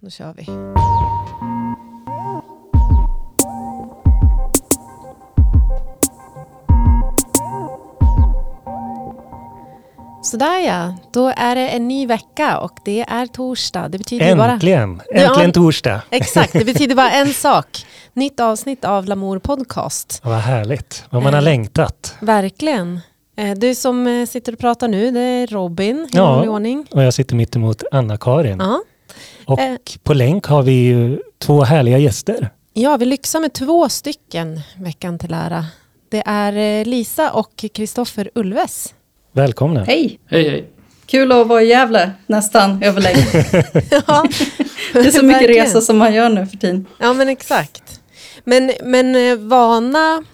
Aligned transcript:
då 0.00 0.10
kör 0.10 0.34
vi. 0.36 0.46
Sådär 10.22 10.58
ja, 10.66 10.94
då 11.12 11.32
är 11.36 11.54
det 11.54 11.68
en 11.68 11.88
ny 11.88 12.06
vecka 12.06 12.58
och 12.58 12.72
det 12.84 13.00
är 13.08 13.26
torsdag. 13.26 13.88
Det 13.88 13.98
betyder 13.98 14.36
bara... 14.36 14.52
Äntligen! 14.52 14.90
Äntligen 15.14 15.48
Ja. 15.48 15.52
torsdag! 15.52 16.00
Exakt, 16.10 16.52
det 16.52 16.64
betyder 16.64 16.94
bara 16.94 17.10
en 17.10 17.28
sak. 17.34 17.86
Nytt 18.12 18.40
avsnitt 18.40 18.84
av 18.84 19.04
Lamour 19.06 19.38
Podcast. 19.38 20.20
Vad 20.24 20.38
härligt. 20.38 21.04
Vad 21.10 21.22
man 21.22 21.32
har 21.34 21.40
Eh. 21.40 21.44
längtat. 21.44 22.14
Verkligen. 22.20 23.00
Eh, 23.36 23.50
Du 23.58 23.74
som 23.74 24.06
eh, 24.06 24.26
sitter 24.26 24.52
och 24.52 24.58
pratar 24.58 24.88
nu, 24.88 25.10
det 25.10 25.20
är 25.20 25.46
Robin 25.46 25.96
i 26.12 26.16
Ja. 26.16 26.48
ordning. 26.48 26.86
Och 26.90 27.02
jag 27.02 27.14
sitter 27.14 27.36
mitt 27.36 27.56
emot 27.56 27.82
Anna-Karin. 27.92 28.58
Ja. 28.58 28.80
Och 29.50 29.60
Eh. 29.60 29.76
på 30.02 30.14
länk 30.14 30.46
har 30.46 30.62
vi 30.62 30.72
ju 30.72 31.18
två 31.38 31.62
härliga 31.62 31.98
gäster. 31.98 32.50
ja, 32.72 32.96
vi 32.96 33.06
lyxar 33.06 33.40
med 33.40 33.52
två 33.52 33.88
stycken 33.88 34.60
veckan 34.78 35.18
till 35.18 35.34
ära. 35.34 35.66
Det 36.10 36.22
är 36.26 36.80
eh, 36.80 36.86
Lisa 36.86 37.30
och 37.30 37.64
Kristoffer 37.74 38.30
Ulves. 38.34 38.94
Välkomna. 39.32 39.84
Hej! 39.84 40.18
Hej 40.26 40.48
hej. 40.48 40.64
Kul 41.06 41.32
att 41.32 41.46
vara 41.46 41.62
i 41.62 41.66
Gävle 41.68 42.10
nästan 42.26 42.82
överlägg. 42.82 43.16
ja, 44.06 44.24
Det 44.92 44.98
är 44.98 45.10
så 45.10 45.24
mycket 45.24 45.48
resor 45.48 45.80
som 45.80 45.98
man 45.98 46.14
gör 46.14 46.28
nu 46.28 46.46
för 46.46 46.56
tiden. 46.56 46.86
Ja, 46.98 47.12
men 47.12 47.28
exakt. 47.28 48.00
Men, 48.44 48.72
men 48.84 49.14
eh, 49.30 49.36
vana 49.36 50.24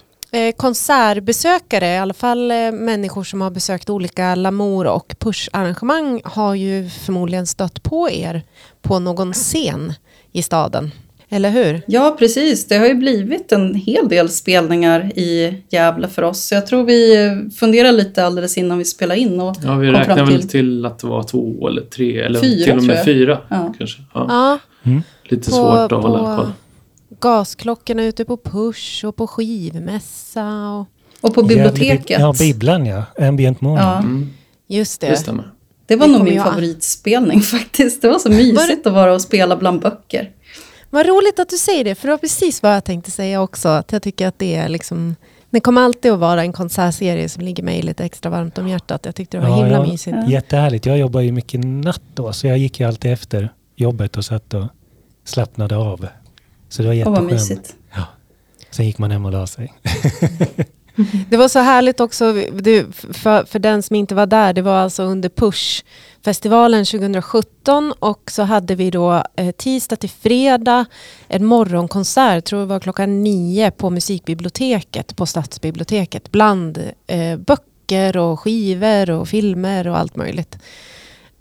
konsertbesökare, 0.56 1.86
i 1.94 1.98
alla 1.98 2.14
fall 2.14 2.50
eh, 2.50 2.72
människor 2.72 3.24
som 3.24 3.40
har 3.40 3.50
besökt 3.50 3.90
olika 3.90 4.34
Lamour 4.34 4.86
och 4.86 5.14
Push-arrangemang 5.18 6.20
har 6.24 6.54
ju 6.54 6.88
förmodligen 6.88 7.46
stött 7.46 7.82
på 7.82 8.10
er 8.10 8.42
på 8.82 8.98
någon 8.98 9.32
scen 9.32 9.92
i 10.32 10.42
staden. 10.42 10.90
Eller 11.28 11.50
hur? 11.50 11.82
Ja, 11.86 12.16
precis. 12.18 12.66
Det 12.68 12.76
har 12.76 12.86
ju 12.86 12.94
blivit 12.94 13.52
en 13.52 13.74
hel 13.74 14.08
del 14.08 14.28
spelningar 14.28 15.18
i 15.18 15.62
Gävle 15.70 16.08
för 16.08 16.22
oss. 16.22 16.44
Så 16.46 16.54
jag 16.54 16.66
tror 16.66 16.84
vi 16.84 17.30
funderar 17.58 17.92
lite 17.92 18.24
alldeles 18.26 18.58
innan 18.58 18.78
vi 18.78 18.84
spelar 18.84 19.14
in. 19.14 19.40
Och 19.40 19.56
Ja, 19.64 19.74
vi 19.74 19.86
kom 19.86 19.94
räknar 19.96 20.16
fram 20.16 20.28
väl 20.28 20.40
till- 20.40 20.48
till 20.48 20.86
att 20.86 20.98
det 20.98 21.06
var 21.06 21.22
två 21.22 21.68
eller 21.68 21.82
tre 21.82 22.20
eller 22.20 22.40
Fyra, 22.40 22.64
till 22.64 22.76
och 22.78 22.84
med 22.84 23.04
fyra 23.04 23.38
Ja. 23.48 23.74
kanske. 23.78 24.02
Ja. 24.14 24.26
Ja, 24.82 24.90
Lite 25.24 25.50
på- 25.50 25.56
svårt 25.56 25.92
att 25.92 26.02
hålla 26.02 26.18
på- 26.18 26.36
koll. 26.42 26.52
Gasklockorna 27.20 28.04
ute 28.04 28.24
på 28.24 28.36
Push 28.36 29.04
och 29.04 29.16
på 29.16 29.26
skivmässa. 29.26 30.70
Och... 30.70 30.86
Och 31.20 31.34
på 31.34 31.42
biblioteket. 31.42 32.06
bib- 32.18 32.20
Ja, 32.20 32.34
bibblan 32.38 32.86
ja. 32.86 33.02
Ambient 33.20 33.60
morning. 33.60 33.84
Ja. 33.86 33.98
Mm, 33.98 34.30
Just 34.66 35.00
det. 35.00 35.06
det. 35.26 35.44
Det 35.86 35.96
var 35.96 36.06
Det 36.06 36.12
nog 36.12 36.24
min 36.24 36.34
jag- 36.34 36.44
favoritspelning 36.46 37.40
faktiskt. 37.56 38.02
Det 38.02 38.08
var 38.08 38.18
så 38.18 38.28
mysigt 38.28 38.86
att 38.86 38.92
vara 38.92 39.14
och 39.14 39.22
spela 39.22 39.56
bland 39.56 39.80
böcker. 39.80 40.30
Vad 40.90 41.06
roligt 41.06 41.38
att 41.38 41.48
du 41.48 41.56
säger 41.56 41.84
det, 41.84 41.94
för 41.94 42.08
det 42.08 42.12
var 42.12 42.18
precis 42.18 42.62
vad 42.62 42.74
jag 42.74 42.84
tänkte 42.84 43.10
säga 43.10 43.42
också. 43.42 43.68
Att 43.68 43.92
jag 43.92 44.02
tycker 44.02 44.26
att 44.26 44.38
det 44.38 44.54
är 44.54 44.68
liksom... 44.68 45.16
Det 45.50 45.60
kommer 45.60 45.80
alltid 45.82 46.12
att 46.12 46.18
vara 46.18 46.40
en 46.42 46.52
konsertserie 46.52 47.28
som 47.28 47.42
ligger 47.44 47.62
mig 47.62 47.82
lite 47.82 48.04
extra 48.04 48.30
varmt 48.30 48.58
om 48.58 48.68
hjärtat. 48.68 49.00
Jag 49.06 49.14
tyckte 49.14 49.36
det 49.36 49.40
var 49.42 49.48
Ja, 49.50 49.64
himla 49.64 49.86
mysigt. 49.86 50.16
Ja. 50.22 50.30
Jättehärligt. 50.30 50.86
Jag 50.86 50.98
jobbar 50.98 51.20
ju 51.20 51.32
mycket 51.32 51.60
natt 51.64 52.02
då, 52.14 52.32
så 52.32 52.46
jag 52.46 52.58
gick 52.58 52.80
ju 52.80 52.86
alltid 52.88 53.12
efter 53.12 53.52
jobbet 53.76 54.16
och 54.16 54.24
satt 54.24 54.54
och 54.54 54.64
slappnade 55.24 55.76
av. 55.76 56.06
Så 56.68 56.82
det 56.82 56.88
var 56.88 56.94
vad 56.94 56.98
jätteskönt. 56.98 57.32
mysigt. 57.32 57.76
Ja. 57.94 58.04
Sen 58.70 58.86
gick 58.86 58.98
man 58.98 59.10
hem 59.10 59.24
och 59.24 59.32
la 59.32 59.46
sig. 59.46 59.72
Det 61.28 61.36
var 61.36 61.48
så 61.48 61.58
härligt 61.58 62.00
också, 62.00 62.32
det, 62.52 62.86
för, 63.12 63.44
för 63.44 63.58
den 63.58 63.82
som 63.82 63.96
inte 63.96 64.14
var 64.14 64.26
där, 64.26 64.52
det 64.52 64.62
var 64.62 64.78
alltså 64.78 65.02
under 65.02 65.28
Push-festivalen 65.28 66.84
2017 66.84 67.92
och 67.98 68.30
så 68.30 68.42
hade 68.42 68.74
vi 68.74 68.90
då 68.90 69.22
eh, 69.36 69.50
tisdag 69.50 69.96
till 69.96 70.10
fredag 70.10 70.84
en 71.28 71.44
morgonkonsert, 71.44 72.44
tror 72.44 72.60
det 72.60 72.66
var 72.66 72.80
klockan 72.80 73.22
nio 73.22 73.70
på 73.70 73.90
musikbiblioteket 73.90 75.16
på 75.16 75.26
Stadsbiblioteket 75.26 76.32
bland 76.32 76.78
eh, 77.06 77.36
böcker 77.36 78.16
och 78.16 78.40
skivor 78.40 79.10
och 79.10 79.28
filmer 79.28 79.88
och 79.88 79.98
allt 79.98 80.16
möjligt. 80.16 80.58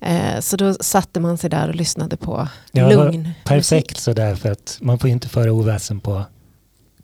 Eh, 0.02 0.40
så 0.40 0.58
då 0.58 0.74
satte 0.74 1.20
man 1.20 1.38
sig 1.38 1.50
där 1.50 1.70
och 1.70 1.76
lyssnade 1.76 2.18
på 2.18 2.48
Ja, 2.72 2.90
lugn 2.90 3.30
Perfekt 3.46 3.90
musik. 3.90 3.98
sådär 3.98 4.36
för 4.36 4.52
att 4.52 4.78
man 4.82 5.00
får 5.00 5.10
inte 5.10 5.30
föra 5.30 5.52
oväsen 5.52 6.00
på 6.00 6.24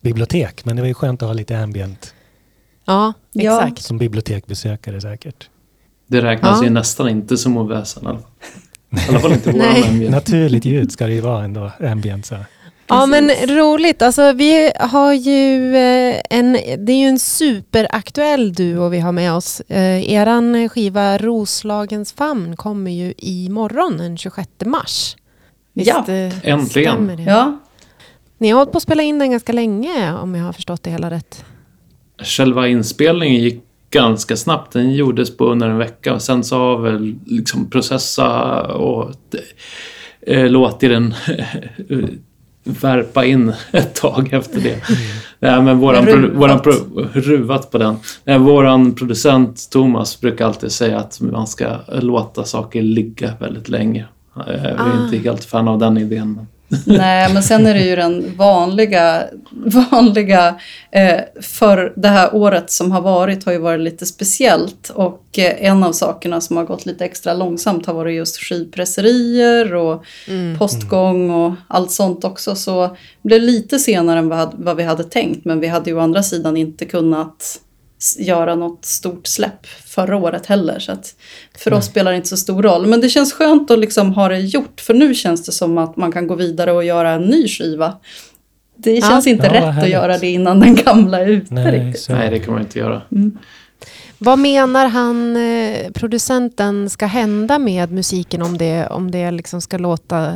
bibliotek. 0.01 0.65
Men 0.65 0.75
det 0.75 0.81
var 0.81 0.87
ju 0.87 0.93
skönt 0.93 1.21
att 1.21 1.27
ha 1.27 1.33
lite 1.33 1.59
ambient 1.59 2.13
Ja, 2.85 3.13
Ja. 3.31 3.61
exakt. 3.63 3.81
som 3.83 3.97
bibliotekbesökare 3.97 5.01
säkert. 5.01 5.49
Det 6.07 6.21
räknas 6.21 6.57
Ja. 6.59 6.63
ju 6.63 6.69
nästan 6.69 7.09
inte 7.09 7.37
som 7.37 7.57
oväsen 7.57 8.03
i 8.03 8.07
alla 8.07 8.19
fall. 8.19 8.29
I 9.05 9.09
alla 9.09 9.19
fall 9.19 9.31
inte 9.33 9.51
Nej. 9.51 9.81
våran 9.81 9.95
MJ. 9.97 10.09
Naturligt 10.09 10.65
ljud 10.65 10.91
ska 10.91 11.05
det 11.07 11.13
ju 11.13 11.21
vara 11.21 11.43
ändå, 11.43 11.71
ambient 11.79 12.25
så. 12.25 12.35
Ja 12.93 13.05
men 13.05 13.29
roligt, 13.47 14.01
alltså 14.01 14.33
vi 14.33 14.71
har 14.79 15.13
ju 15.13 15.75
eh, 15.75 16.21
en, 16.29 16.53
det 16.77 16.91
är 16.91 16.97
ju 16.97 17.07
en 17.07 17.19
superaktuell 17.19 18.53
duo 18.53 18.89
vi 18.89 18.99
har 18.99 19.11
med 19.11 19.33
oss. 19.33 19.61
Eh, 19.61 20.11
eran 20.13 20.69
skiva 20.69 21.17
Roslagens 21.17 22.13
famn 22.13 22.55
kommer 22.55 22.91
ju 22.91 23.13
imorgon 23.17 23.97
den 23.97 24.17
26 24.17 24.49
mars. 24.65 25.15
Ja, 25.73 26.05
eh, 26.07 26.49
äntligen. 26.49 27.23
Ja, 27.27 27.59
Ni 28.37 28.49
har 28.49 28.57
hållit 28.57 28.71
på 28.71 28.77
att 28.77 28.83
spela 28.83 29.03
in 29.03 29.19
den 29.19 29.31
ganska 29.31 29.53
länge 29.53 30.13
om 30.13 30.35
jag 30.35 30.43
har 30.43 30.53
förstått 30.53 30.83
det 30.83 30.89
hela 30.89 31.11
rätt. 31.11 31.45
Själva 32.23 32.67
inspelningen 32.67 33.41
gick 33.41 33.63
ganska 33.89 34.37
snabbt. 34.37 34.73
Den 34.73 34.91
gjordes 34.93 35.37
på 35.37 35.45
under 35.45 35.69
en 35.69 35.77
vecka 35.77 36.13
och 36.13 36.21
sen 36.21 36.43
så 36.43 36.57
har 36.57 36.77
väl 36.77 37.15
liksom 37.25 37.69
processa 37.69 38.61
och 38.61 39.11
eh, 40.27 40.49
låtit 40.49 40.89
den 40.89 41.13
värpa 42.63 43.25
in 43.25 43.53
ett 43.71 43.95
tag 43.95 44.33
efter 44.33 44.61
det. 44.61 44.77
Nej, 45.39 45.61
men 45.61 45.77
våran, 45.79 46.05
Ruvat. 46.05 46.35
våran 46.35 46.59
pro, 46.59 46.71
ruvat 47.13 47.71
på 47.71 47.77
den. 47.77 47.95
Nej, 48.23 48.39
våran 48.39 48.95
producent 48.95 49.69
Thomas 49.71 50.21
brukar 50.21 50.45
alltid 50.45 50.71
säga 50.71 50.99
att 50.99 51.21
man 51.21 51.47
ska 51.47 51.67
låta 51.87 52.43
saker 52.43 52.81
ligga 52.81 53.33
väldigt 53.39 53.69
länge. 53.69 54.05
Jag 54.35 54.47
är 54.49 54.75
Ah. 54.79 55.03
inte 55.05 55.17
helt 55.17 55.45
fan 55.45 55.67
av 55.67 55.79
den 55.79 55.97
idén. 55.97 56.33
Men 56.33 56.47
Nej, 56.85 57.33
men 57.33 57.43
sen 57.43 57.65
är 57.65 57.73
det 57.73 57.83
ju 57.83 57.95
den 57.95 58.37
vanliga, 58.37 59.23
vanliga 59.91 60.55
eh, 60.91 61.19
för 61.41 61.93
det 61.95 62.07
här 62.07 62.35
året 62.35 62.71
som 62.71 62.91
har 62.91 63.01
varit 63.01 63.45
har 63.45 63.51
ju 63.51 63.57
varit 63.57 63.81
lite 63.81 64.05
speciellt 64.05 64.89
och 64.89 65.23
eh, 65.37 65.65
en 65.65 65.83
av 65.83 65.91
sakerna 65.91 66.41
som 66.41 66.57
har 66.57 66.63
gått 66.63 66.85
lite 66.85 67.05
extra 67.05 67.33
långsamt 67.33 67.85
har 67.85 67.93
varit 67.93 68.15
just 68.15 68.37
skivpresserier 68.37 69.75
och 69.75 70.05
Mm. 70.27 70.57
postgång 70.57 71.29
och 71.31 71.53
allt 71.67 71.91
sånt 71.91 72.23
också. 72.23 72.55
Så 72.55 72.87
det 73.21 73.27
blev 73.27 73.41
lite 73.41 73.79
senare 73.79 74.19
än 74.19 74.29
vad, 74.29 74.53
vad 74.53 74.77
vi 74.77 74.83
hade 74.83 75.03
tänkt 75.03 75.45
men 75.45 75.59
vi 75.59 75.67
hade 75.67 75.89
ju 75.89 75.97
å 75.97 75.99
andra 75.99 76.23
sidan 76.23 76.57
inte 76.57 76.85
kunnat 76.85 77.59
göra 78.19 78.55
något 78.55 78.85
stort 78.85 79.27
släpp 79.27 79.65
förra 79.85 80.17
året 80.17 80.45
heller. 80.45 80.79
Så 80.79 80.91
att 80.91 81.15
för 81.57 81.73
oss 81.73 81.85
spelar 81.85 82.11
det 82.11 82.17
inte 82.17 82.29
så 82.29 82.37
stor 82.37 82.63
roll. 82.63 82.85
Men 82.87 83.01
det 83.01 83.09
känns 83.09 83.33
skönt 83.33 83.71
att 83.71 83.79
liksom 83.79 84.13
ha 84.13 84.27
det 84.29 84.39
gjort. 84.39 84.81
För 84.81 84.93
nu 84.93 85.13
känns 85.15 85.45
det 85.45 85.51
som 85.51 85.77
att 85.77 85.97
man 85.97 86.11
kan 86.11 86.27
gå 86.27 86.35
vidare 86.35 86.71
och 86.71 86.83
göra 86.83 87.11
en 87.11 87.21
ny 87.21 87.47
skiva. 87.47 87.97
Det 88.75 88.91
Ja. 88.95 89.09
känns 89.09 89.27
inte 89.27 89.45
Ja, 89.47 89.53
rätt 89.53 89.83
att 89.83 89.89
göra 89.89 90.17
det 90.17 90.27
innan 90.27 90.59
den 90.59 90.75
gamla 90.75 91.19
är 91.19 91.27
ute 91.27 91.53
Nej, 91.53 91.71
riktigt. 91.85 92.01
så. 92.03 92.11
nej, 92.13 92.29
det 92.29 92.39
kan 92.39 92.53
man 92.53 92.61
inte 92.63 92.79
göra. 92.79 93.01
Vad 94.17 94.39
menar 94.39 94.87
han, 94.87 95.35
eh, 95.37 95.91
producenten, 95.91 96.89
ska 96.89 97.05
hända 97.05 97.59
med 97.59 97.91
musiken 97.91 98.41
om 98.41 98.57
det, 98.57 98.87
om 98.87 99.11
det 99.11 99.31
liksom 99.31 99.61
ska 99.61 99.77
låta 99.77 100.33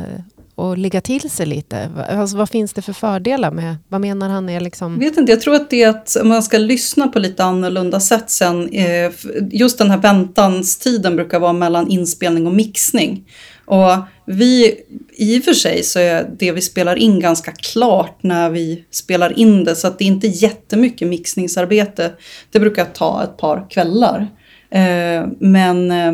och 0.56 0.78
ligga 0.78 1.00
till 1.00 1.30
sig 1.30 1.46
lite? 1.46 1.90
Alltså, 2.08 2.36
vad 2.36 2.48
finns 2.48 2.72
det 2.72 2.82
för 2.82 2.92
fördelar 2.92 3.50
med, 3.50 3.76
vad 3.88 4.00
menar 4.00 4.28
han 4.28 4.48
är 4.48 4.60
liksom... 4.60 4.92
Jag 4.92 5.10
vet 5.10 5.18
inte, 5.18 5.32
jag 5.32 5.40
tror 5.40 5.54
att 5.54 5.70
det 5.70 5.82
är 5.82 5.88
att 5.88 6.16
man 6.24 6.42
ska 6.42 6.58
lyssna 6.58 7.08
på 7.08 7.18
lite 7.18 7.44
annorlunda 7.44 8.00
sätt 8.00 8.30
sen. 8.30 8.68
Eh, 8.68 9.12
Just 9.50 9.78
den 9.78 9.90
här 9.90 9.98
väntanstiden 9.98 11.16
brukar 11.16 11.40
vara 11.40 11.52
mellan 11.52 11.90
inspelning 11.90 12.46
och 12.46 12.54
mixning. 12.54 13.24
Och 13.64 13.90
vi, 14.26 14.74
i 15.16 15.40
och 15.40 15.44
för 15.44 15.52
sig 15.52 15.82
så 15.82 15.98
är 15.98 16.30
det 16.38 16.52
vi 16.52 16.60
spelar 16.60 16.96
in 16.96 17.20
ganska 17.20 17.52
klart 17.52 18.22
när 18.22 18.50
vi 18.50 18.84
spelar 18.90 19.38
in 19.38 19.64
det. 19.64 19.76
Så 19.76 19.86
att 19.86 19.98
det 19.98 20.04
är 20.04 20.06
inte 20.06 20.26
jättemycket 20.26 21.08
mixningsarbete. 21.08 22.12
Det 22.50 22.60
brukar 22.60 22.84
ta 22.84 23.24
ett 23.24 23.36
par 23.36 23.70
kvällar. 23.70 24.28
Eh, 24.70 25.26
Men, 25.40 25.90
eh, 25.90 26.12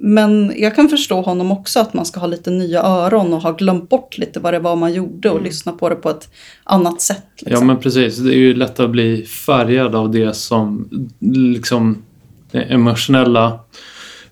men 0.00 0.52
jag 0.56 0.74
kan 0.74 0.88
förstå 0.88 1.20
honom 1.20 1.52
också 1.52 1.80
att 1.80 1.94
man 1.94 2.04
ska 2.06 2.20
ha 2.20 2.26
lite 2.26 2.50
nya 2.50 2.82
öron 2.82 3.32
och 3.32 3.40
ha 3.40 3.52
glömt 3.52 3.88
bort 3.88 4.18
lite 4.18 4.40
vad 4.40 4.54
det 4.54 4.58
var 4.58 4.76
man 4.76 4.92
gjorde 4.92 5.30
och 5.30 5.42
lyssna 5.42 5.72
på 5.72 5.88
det 5.88 5.94
på 5.94 6.10
ett 6.10 6.28
annat 6.64 7.00
sätt. 7.00 7.24
Ja 7.36 7.48
Liksom. 7.48 7.66
men 7.66 7.78
precis, 7.80 8.16
det 8.18 8.34
är 8.34 8.38
ju 8.38 8.54
lätt 8.54 8.80
att 8.80 8.90
bli 8.90 9.22
färgad 9.22 9.94
av 9.94 10.10
det 10.10 10.36
som 10.36 10.88
liksom 11.20 12.02
den 12.50 12.62
emotionella 12.62 13.60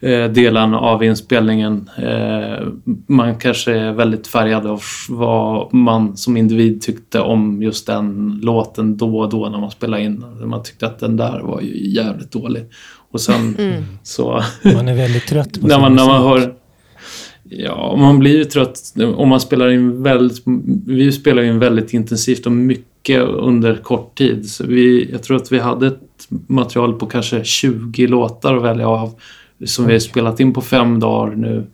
eh, 0.00 0.24
delen 0.24 0.74
av 0.74 1.04
inspelningen. 1.04 1.90
Eh, 1.96 2.66
man 3.06 3.38
kanske 3.38 3.72
är 3.72 3.92
väldigt 3.92 4.26
färgad 4.26 4.66
av 4.66 4.82
vad 5.08 5.74
man 5.74 6.16
som 6.16 6.36
individ 6.36 6.82
tyckte 6.82 7.20
om 7.20 7.62
just 7.62 7.86
den 7.86 8.40
låten 8.42 8.96
då 8.96 9.18
och 9.18 9.30
då 9.30 9.48
när 9.48 9.58
man 9.58 9.70
spelade 9.70 10.02
in. 10.02 10.24
Man 10.44 10.62
tyckte 10.62 10.86
att 10.86 10.98
den 10.98 11.16
där 11.16 11.40
var 11.40 11.60
ju 11.60 11.92
jävligt 11.94 12.32
dålig. 12.32 12.62
Och 13.12 13.20
sen 13.20 13.56
Mm. 13.58 13.84
så 14.02 14.42
Man 14.64 14.88
är 14.88 14.94
väldigt 14.94 15.26
trött 15.26 15.60
på 15.60 15.66
när 15.66 15.80
man, 15.80 15.94
när 15.94 16.06
man 16.06 16.22
hör 16.22 16.54
Ja, 17.54 17.96
man 17.96 18.18
blir 18.18 18.36
ju 18.36 18.44
trött 18.44 18.94
om 19.16 19.28
man 19.28 19.40
spelar 19.40 19.70
in 19.70 20.02
väldigt... 20.02 20.42
Vi 20.86 21.12
spelar 21.12 21.42
in 21.42 21.58
väldigt 21.58 21.92
intensivt 21.92 22.46
och 22.46 22.52
mycket 22.52 23.20
under 23.20 23.76
kort 23.76 24.18
tid. 24.18 24.50
Så 24.50 24.66
vi, 24.66 25.10
jag 25.12 25.22
tror 25.22 25.36
att 25.36 25.52
vi 25.52 25.58
hade 25.58 25.86
ett 25.86 26.28
material 26.46 26.94
på 26.94 27.06
kanske 27.06 27.44
20 27.44 28.06
låtar 28.06 28.56
att 28.56 28.62
välja 28.62 28.88
av 28.88 29.14
som 29.64 29.86
vi 29.86 29.92
har 29.92 30.00
spelat 30.00 30.40
in 30.40 30.52
på 30.52 30.60
fem 30.60 31.00
dagar 31.00 31.34
nu 31.36 31.66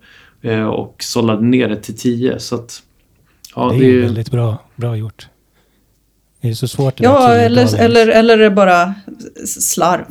eh, 0.42 0.66
och 0.66 0.96
sållade 0.98 1.42
ner 1.42 1.68
det 1.68 1.76
till 1.76 1.96
10. 1.96 2.38
Så 2.38 2.54
att, 2.54 2.82
ja, 3.54 3.68
det 3.68 3.76
är, 3.76 3.80
det 3.80 3.98
är 3.98 4.02
väldigt 4.02 4.30
bra, 4.30 4.56
bra 4.76 4.96
gjort. 4.96 5.26
Det 6.40 6.48
är 6.48 6.54
så 6.54 6.68
svårt. 6.68 7.00
Ja, 7.00 7.32
eller, 7.32 7.80
eller, 7.80 8.06
eller 8.06 8.38
är 8.38 8.42
det 8.42 8.50
bara 8.50 8.94
slarv. 9.44 10.04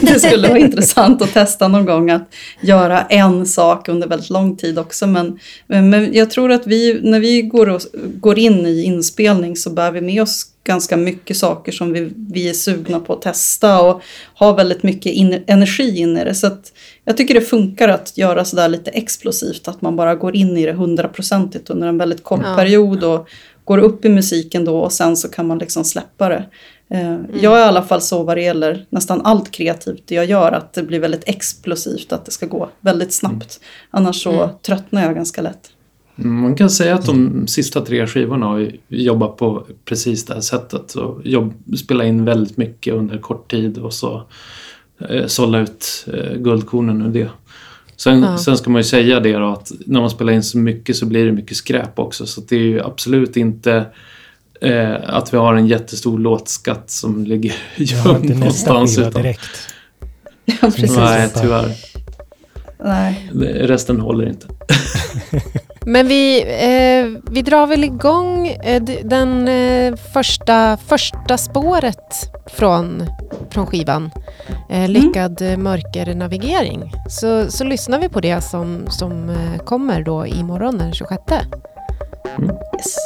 det 0.00 0.20
skulle 0.20 0.48
vara 0.48 0.58
intressant 0.58 1.22
att 1.22 1.32
testa 1.32 1.68
någon 1.68 1.84
gång 1.84 2.10
att 2.10 2.34
göra 2.60 3.02
en 3.02 3.46
sak 3.46 3.88
under 3.88 4.08
väldigt 4.08 4.30
lång 4.30 4.56
tid 4.56 4.78
också. 4.78 5.06
Men, 5.06 5.38
men 5.66 6.14
jag 6.14 6.30
tror 6.30 6.52
att 6.52 6.66
vi, 6.66 7.00
när 7.02 7.20
vi 7.20 7.42
går, 7.42 7.68
och, 7.68 7.80
går 7.94 8.38
in 8.38 8.66
i 8.66 8.82
inspelning 8.82 9.56
så 9.56 9.70
bär 9.70 9.92
vi 9.92 10.00
med 10.00 10.22
oss 10.22 10.46
ganska 10.64 10.96
mycket 10.96 11.36
saker 11.36 11.72
som 11.72 11.92
vi, 11.92 12.12
vi 12.16 12.48
är 12.48 12.52
sugna 12.52 13.00
på 13.00 13.12
att 13.12 13.22
testa 13.22 13.82
och 13.82 14.02
har 14.34 14.56
väldigt 14.56 14.82
mycket 14.82 15.12
in, 15.12 15.44
energi 15.46 15.98
in 15.98 16.16
i 16.16 16.24
det. 16.24 16.34
Så 16.34 16.50
jag 17.04 17.16
tycker 17.16 17.34
det 17.34 17.40
funkar 17.40 17.88
att 17.88 18.18
göra 18.18 18.44
sådär 18.44 18.68
lite 18.68 18.90
explosivt, 18.90 19.68
att 19.68 19.82
man 19.82 19.96
bara 19.96 20.14
går 20.14 20.36
in 20.36 20.56
i 20.56 20.66
det 20.66 20.72
hundraprocentigt 20.72 21.70
under 21.70 21.88
en 21.88 21.98
väldigt 21.98 22.24
kort 22.24 22.40
ja. 22.44 22.56
period 22.56 23.04
och 23.04 23.28
går 23.70 23.78
upp 23.78 24.04
i 24.04 24.08
musiken 24.08 24.64
då 24.64 24.78
och 24.78 24.92
sen 24.92 25.16
så 25.16 25.28
kan 25.28 25.46
man 25.46 25.58
liksom 25.58 25.84
släppa 25.84 26.28
det. 26.28 26.44
Eh, 26.90 27.08
mm. 27.08 27.26
Jag 27.40 27.58
är 27.58 27.64
i 27.64 27.68
alla 27.68 27.82
fall 27.82 28.00
så 28.00 28.22
vad 28.22 28.36
det 28.36 28.42
gäller 28.42 28.86
nästan 28.90 29.20
allt 29.20 29.50
kreativt 29.50 30.10
jag 30.10 30.24
gör, 30.24 30.52
att 30.52 30.72
det 30.72 30.82
blir 30.82 31.00
väldigt 31.00 31.28
explosivt, 31.28 32.12
att 32.12 32.24
det 32.24 32.30
ska 32.30 32.46
gå 32.46 32.68
väldigt 32.80 33.12
snabbt. 33.12 33.60
Annars 33.90 34.22
så 34.22 34.32
mm. 34.32 34.50
tröttnar 34.62 35.02
jag 35.02 35.14
ganska 35.14 35.42
lätt. 35.42 35.70
Mm, 36.18 36.40
man 36.40 36.54
kan 36.54 36.70
säga 36.70 36.94
att 36.94 37.06
de 37.06 37.46
sista 37.46 37.80
tre 37.80 38.06
skivorna 38.06 38.46
har 38.46 38.72
jobbat 38.88 39.36
på 39.36 39.66
precis 39.84 40.24
det 40.24 40.34
här 40.34 40.40
sättet. 40.40 40.94
Och 40.94 41.26
jobb, 41.26 41.54
spela 41.76 42.04
in 42.04 42.24
väldigt 42.24 42.56
mycket 42.56 42.94
under 42.94 43.18
kort 43.18 43.50
tid 43.50 43.78
och 43.78 43.92
så 43.92 44.22
eh, 45.08 45.26
sålla 45.26 45.58
ut 45.58 46.06
eh, 46.12 46.36
guldkornen 46.36 47.02
ur 47.02 47.10
det. 47.10 47.30
Sen, 48.00 48.22
ja. 48.22 48.38
sen 48.38 48.56
ska 48.56 48.70
man 48.70 48.80
ju 48.80 48.84
säga 48.84 49.20
det 49.20 49.32
då 49.32 49.52
att 49.52 49.72
när 49.86 50.00
man 50.00 50.10
spelar 50.10 50.32
in 50.32 50.42
så 50.42 50.58
mycket 50.58 50.96
så 50.96 51.06
blir 51.06 51.24
det 51.24 51.32
mycket 51.32 51.56
skräp 51.56 51.98
också. 51.98 52.26
Så 52.26 52.40
det 52.40 52.56
är 52.56 52.60
ju 52.60 52.80
absolut 52.82 53.36
inte 53.36 53.86
eh, 54.60 54.96
att 55.06 55.34
vi 55.34 55.38
har 55.38 55.54
en 55.54 55.66
jättestor 55.66 56.18
låtskatt 56.18 56.90
som 56.90 57.24
ligger 57.24 57.54
gömd 57.76 58.30
någonstans. 58.30 58.98
Utan... 58.98 59.22
direkt. 59.22 59.74
Ja, 60.44 60.54
precis. 60.60 60.96
Nej, 60.96 61.30
tyvärr. 61.40 61.72
Nej. 62.84 63.30
Resten 63.42 64.00
håller 64.00 64.28
inte. 64.28 64.46
Men 65.86 66.08
vi, 66.08 66.40
eh, 66.42 67.32
vi 67.32 67.42
drar 67.42 67.66
väl 67.66 67.84
igång 67.84 68.48
eh, 68.48 68.82
den 69.04 69.48
eh, 69.48 69.96
första, 69.96 70.76
första 70.76 71.38
spåret 71.38 72.30
från, 72.46 73.06
från 73.50 73.66
skivan. 73.66 74.10
Eh, 74.70 74.78
mm. 74.78 74.90
lyckad 74.90 75.42
mm. 75.42 75.62
mörkernavigering. 75.62 76.92
Så, 77.08 77.50
så 77.50 77.64
lyssnar 77.64 77.98
vi 77.98 78.08
på 78.08 78.20
det 78.20 78.40
som, 78.40 78.84
som 78.88 79.30
eh, 79.30 79.58
kommer 79.64 80.02
då 80.02 80.26
imorgon 80.26 80.78
den 80.78 80.92
26. 80.92 81.22
Mm. 82.38 82.50
Yes. 82.76 82.96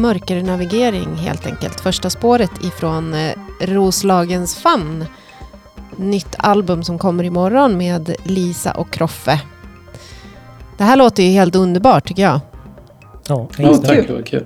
Mörkernavigering 0.00 1.14
helt 1.14 1.46
enkelt. 1.46 1.80
Första 1.80 2.10
spåret 2.10 2.50
ifrån 2.64 3.14
eh, 3.14 3.32
Roslagens 3.60 4.56
famn. 4.56 5.04
Nytt 5.96 6.34
album 6.38 6.82
som 6.82 6.98
kommer 6.98 7.24
imorgon 7.24 7.76
med 7.76 8.14
Lisa 8.24 8.72
och 8.72 8.90
Kroffe. 8.90 9.40
Det 10.78 10.84
här 10.84 10.96
låter 10.96 11.22
ju 11.22 11.30
helt 11.30 11.56
underbart 11.56 12.08
tycker 12.08 12.22
jag. 12.22 12.40
Ja, 13.28 13.48
ja 13.58 13.76
tack. 13.76 14.06
Det 14.06 14.12
var 14.12 14.22
kul. 14.22 14.44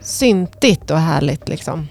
Syntigt 0.00 0.90
och 0.90 0.98
härligt 0.98 1.48
liksom. 1.48 1.88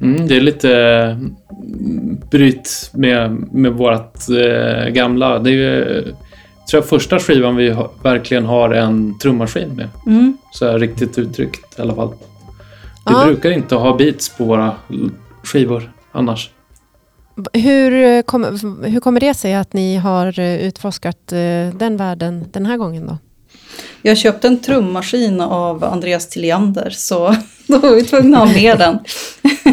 Mm, 0.00 0.28
det 0.28 0.36
är 0.36 0.40
lite 0.40 0.74
mm, 0.76 2.20
bryt 2.30 2.90
med, 2.94 3.30
med 3.52 3.72
vårt 3.72 4.28
eh, 4.28 4.88
gamla. 4.88 5.38
Det 5.38 5.50
är 5.50 5.54
ju 5.54 6.04
tror 6.70 6.82
jag 6.82 6.88
första 6.88 7.18
skivan 7.18 7.56
vi 7.56 7.76
verkligen 8.02 8.46
har 8.46 8.70
en 8.70 9.18
trummaskin 9.18 9.68
med. 9.68 9.88
Mm. 10.06 10.36
Så 10.52 10.66
här, 10.66 10.78
riktigt 10.78 11.18
uttryckt 11.18 11.78
i 11.78 11.82
alla 11.82 11.94
fall. 11.94 12.14
Vi 13.06 13.12
ja. 13.12 13.24
brukar 13.24 13.50
inte 13.50 13.74
ha 13.74 13.96
beats 13.96 14.36
på 14.36 14.44
våra 14.44 14.74
skivor 15.42 15.92
annars. 16.12 16.50
Hur, 17.52 18.22
kom, 18.22 18.44
hur 18.84 19.00
kommer 19.00 19.20
det 19.20 19.34
sig 19.34 19.54
att 19.54 19.72
ni 19.72 19.96
har 19.96 20.40
eh, 20.40 20.66
utforskat 20.66 21.32
eh, 21.32 21.38
den 21.74 21.96
världen 21.96 22.44
den 22.52 22.66
här 22.66 22.76
gången 22.76 23.06
då? 23.06 23.18
Jag 24.02 24.18
köpte 24.18 24.48
en 24.48 24.58
trummaskin 24.58 25.40
av 25.40 25.84
Andreas 25.84 26.28
Tilliander 26.28 26.90
så 26.90 27.36
då 27.66 27.78
var 27.78 27.94
vi 27.94 28.04
tvungna 28.04 28.42
att 28.42 28.48
ha 28.48 28.54
med 28.54 28.78
den. 28.78 28.98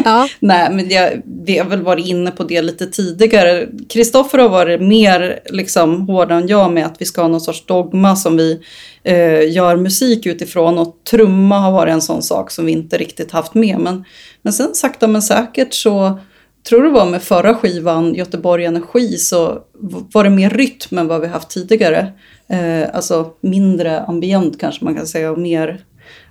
Ja. 0.04 0.28
Nej, 0.40 0.70
men 0.70 0.90
jag, 0.90 1.22
vi 1.44 1.58
har 1.58 1.66
väl 1.66 1.82
varit 1.82 2.06
inne 2.06 2.30
på 2.30 2.44
det 2.44 2.62
lite 2.62 2.86
tidigare. 2.86 3.68
Kristoffer 3.88 4.38
har 4.38 4.48
varit 4.48 4.80
mer 4.80 5.40
liksom, 5.50 6.08
hård 6.08 6.30
än 6.30 6.48
jag 6.48 6.72
med 6.72 6.86
att 6.86 7.00
vi 7.00 7.04
ska 7.04 7.20
ha 7.20 7.28
någon 7.28 7.40
sorts 7.40 7.66
dogma 7.66 8.16
som 8.16 8.36
vi 8.36 8.60
eh, 9.02 9.52
gör 9.52 9.76
musik 9.76 10.26
utifrån. 10.26 10.78
Och 10.78 10.96
trumma 11.10 11.58
har 11.58 11.72
varit 11.72 11.92
en 11.92 12.02
sån 12.02 12.22
sak 12.22 12.50
som 12.50 12.66
vi 12.66 12.72
inte 12.72 12.98
riktigt 12.98 13.32
haft 13.32 13.54
med. 13.54 13.78
Men, 13.78 14.04
men 14.42 14.52
sen 14.52 14.74
sakta 14.74 15.08
men 15.08 15.22
säkert 15.22 15.74
så 15.74 16.18
tror 16.68 16.82
det 16.82 16.88
var 16.90 17.06
med 17.10 17.22
förra 17.22 17.54
skivan, 17.54 18.14
Göteborg 18.14 18.64
Energi, 18.64 19.08
så 19.16 19.58
var 20.12 20.24
det 20.24 20.30
mer 20.30 20.50
rytm 20.50 20.98
än 20.98 21.06
vad 21.08 21.20
vi 21.20 21.26
haft 21.26 21.50
tidigare. 21.50 22.12
Eh, 22.48 22.94
alltså 22.94 23.30
mindre 23.40 24.00
ambient 24.00 24.60
kanske 24.60 24.84
man 24.84 24.94
kan 24.94 25.06
säga 25.06 25.30
och 25.32 25.38
mer, 25.38 25.80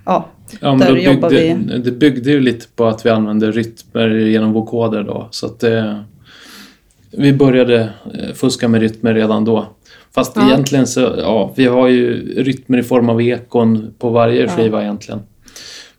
ja, 0.04 0.28
Ja, 0.60 0.74
där 0.74 0.88
då 0.92 0.98
jobbar 0.98 1.30
byggde, 1.30 1.58
vi. 1.72 1.78
Det 1.78 1.90
byggde 1.90 2.30
ju 2.30 2.40
lite 2.40 2.66
på 2.76 2.86
att 2.86 3.06
vi 3.06 3.10
använde 3.10 3.50
rytmer 3.50 4.08
genom 4.08 4.52
vokoder 4.52 5.02
då. 5.02 5.28
Så 5.30 5.46
att 5.46 5.60
det, 5.60 6.04
vi 7.10 7.32
började 7.32 7.80
eh, 8.14 8.34
fuska 8.34 8.68
med 8.68 8.80
rytmer 8.80 9.14
redan 9.14 9.44
då. 9.44 9.66
Fast 10.14 10.36
Ja. 10.36 10.46
egentligen 10.46 10.86
så, 10.86 11.00
ja, 11.18 11.52
vi 11.56 11.66
har 11.66 11.88
ju 11.88 12.34
rytmer 12.42 12.78
i 12.78 12.82
form 12.82 13.08
av 13.08 13.22
ekon 13.22 13.94
på 13.98 14.08
varje 14.10 14.42
Ja. 14.42 14.48
skiva 14.48 14.82
egentligen. 14.82 15.20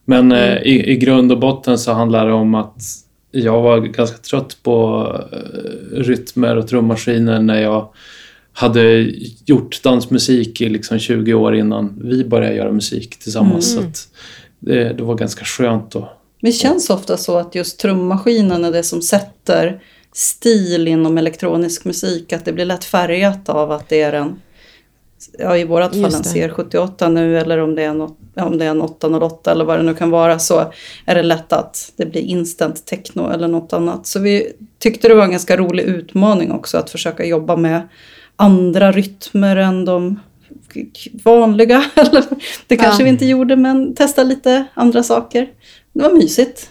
Men 0.05 0.31
eh, 0.31 0.57
i, 0.57 0.91
i 0.91 0.97
grund 0.97 1.31
och 1.31 1.39
botten 1.39 1.77
så 1.77 1.91
handlar 1.93 2.27
det 2.27 2.33
om 2.33 2.55
att 2.55 2.81
jag 3.31 3.61
var 3.61 3.79
ganska 3.79 4.17
trött 4.17 4.57
på 4.63 5.07
eh, 5.31 5.97
rytmer 5.97 6.55
och 6.55 6.67
trummaskiner 6.67 7.39
när 7.39 7.61
jag 7.61 7.93
hade 8.53 9.11
gjort 9.45 9.83
dansmusik 9.83 10.61
i 10.61 10.69
liksom 10.69 10.99
20 10.99 11.33
år 11.33 11.55
innan 11.55 12.01
vi 12.03 12.25
började 12.25 12.55
göra 12.55 12.71
musik 12.71 13.19
tillsammans. 13.19 13.77
Mm. 13.77 13.93
Så 13.93 14.09
det, 14.59 14.93
det 14.93 15.03
var 15.03 15.15
ganska 15.15 15.45
skönt 15.45 15.91
då. 15.91 16.13
Det 16.41 16.51
känns 16.51 16.89
ofta 16.89 17.17
så 17.17 17.37
att 17.37 17.55
just 17.55 17.79
trummaskinen 17.79 18.65
är 18.65 18.71
det 18.71 18.83
som 18.83 19.01
sätter 19.01 19.81
stil 20.13 20.87
inom 20.87 21.17
elektronisk 21.17 21.85
musik. 21.85 22.33
Att 22.33 22.45
det 22.45 22.53
blir 22.53 22.65
lätt 22.65 22.83
färgat 22.83 23.49
av 23.49 23.71
att 23.71 23.89
det 23.89 24.01
är 24.01 24.13
en, 24.13 24.41
ja 25.39 25.57
i 25.57 25.63
vårat 25.63 25.91
fall 25.91 26.05
en 26.05 26.11
Just 26.11 26.33
det. 26.33 26.47
CR78 26.47 27.09
nu 27.09 27.37
eller 27.39 27.57
om 27.57 27.75
det, 27.75 27.83
är 27.83 27.89
en, 27.89 28.01
om 28.35 28.57
det 28.57 28.65
är 28.65 28.69
en 28.69 28.81
808 28.81 29.51
eller 29.51 29.65
vad 29.65 29.79
det 29.79 29.83
nu 29.83 29.95
kan 29.95 30.09
vara 30.09 30.39
så 30.39 30.73
är 31.05 31.15
det 31.15 31.23
lätt 31.23 31.53
att 31.53 31.91
det 31.95 32.05
blir 32.05 32.21
instant 32.21 32.85
techno 32.85 33.31
eller 33.31 33.47
något 33.47 33.73
annat. 33.73 34.07
Så 34.07 34.19
vi 34.19 34.47
tyckte 34.79 35.07
det 35.07 35.13
var 35.13 35.23
en 35.23 35.31
ganska 35.31 35.57
rolig 35.57 35.83
utmaning 35.83 36.51
också 36.51 36.77
att 36.77 36.89
försöka 36.89 37.25
jobba 37.25 37.55
med 37.55 37.81
andra 38.35 38.91
rytmer 38.91 39.55
än 39.55 39.85
de 39.85 40.19
vanliga. 41.23 41.83
Det 42.67 42.77
kanske 42.77 43.01
Ja. 43.01 43.03
vi 43.03 43.09
inte 43.09 43.25
gjorde 43.25 43.55
men 43.55 43.95
testa 43.95 44.23
lite 44.23 44.65
andra 44.73 45.03
saker. 45.03 45.47
Det 45.93 46.03
var 46.03 46.13
mysigt. 46.13 46.69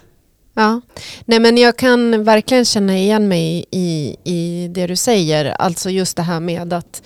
Ja, 0.54 0.80
nej 1.24 1.40
men 1.40 1.56
jag 1.56 1.76
kan 1.76 2.24
verkligen 2.24 2.64
känna 2.64 2.98
igen 2.98 3.28
mig 3.28 3.64
i, 3.70 4.16
i 4.24 4.68
det 4.74 4.86
du 4.86 4.96
säger. 4.96 5.44
Alltså 5.44 5.90
just 5.90 6.16
det 6.16 6.22
här 6.22 6.40
med 6.40 6.72
att 6.72 7.02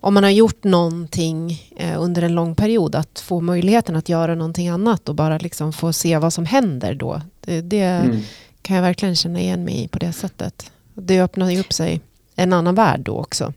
om 0.00 0.14
man 0.14 0.22
har 0.22 0.30
gjort 0.30 0.64
någonting 0.64 1.62
eh, 1.76 2.02
under 2.02 2.22
en 2.22 2.34
lång 2.34 2.54
period, 2.54 2.94
att 2.94 3.20
få 3.20 3.40
möjligheten 3.40 3.96
att 3.96 4.08
göra 4.08 4.34
någonting 4.34 4.68
annat 4.68 5.08
och 5.08 5.14
bara 5.14 5.38
liksom 5.38 5.72
få 5.72 5.92
se 5.92 6.18
vad 6.18 6.32
som 6.32 6.44
händer 6.46 6.94
då. 6.94 7.20
Det, 7.40 7.60
det 7.60 7.78
Mm. 7.80 8.16
kan 8.62 8.76
jag 8.76 8.82
verkligen 8.82 9.16
känna 9.16 9.40
igen 9.40 9.64
mig 9.64 9.84
i 9.84 9.88
på 9.88 9.98
det 9.98 10.12
sättet. 10.12 10.70
Det 10.94 11.20
öppnar 11.22 11.50
ju 11.50 11.60
upp 11.60 11.72
sig 11.72 12.00
en 12.36 12.52
annan 12.52 12.74
värld 12.74 13.00
då 13.00 13.12
också. 13.18 13.52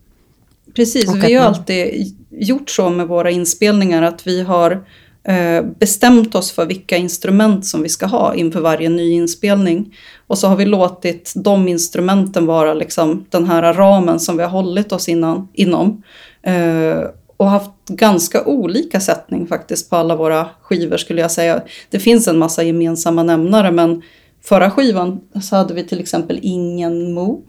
Precis, 0.76 1.10
Och 1.10 1.24
vi 1.24 1.34
har 1.34 1.44
man- 1.44 1.54
alltid 1.54 2.14
gjort 2.30 2.70
så 2.70 2.90
med 2.90 3.08
våra 3.08 3.32
inspelningar 3.32 4.02
att 4.02 4.28
vi 4.28 4.42
har 4.42 4.84
eh, 5.24 5.62
bestämt 5.80 6.36
oss 6.36 6.52
för 6.52 6.66
vilka 6.66 6.98
instrument 6.98 7.66
som 7.66 7.84
vi 7.84 7.90
ska 7.90 8.06
ha 8.06 8.36
inför 8.36 8.62
varje 8.62 8.90
ny 8.90 9.12
inspelning. 9.12 9.96
Och 10.28 10.38
så 10.38 10.48
har 10.48 10.56
vi 10.56 10.66
låtit 10.66 11.34
de 11.36 11.68
instrumenten 11.68 12.46
vara 12.46 12.74
liksom 12.74 13.26
den 13.30 13.46
här 13.46 13.74
ramen 13.74 14.20
som 14.20 14.38
vi 14.38 14.44
har 14.44 14.50
hållit 14.50 14.92
oss 14.92 15.10
innan, 15.10 15.48
inom. 15.54 16.04
Eh, 16.44 17.04
och 17.38 17.50
haft 17.50 17.72
ganska 17.88 18.44
olika 18.46 19.00
sättning 19.00 19.48
faktiskt 19.48 19.90
på 19.90 19.96
alla 19.96 20.16
våra 20.16 20.48
skivor 20.62 20.98
skulle 20.98 21.22
jag 21.22 21.32
säga. 21.32 21.62
Det 21.90 22.00
finns 22.00 22.28
en 22.28 22.38
massa 22.38 22.64
gemensamma 22.64 23.24
nämnare 23.24 23.72
men 23.72 24.02
förra 24.44 24.72
skivan 24.72 25.20
så 25.42 25.56
hade 25.56 25.74
vi 25.74 25.84
till 25.84 26.00
exempel 26.00 26.40
ingen 26.42 27.14
Moog. 27.14 27.44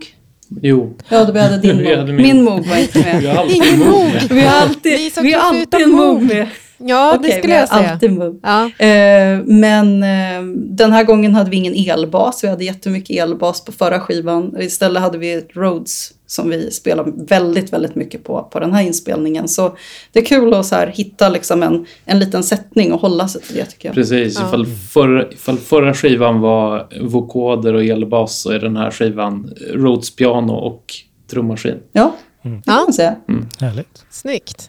Jo. 0.63 0.97
Ja, 1.09 1.31
vi 1.33 1.41
hade 1.41 1.59
din 1.59 1.79
Vi 1.79 1.97
hade 1.97 2.13
min. 2.13 2.23
min. 2.23 2.45
Moog 2.45 2.67
var 2.67 2.77
inte 2.77 2.99
med. 2.99 3.47
Ingen 3.51 3.79
med. 3.79 4.23
Vi 4.31 4.41
har 4.41 4.61
alltid, 4.61 4.99
Vi 4.99 5.13
vi 5.23 5.33
har 5.33 5.41
alltid 5.41 5.83
en. 5.83 5.91
Moog 5.91 6.23
med. 6.23 6.49
Ja, 6.85 7.15
Okej, 7.17 7.31
det 7.31 7.39
skulle 7.39 7.55
jag 7.55 7.69
säga. 7.69 7.91
alltid. 7.93 8.21
Ja. 8.43 8.87
Eh, 8.87 9.41
men 9.45 10.03
eh, 10.03 10.43
den 10.57 10.93
här 10.93 11.05
gången 11.05 11.35
hade 11.35 11.51
vi 11.51 11.57
ingen 11.57 11.75
elbas. 11.75 12.45
Vi 12.45 12.49
hade 12.49 12.65
jättemycket 12.65 13.17
elbas 13.17 13.65
på 13.65 13.73
förra 13.73 14.01
skivan. 14.01 14.57
Istället 14.61 15.03
hade 15.03 15.19
vi 15.19 15.33
ett 15.33 15.49
Rhodes 15.57 16.11
som 16.33 16.49
vi 16.51 16.71
spelar 16.71 17.27
väldigt, 17.27 17.73
väldigt 17.73 17.95
mycket 17.95 18.25
på 18.25 18.43
på 18.43 18.61
den 18.61 18.73
här 18.75 18.83
inspelningen. 18.83 19.49
Så 19.49 19.77
det 20.13 20.19
är 20.21 20.25
kul 20.25 20.55
att 20.55 20.67
så 20.67 20.75
här, 20.75 20.87
hitta 20.87 21.29
liksom 21.29 21.63
en, 21.63 21.87
en 22.05 22.19
liten 22.19 22.43
sättning 22.43 22.93
och 22.93 23.01
hålla 23.01 23.29
sig 23.29 23.41
till 23.43 23.57
det 23.57 23.65
tycker 23.65 23.89
jag. 23.89 23.95
Precis, 23.95 24.39
Ja. 24.41 24.47
ifall, 24.49 24.67
förra, 24.67 25.33
ifall 25.33 25.59
förra 25.59 25.95
skivan 25.95 26.41
var 26.41 26.87
vokoder 27.01 27.75
och 27.75 27.85
elbas 27.85 28.39
så 28.39 28.51
är 28.51 28.59
den 28.59 28.77
här 28.77 28.91
skivan 28.91 29.53
Rhodes 29.75 30.17
piano 30.17 30.53
och 30.53 30.85
trummaskin. 31.31 31.77
Ja, 31.93 32.15
Mm. 32.45 32.59
det 32.65 32.65
kan 32.71 32.75
man 32.75 32.93
säga. 32.93 33.17
Härligt. 33.61 34.05
Snyggt. 34.11 34.69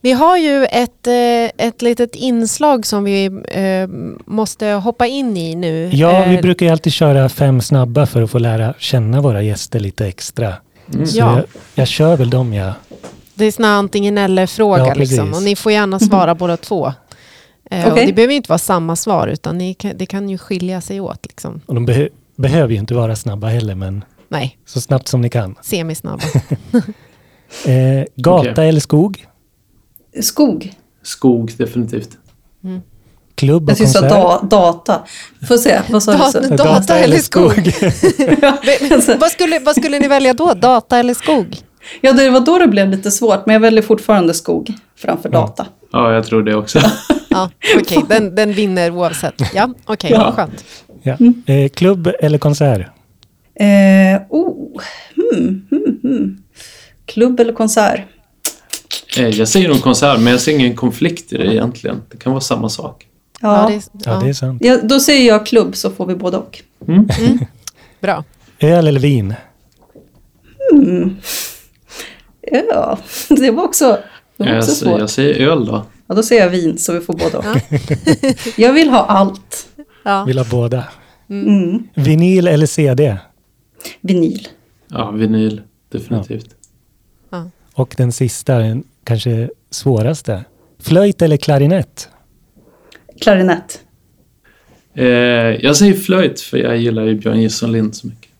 Vi 0.00 0.12
har 0.12 0.36
ju 0.36 0.64
ett, 0.64 1.06
eh, 1.06 1.66
ett 1.66 1.82
litet 1.82 2.14
inslag 2.16 2.86
som 2.86 3.04
vi 3.04 3.24
eh, 3.48 3.88
måste 4.26 4.66
hoppa 4.66 5.06
in 5.06 5.36
i 5.36 5.54
nu. 5.54 5.90
Ja, 5.92 6.24
vi 6.28 6.34
Eh, 6.34 6.40
brukar 6.42 6.66
ju 6.66 6.72
alltid 6.72 6.92
köra 6.92 7.28
fem 7.28 7.60
snabba 7.60 8.06
för 8.06 8.22
att 8.22 8.30
få 8.30 8.38
lära 8.38 8.74
känna 8.78 9.20
våra 9.20 9.42
gäster 9.42 9.80
lite 9.80 10.06
extra. 10.06 10.54
Mm. 10.94 11.06
Så 11.06 11.18
Ja. 11.18 11.36
jag, 11.36 11.44
jag 11.74 11.88
kör 11.88 12.16
väl 12.16 12.30
dem 12.30 12.52
jag. 12.54 12.72
Det 13.34 13.44
är 13.44 13.52
sån 13.52 13.64
här 13.64 13.72
antingen 13.72 14.18
eller-fråga. 14.18 14.86
Ja, 14.86 14.94
liksom. 14.94 15.34
Och 15.34 15.42
ni 15.42 15.56
får 15.56 15.72
gärna 15.72 15.98
svara 15.98 16.34
båda 16.34 16.56
två. 16.56 16.92
Eh, 17.70 17.86
och 17.86 17.92
Okej. 17.92 18.06
det 18.06 18.12
behöver 18.12 18.34
inte 18.34 18.48
vara 18.48 18.58
samma 18.58 18.96
svar, 18.96 19.28
utan 19.28 19.58
ni 19.58 19.76
det 19.96 20.06
kan 20.06 20.28
ju 20.28 20.38
skilja 20.38 20.80
sig 20.80 21.00
åt. 21.00 21.26
Liksom. 21.26 21.60
Och 21.66 21.74
de 21.74 21.86
behö, 21.86 22.08
behöver 22.36 22.72
ju 22.72 22.78
inte 22.78 22.94
vara 22.94 23.16
snabba 23.16 23.46
heller, 23.48 23.74
men 23.74 24.04
Nej, 24.28 24.58
så 24.66 24.80
snabbt 24.80 25.08
som 25.08 25.20
ni 25.20 25.30
kan. 25.30 25.54
semisnabba. 25.62 26.22
Eh, 27.66 28.04
gata 28.16 28.50
Okej. 28.50 28.68
eller 28.68 28.80
skog? 28.80 29.26
Skog. 30.22 30.72
Skog, 31.02 31.52
definitivt. 31.58 32.10
Klubb 33.38 33.62
och 33.64 33.70
Jag 33.70 33.78
konsert? 33.78 34.08
da, 34.10 34.40
data. 34.42 35.02
Får 35.48 35.56
se, 35.56 35.80
vad 35.88 36.02
sa 36.02 36.12
du? 36.12 36.18
Data. 36.18 36.32
så? 36.48 36.54
Data 36.64 36.98
eller 36.98 37.18
skog? 37.18 37.72
Vad, 39.20 39.30
skulle, 39.30 39.58
vad 39.58 39.76
skulle 39.76 39.98
ni 39.98 40.08
välja 40.08 40.34
då? 40.34 40.54
Data 40.54 40.98
eller 40.98 41.14
skog? 41.14 41.56
Ja, 42.00 42.12
det 42.12 42.30
var 42.30 42.40
då 42.40 42.58
det 42.58 42.66
blev 42.68 42.90
lite 42.90 43.10
svårt. 43.10 43.46
Men 43.46 43.52
jag 43.52 43.60
väljer 43.60 43.82
fortfarande 43.82 44.34
skog 44.34 44.72
framför 44.96 45.28
data. 45.28 45.66
Ja, 45.92 46.12
jag 46.14 46.26
tror 46.26 46.42
det 46.42 46.54
också. 46.54 46.80
Ja, 47.30 47.50
okej, 47.80 48.04
den, 48.08 48.34
den 48.34 48.52
vinner 48.52 48.90
oavsett. 48.90 49.34
Ja, 49.54 49.74
okej, 49.84 50.10
Ja. 50.14 50.32
skönt. 50.36 50.64
ja. 51.02 51.16
eh, 51.54 51.68
klubb 51.68 52.10
eller 52.20 52.38
konsert? 52.38 52.80
Eh, 53.60 53.66
oh, 54.28 54.80
hmm, 55.16 55.66
hmm, 55.70 55.98
hmm. 56.02 56.38
Klubb 57.06 57.40
eller 57.40 57.52
konsert? 57.52 58.00
Eh, 59.18 59.28
jag 59.28 59.48
säger 59.48 59.68
nog 59.68 59.82
konsert, 59.82 60.18
men 60.20 60.26
jag 60.32 60.40
ser 60.40 60.52
ingen 60.52 60.76
konflikt 60.76 61.32
i 61.32 61.36
det 61.36 61.46
egentligen. 61.54 62.02
Det 62.10 62.16
kan 62.16 62.32
vara 62.32 62.40
samma 62.40 62.68
sak. 62.68 63.06
Ja, 63.40 63.62
Ja, 63.62 63.68
det 63.68 63.74
är, 63.74 63.82
Ja, 63.92 64.12
ja, 64.14 64.20
det 64.24 64.28
är 64.28 64.32
sant. 64.32 64.62
ja, 64.64 64.78
då 64.82 65.00
säger 65.00 65.28
jag 65.28 65.46
klubb 65.46 65.76
så 65.76 65.90
får 65.90 66.06
vi 66.06 66.14
både 66.14 66.36
och. 66.36 66.62
Mm. 66.88 67.08
bra. 68.00 68.24
Öl 68.60 68.86
eller 68.86 69.00
vin? 69.00 69.34
Ja, 72.70 72.98
det 73.28 73.50
var 73.50 73.64
också, 73.64 73.98
det 74.36 74.44
var 74.44 74.46
Jag, 74.50 74.58
också 74.58 74.70
svårt. 74.74 75.00
jag 75.00 75.10
säger 75.10 75.48
öl 75.50 75.66
då. 75.66 75.84
Ja, 76.06 76.14
då 76.14 76.22
säger 76.22 76.42
jag 76.42 76.50
vin 76.50 76.78
så 76.78 76.92
vi 76.92 77.00
får 77.00 77.12
både 77.14 77.36
och. 77.38 77.44
Ja. 77.44 77.78
Jag 78.56 78.72
vill 78.72 78.90
ha 78.90 78.98
allt. 79.04 79.68
Ja. 80.04 80.24
Vill 80.24 80.38
ha 80.38 80.44
båda. 80.50 80.84
Mm. 81.30 81.82
Vinyl 81.94 82.48
eller 82.48 82.66
CD? 82.66 83.16
Vinyl. 84.00 84.48
Ja, 84.88 85.10
vinyl. 85.10 85.62
Definitivt. 85.88 86.48
Ja. 87.30 87.50
Och 87.74 87.94
den 87.98 88.12
sista, 88.12 88.58
den 88.58 88.84
kanske 89.04 89.50
svåraste. 89.70 90.44
Flöjt 90.80 91.22
eller 91.22 91.36
klarinett? 91.36 92.08
Klarinett. 93.20 93.80
Eh, 94.94 95.06
jag 95.06 95.76
säger 95.76 95.94
flöjt, 95.94 96.40
för 96.40 96.56
jag 96.58 96.76
gillar 96.76 97.02
ju 97.02 97.14
Björn 97.14 97.40
Gilson 97.40 97.72
Lind 97.72 97.96
så 97.96 98.06
mycket. 98.06 98.30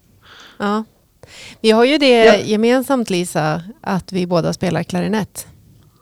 Ja. 0.59 0.85
Vi 1.61 1.71
har 1.71 1.85
ju 1.85 1.99
det 1.99 2.25
Ja. 2.25 2.37
gemensamt 2.37 3.11
Lisa, 3.11 3.63
att 3.81 4.13
vi 4.13 4.27
båda 4.27 4.53
spelar 4.53 4.83
klarinett. 4.83 5.47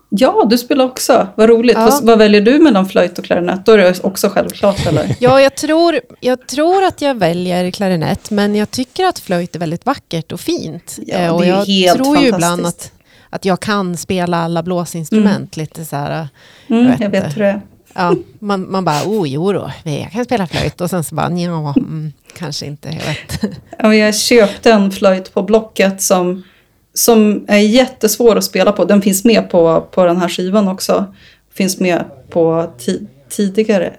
Ja, 0.08 0.46
du 0.50 0.58
spelar 0.58 0.84
också. 0.84 1.28
Vad 1.36 1.48
roligt. 1.48 1.76
Ja. 1.76 1.84
Vad, 1.90 2.04
vad 2.04 2.18
väljer 2.18 2.40
du 2.40 2.58
mellan 2.58 2.88
flöjt 2.88 3.18
och 3.18 3.24
klarinett? 3.24 3.66
Då 3.66 3.72
är 3.72 3.78
det 3.78 4.04
också 4.04 4.28
självklart, 4.28 4.86
eller? 4.86 5.16
Ja, 5.20 5.40
jag 5.40 5.54
tror, 5.56 6.00
jag 6.20 6.46
tror 6.48 6.84
att 6.84 7.02
jag 7.02 7.14
väljer 7.14 7.70
klarinett, 7.70 8.30
men 8.30 8.54
jag 8.54 8.70
tycker 8.70 9.04
att 9.04 9.18
flöjt 9.18 9.54
är 9.54 9.58
väldigt 9.60 9.86
vackert 9.86 10.32
och 10.32 10.40
fint. 10.40 10.98
Ja, 11.06 11.16
Eh, 11.18 11.34
och 11.34 11.40
det 11.40 11.46
är 11.46 11.50
jag 11.50 11.64
helt 11.64 11.98
tror 11.98 12.18
ju 12.18 12.28
ibland 12.28 12.66
att, 12.66 12.92
att 13.30 13.44
jag 13.44 13.60
kan 13.60 13.96
spela 13.96 14.36
alla 14.36 14.62
blåsinstrument 14.62 15.56
lite 15.56 15.84
så 15.84 15.96
här. 15.96 16.28
Mm, 16.68 16.86
vet 16.90 17.00
jag 17.00 17.10
vet 17.10 17.36
hur 17.36 17.42
det 17.42 17.48
är. 17.48 17.60
Ja, 17.96 18.14
man, 18.38 18.70
man 18.70 18.84
bara, 18.84 19.02
oh 19.06 19.28
jo 19.28 19.52
då, 19.52 19.72
jag 19.84 20.12
kan 20.12 20.24
spela 20.24 20.46
flöjt. 20.46 20.80
Och 20.80 20.90
sen 20.90 21.04
så 21.04 21.14
bara, 21.14 21.30
ja, 21.30 21.74
mm, 21.76 22.12
kanske 22.36 22.66
inte, 22.66 22.88
jag 22.88 23.06
vet. 23.06 23.56
Ja, 23.78 23.94
jag 23.94 24.16
köpte 24.16 24.72
en 24.72 24.90
flöjt 24.90 25.34
på 25.34 25.42
Blocket 25.42 26.02
som, 26.02 26.42
som 26.94 27.44
är 27.48 27.58
jättesvår 27.58 28.36
att 28.36 28.44
spela 28.44 28.72
på. 28.72 28.84
Den 28.84 29.02
finns 29.02 29.24
med 29.24 29.50
på, 29.50 29.80
på 29.90 30.04
den 30.04 30.16
här 30.16 30.28
skivan 30.28 30.68
också. 30.68 31.14
Finns 31.54 31.80
med 31.80 32.04
på 32.30 32.72
tidigare. 33.28 33.92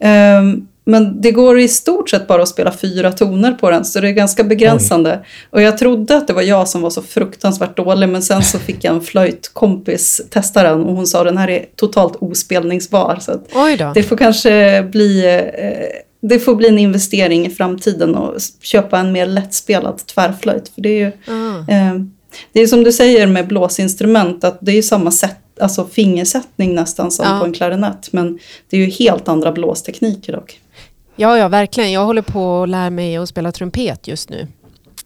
Um, 0.00 0.68
men 0.88 1.20
det 1.20 1.30
går 1.30 1.58
i 1.58 1.68
stort 1.68 2.10
sett 2.10 2.26
bara 2.26 2.42
att 2.42 2.48
spela 2.48 2.72
fyra 2.72 3.12
toner 3.12 3.52
på 3.52 3.70
den, 3.70 3.84
så 3.84 4.00
det 4.00 4.08
är 4.08 4.12
ganska 4.12 4.44
begränsande. 4.44 5.18
Oj. 5.22 5.26
Och 5.50 5.62
jag 5.62 5.78
trodde 5.78 6.16
att 6.16 6.26
det 6.26 6.32
var 6.32 6.42
jag 6.42 6.68
som 6.68 6.82
var 6.82 6.90
så 6.90 7.02
fruktansvärt 7.02 7.76
dålig, 7.76 8.08
men 8.08 8.22
sen 8.22 8.42
så 8.42 8.58
fick 8.58 8.84
jag 8.84 8.94
en 8.94 9.00
flöjtkompis 9.00 10.20
testa 10.30 10.62
den 10.62 10.84
och 10.84 10.96
hon 10.96 11.06
sa 11.06 11.18
att 11.18 11.26
den 11.26 11.38
här 11.38 11.50
är 11.50 11.64
totalt 11.76 12.16
ospelningsbar. 12.16 13.18
Så 13.20 13.32
det 13.94 14.02
får 14.02 14.16
kanske 14.16 14.82
bli 14.82 15.26
eh, 15.26 16.02
det 16.20 16.38
får 16.38 16.54
bli 16.54 16.68
en 16.68 16.78
investering 16.78 17.46
i 17.46 17.50
framtiden 17.50 18.14
och 18.14 18.34
köpa 18.60 18.98
en 18.98 19.12
mer 19.12 19.26
lättspelad 19.26 20.06
tvärflöjt. 20.06 20.68
För 20.68 20.82
det 20.82 20.88
är 20.88 20.98
ju, 20.98 21.12
mm. 21.26 22.12
det 22.52 22.60
är 22.60 22.66
som 22.66 22.84
du 22.84 22.92
säger 22.92 23.26
med 23.26 23.46
blåsinstrument, 23.46 24.44
att 24.44 24.58
det 24.60 24.78
är 24.78 24.82
samma 24.82 25.10
sätt, 25.10 25.38
alltså 25.60 25.86
fingersättning 25.86 26.74
nästan 26.74 27.10
som 27.10 27.26
ja. 27.26 27.38
på 27.40 27.46
en 27.46 27.52
klarinett. 27.52 28.12
Men 28.12 28.38
det 28.70 28.76
är 28.76 28.80
ju 28.80 28.90
helt 28.90 29.28
andra 29.28 29.52
blåstekniker 29.52 30.32
dock. 30.32 30.60
Ja, 31.20 31.38
ja, 31.38 31.48
verkligen. 31.48 31.92
Jag 31.92 32.04
håller 32.04 32.22
på 32.22 32.62
att 32.62 32.68
lära 32.68 32.90
mig 32.90 33.16
att 33.16 33.28
spela 33.28 33.52
trumpet 33.52 34.08
just 34.08 34.30
nu. 34.30 34.46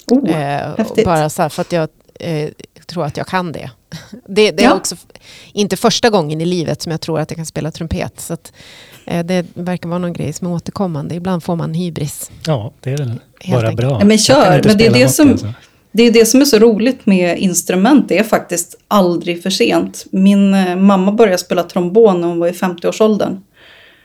Oh, 0.07 0.31
eh, 0.31 0.76
häftigt. 0.78 1.04
Bara 1.04 1.31
så 1.31 1.49
för 1.49 1.61
att 1.61 1.73
jag 1.73 1.88
eh, 2.21 2.49
tror 2.87 3.04
att 3.04 3.16
jag 3.16 3.26
kan 3.26 3.52
det. 3.52 3.71
Det, 4.26 4.50
det 4.50 4.64
är 4.64 4.69
ja. 4.69 4.75
också 4.75 4.97
inte 5.52 5.76
första 5.76 6.11
gången 6.11 6.40
i 6.40 6.45
livet 6.45 6.83
som 6.83 6.92
jag 6.92 7.00
tror 7.00 7.21
att 7.21 7.31
jag 7.31 7.37
kan 7.37 7.47
spela 7.47 7.71
trumpet. 7.71 8.21
Så 8.21 8.35
att, 8.35 8.52
eh, 9.07 9.25
det 9.25 9.47
verkar 9.54 9.88
vara 9.88 9.99
någon 9.99 10.12
grej 10.12 10.33
som 10.33 10.47
är 10.47 10.52
återkommande. 10.52 11.14
Ibland 11.14 11.45
får 11.45 11.57
man 11.57 11.75
hybris. 11.75 12.31
Ja, 12.47 12.73
det 12.81 12.92
är 12.92 12.97
väl 12.97 13.21
bara 13.50 13.61
enkelt. 13.61 13.76
bra. 13.76 13.97
Ja, 14.00 14.04
men 14.04 14.19
kör, 14.19 14.62
men 14.64 14.78
det 14.78 14.87
är 14.87 14.92
det 14.92 15.09
som... 15.09 15.31
Alltså. 15.31 15.52
Det 15.95 16.02
är 16.02 16.12
det 16.12 16.26
som 16.26 16.40
är 16.40 16.45
så 16.45 16.59
roligt 16.59 17.07
med 17.07 17.38
instrument, 17.38 18.09
det 18.09 18.19
är 18.19 18.25
faktiskt 18.25 18.75
aldrig 18.88 19.42
för 19.42 19.50
sent. 19.50 20.07
Min 20.11 20.54
eh, 20.54 20.76
mamma 20.76 21.12
började 21.12 21.38
spela 21.38 21.62
trombon 21.62 22.21
när 22.21 22.28
hon 22.28 22.38
var 22.38 22.49
i 22.49 22.52
50-årsåldern. 22.52 23.40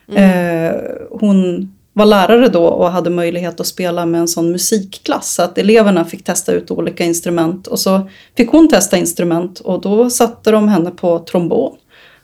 Mm. 0.10 0.66
Eh, 0.66 0.76
hon 1.12 1.72
var 1.98 2.06
lärare 2.06 2.48
då 2.48 2.66
och 2.66 2.92
hade 2.92 3.10
möjlighet 3.10 3.60
att 3.60 3.68
spela 3.68 4.06
med 4.06 4.22
en 4.22 4.28
sån 4.28 4.52
musikklass. 4.52 5.34
Så 5.34 5.42
att 5.42 5.58
eleverna 5.58 6.06
fick 6.06 6.24
testa 6.24 6.52
ut 6.52 6.72
olika 6.72 7.04
instrument 7.04 7.68
och 7.68 7.80
så 7.80 8.10
fick 8.38 8.50
hon 8.50 8.70
testa 8.70 8.98
instrument 8.98 9.60
och 9.60 9.82
då 9.82 10.10
satte 10.10 10.52
de 10.52 10.68
henne 10.68 10.92
på 10.92 11.20
trombon. 11.20 11.76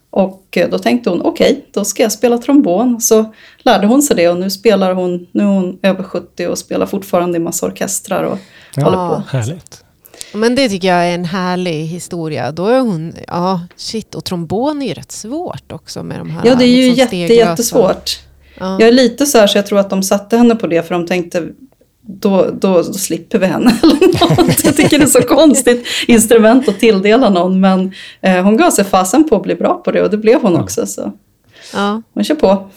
Och 0.10 0.58
eh, 0.58 0.70
då 0.70 0.80
tänkte 0.80 1.10
hon, 1.10 1.22
okej, 1.22 1.52
okay, 1.52 1.64
då 1.72 1.86
ska 1.86 2.04
jag 2.04 2.12
spela 2.12 2.38
trombon. 2.38 3.02
Så 3.02 3.34
lärde 3.58 3.88
hon 3.88 4.02
sig 4.02 4.16
det 4.16 4.30
och 4.30 4.38
nu 4.38 4.50
spelar 4.50 4.94
hon, 4.94 5.28
nu 5.32 5.44
är 5.44 5.48
hon 5.48 5.80
över 5.82 6.04
70 6.04 6.48
och 6.48 6.58
spelar 6.58 6.86
fortfarande 6.86 7.38
i 7.38 7.40
massa 7.40 7.66
orkestrar 7.66 8.24
och 8.24 8.38
ja, 8.76 8.84
håller 8.84 8.98
på. 8.98 9.24
Härligt. 9.30 9.84
Men 10.34 10.56
det 10.56 10.70
tycker 10.70 10.88
jag 10.88 11.08
är 11.08 11.16
en 11.16 11.26
härlig 11.26 11.86
historia. 11.86 12.52
Då 12.52 12.68
är 12.68 12.80
hon, 12.80 13.14
ja 13.28 13.62
shit, 13.76 14.16
och 14.16 14.24
trombon 14.26 14.82
är 14.82 14.88
ju 14.88 14.94
rätt 14.94 15.12
svårt 15.12 15.72
också 15.72 16.04
med 16.04 16.20
de 16.20 16.30
här 16.30 16.42
Ja, 16.46 16.56
det 16.56 16.66
är 16.66 16.68
ju 16.68 16.88
liksom 16.88 17.18
jätte, 17.18 17.34
jättesvårt. 17.34 18.20
Ja. 18.60 18.78
Jag 18.80 18.88
är 18.88 18.92
lite 18.92 19.26
så 19.26 19.38
här 19.38 19.48
så 19.48 19.58
jag 19.58 19.66
tror 19.66 19.80
att 19.80 19.90
de 19.90 20.04
satte 20.04 20.38
henne 20.38 20.56
på 20.56 20.68
det 20.68 20.88
för 20.88 20.96
de 20.96 21.08
tänkte 21.08 21.48
då, 22.02 22.48
då, 22.60 22.82
då 22.82 22.84
slipper 22.84 23.40
vi 23.40 23.46
henne. 23.46 23.80
jag 24.64 24.76
tycker 24.76 25.00
det 25.00 25.04
är 25.04 25.08
så 25.08 25.22
konstigt 25.22 25.88
instrument 26.08 26.70
att 26.70 26.80
tilldela 26.80 27.30
någon 27.30 27.60
men 27.60 27.92
eh, 28.22 28.44
hon 28.44 28.58
gav 28.58 28.72
sig 28.72 28.86
fasen 28.86 29.30
på 29.30 29.36
att 29.36 29.44
bli 29.44 29.56
bra 29.56 29.82
på 29.86 29.92
det 29.92 30.02
och 30.02 30.10
det 30.10 30.18
blev 30.18 30.42
hon 30.42 30.56
också. 30.56 30.86
Så. 30.86 31.12
Ja. 31.74 32.02
Hon 32.14 32.24
kör 32.24 32.36
på. 32.36 32.70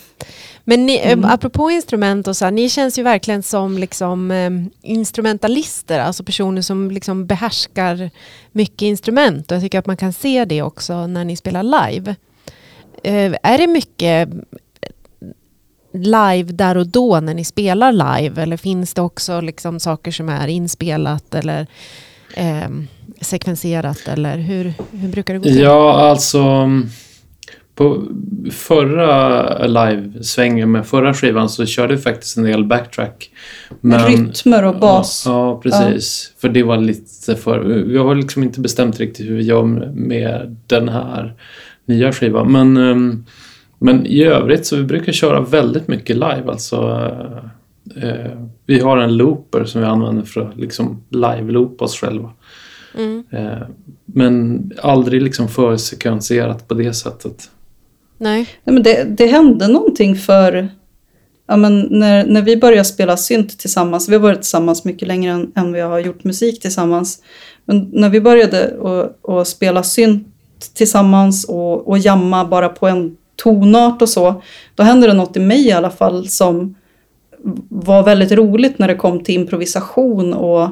Men 0.69 0.87
ni, 0.87 0.97
eh, 0.97 1.13
mm. 1.13 1.25
apropå 1.25 1.71
instrument 1.71 2.29
och 2.29 2.37
så 2.37 2.45
här, 2.45 2.53
ni 2.53 2.69
känns 2.69 2.99
ju 2.99 3.03
verkligen 3.03 3.43
som 3.43 3.79
liksom, 3.79 4.31
eh, 4.31 4.51
instrumentalister, 4.83 5.99
alltså 6.01 6.25
personer 6.25 6.63
som 6.63 6.91
liksom 6.91 7.27
behärskar 7.27 8.11
mycket 8.53 8.83
instrument. 8.83 9.51
Och 9.51 9.57
jag 9.57 9.63
tycker 9.63 9.79
att 9.79 9.87
man 9.87 9.97
kan 9.97 10.13
se 10.13 10.45
det 10.45 10.63
också 10.63 11.07
när 11.07 11.25
ni 11.25 11.37
spelar 11.37 11.63
live. 11.63 12.17
Eh, 13.03 13.35
är 13.43 13.59
det 13.59 13.67
mycket 13.67 14.29
live 15.97 16.53
där 16.53 16.77
och 16.77 16.87
då 16.87 17.21
när 17.21 17.35
ni 17.35 17.45
spelar 17.45 17.93
live? 17.93 18.43
Eller 18.43 18.57
finns 18.57 18.95
det 18.95 19.03
också 19.03 19.41
liksom 19.41 19.81
saker 19.81 20.11
som 20.11 20.29
är 20.29 20.49
inspelat 20.49 21.35
eller 21.35 21.67
eh, 22.35 22.69
sekvenserat? 23.21 24.09
Eller 24.09 24.39
hur, 24.39 24.75
hur 24.91 25.09
brukar 25.09 25.35
det 25.35 25.39
gå 25.39 25.45
till? 25.45 25.61
Ja, 25.61 26.01
alltså 26.11 26.71
på 27.77 28.03
förra 28.51 29.67
livesvängen 29.67 30.73
med 30.73 30.87
förra 30.87 31.15
skivan 31.15 31.49
så 31.49 31.67
körde 31.67 31.97
vi 31.97 32.03
faktiskt 32.03 32.37
en 32.37 32.45
del 32.45 32.65
backtrack. 32.65 33.31
Men, 33.81 34.07
Rytmer 34.07 34.65
och 34.65 34.79
bas. 34.79 35.23
Ja, 35.27 35.33
ja 35.33 35.61
precis. 35.61 36.33
Ja. 36.33 36.41
För 36.41 36.49
det 36.49 36.63
var 36.63 36.77
lite 36.77 37.37
för... 37.37 37.61
Vi 37.61 37.99
har 37.99 38.15
liksom 38.15 38.43
inte 38.43 38.61
bestämt 38.61 39.01
riktigt 39.01 39.27
hur 39.27 39.37
vi 39.37 39.43
gör 39.43 39.63
med 39.93 40.57
den 40.67 40.89
här 40.89 41.35
nya 41.87 42.13
skivan. 42.13 42.53
Men 42.53 42.77
um, 42.77 43.27
men 43.79 44.07
i 44.07 44.23
övrigt 44.23 44.67
så 44.67 44.77
vi 44.77 44.83
brukar 44.83 45.13
köra 45.13 45.41
väldigt 45.41 45.89
mycket 45.89 46.17
live. 46.17 46.45
Alltså, 46.47 47.11
eh, 47.97 48.41
vi 48.67 48.81
har 48.81 48.99
en 48.99 49.17
looper 49.17 49.65
som 49.65 49.81
vi 49.81 49.87
använder 49.87 50.23
för 50.23 50.41
att 50.41 50.57
liksom 50.57 51.03
live-loopa 51.11 51.85
oss 51.85 52.01
själva. 52.01 52.33
Mm. 52.99 53.25
Eh, 53.31 53.69
men 54.07 54.63
aldrig 54.83 55.23
liksom 55.23 55.49
försekvenserat 55.49 56.69
på 56.69 56.75
det 56.75 56.95
sättet. 56.95 57.51
Nej. 58.19 58.49
Nej 58.65 58.75
men 58.75 58.83
det, 58.83 59.05
det 59.05 59.27
hände 59.27 59.69
någonting 59.69 60.17
för 60.17 60.69
ja, 61.47 61.57
men 61.57 61.81
när, 61.91 62.27
när 62.27 62.43
vi 62.43 62.57
började 62.57 62.85
spela 62.85 63.17
synt 63.17 63.59
tillsammans, 63.59 64.09
vi 64.09 64.15
har 64.15 64.21
varit 64.21 64.43
tillsammans 64.43 64.85
mycket 64.85 65.09
längre 65.09 65.33
än, 65.33 65.53
än 65.55 65.73
vi 65.73 65.81
har 65.81 65.99
gjort 65.99 66.25
musik 66.25 66.61
tillsammans. 66.61 67.23
Men 67.65 67.89
när 67.93 68.09
vi 68.09 68.21
började 68.21 68.77
att 69.23 69.49
spela 69.49 69.83
synt 69.83 70.29
tillsammans 70.75 71.45
och, 71.45 71.89
och 71.89 71.99
jamma 71.99 72.45
bara 72.45 72.69
på 72.69 72.87
en 72.87 73.17
tonart 73.37 74.03
och 74.03 74.09
så, 74.09 74.43
då 74.75 74.83
hände 74.83 75.07
det 75.07 75.13
något 75.13 75.37
i 75.37 75.41
mig 75.41 75.67
i 75.67 75.73
alla 75.73 75.91
fall 75.91 76.29
som 76.29 76.75
var 77.69 78.03
väldigt 78.03 78.33
roligt 78.33 78.79
när 78.79 78.89
det 78.89 78.95
kom 78.95 79.25
till 79.25 79.35
improvisation 79.35 80.35
och 80.35 80.69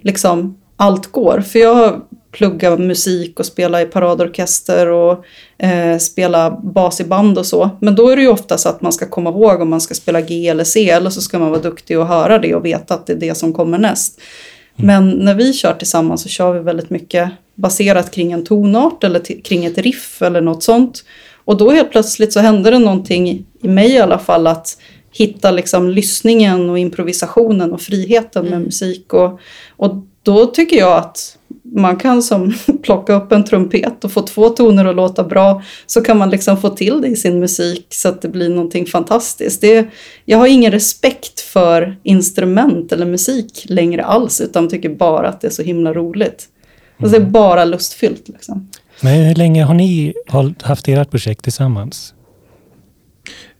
liksom 0.00 0.56
allt 0.76 1.12
går. 1.12 1.40
För 1.40 1.58
jag 1.58 2.00
pluggar 2.32 2.76
musik 2.76 3.40
och 3.40 3.46
spelar 3.46 3.80
i 3.80 3.84
paradorkester 3.84 4.88
och 4.88 5.24
eh, 5.58 5.98
spela 5.98 6.50
bas 6.50 7.00
i 7.00 7.04
band 7.04 7.38
och 7.38 7.46
så. 7.46 7.70
Men 7.80 7.94
då 7.94 8.08
är 8.08 8.16
det 8.16 8.22
ju 8.22 8.28
ofta 8.28 8.58
så 8.58 8.68
att 8.68 8.82
man 8.82 8.92
ska 8.92 9.06
komma 9.06 9.30
ihåg 9.30 9.60
om 9.60 9.70
man 9.70 9.80
ska 9.80 9.94
spela 9.94 10.20
G 10.20 10.48
eller 10.48 10.64
C 10.64 10.90
eller 10.90 11.10
så 11.10 11.20
ska 11.20 11.38
man 11.38 11.50
vara 11.50 11.60
duktig 11.60 11.98
och 11.98 12.06
höra 12.06 12.38
det 12.38 12.54
och 12.54 12.64
veta 12.64 12.94
att 12.94 13.06
det 13.06 13.12
är 13.12 13.16
det 13.16 13.34
som 13.34 13.52
kommer 13.52 13.78
näst. 13.78 14.20
Mm. 14.76 14.86
Men 14.86 15.24
när 15.24 15.34
vi 15.34 15.52
kör 15.52 15.74
tillsammans 15.74 16.22
så 16.22 16.28
kör 16.28 16.52
vi 16.52 16.60
väldigt 16.60 16.90
mycket 16.90 17.30
baserat 17.54 18.10
kring 18.10 18.32
en 18.32 18.44
tonart 18.44 19.04
eller 19.04 19.42
kring 19.42 19.64
ett 19.64 19.78
riff 19.78 20.22
eller 20.22 20.40
något 20.40 20.62
sånt. 20.62 21.04
Och 21.48 21.56
då 21.56 21.70
helt 21.70 21.90
plötsligt 21.90 22.32
så 22.32 22.40
hände 22.40 22.70
det 22.70 22.78
någonting 22.78 23.28
i 23.62 23.68
mig 23.68 23.90
i 23.92 23.98
alla 23.98 24.18
fall 24.18 24.46
att 24.46 24.78
hitta 25.10 25.50
liksom 25.50 25.88
lyssningen 25.88 26.70
och 26.70 26.78
improvisationen 26.78 27.72
och 27.72 27.80
friheten 27.80 28.44
med 28.44 28.52
mm. 28.52 28.64
musik. 28.64 29.14
Och, 29.14 29.40
och 29.76 29.94
då 30.22 30.46
tycker 30.46 30.76
jag 30.76 30.96
att 30.96 31.38
man 31.62 31.96
kan 31.96 32.22
som 32.22 32.54
plocka 32.82 33.14
upp 33.14 33.32
en 33.32 33.44
trumpet 33.44 34.04
och 34.04 34.12
få 34.12 34.22
två 34.22 34.48
toner 34.48 34.84
att 34.84 34.96
låta 34.96 35.24
bra 35.24 35.62
så 35.86 36.00
kan 36.00 36.18
man 36.18 36.30
liksom 36.30 36.60
få 36.60 36.68
till 36.68 37.00
det 37.00 37.08
i 37.08 37.16
sin 37.16 37.40
musik 37.40 37.86
så 37.90 38.08
att 38.08 38.22
det 38.22 38.28
blir 38.28 38.48
någonting 38.48 38.86
fantastiskt. 38.86 39.60
Det, 39.60 39.86
jag 40.24 40.38
har 40.38 40.46
ingen 40.46 40.72
respekt 40.72 41.40
för 41.40 41.96
instrument 42.02 42.92
eller 42.92 43.06
musik 43.06 43.64
längre 43.68 44.04
alls 44.04 44.40
utan 44.40 44.68
tycker 44.68 44.88
bara 44.88 45.28
att 45.28 45.40
det 45.40 45.46
är 45.46 45.52
så 45.52 45.62
himla 45.62 45.92
roligt. 45.92 46.48
Alltså 46.98 47.12
det 47.12 47.16
är 47.16 47.20
mm. 47.20 47.32
bara 47.32 47.64
lustfyllt. 47.64 48.28
Liksom. 48.28 48.68
Men 49.02 49.22
hur 49.22 49.34
länge 49.34 49.64
har 49.64 49.74
ni 49.74 50.14
haft 50.62 50.88
ert 50.88 51.10
projekt 51.10 51.42
tillsammans? 51.42 52.14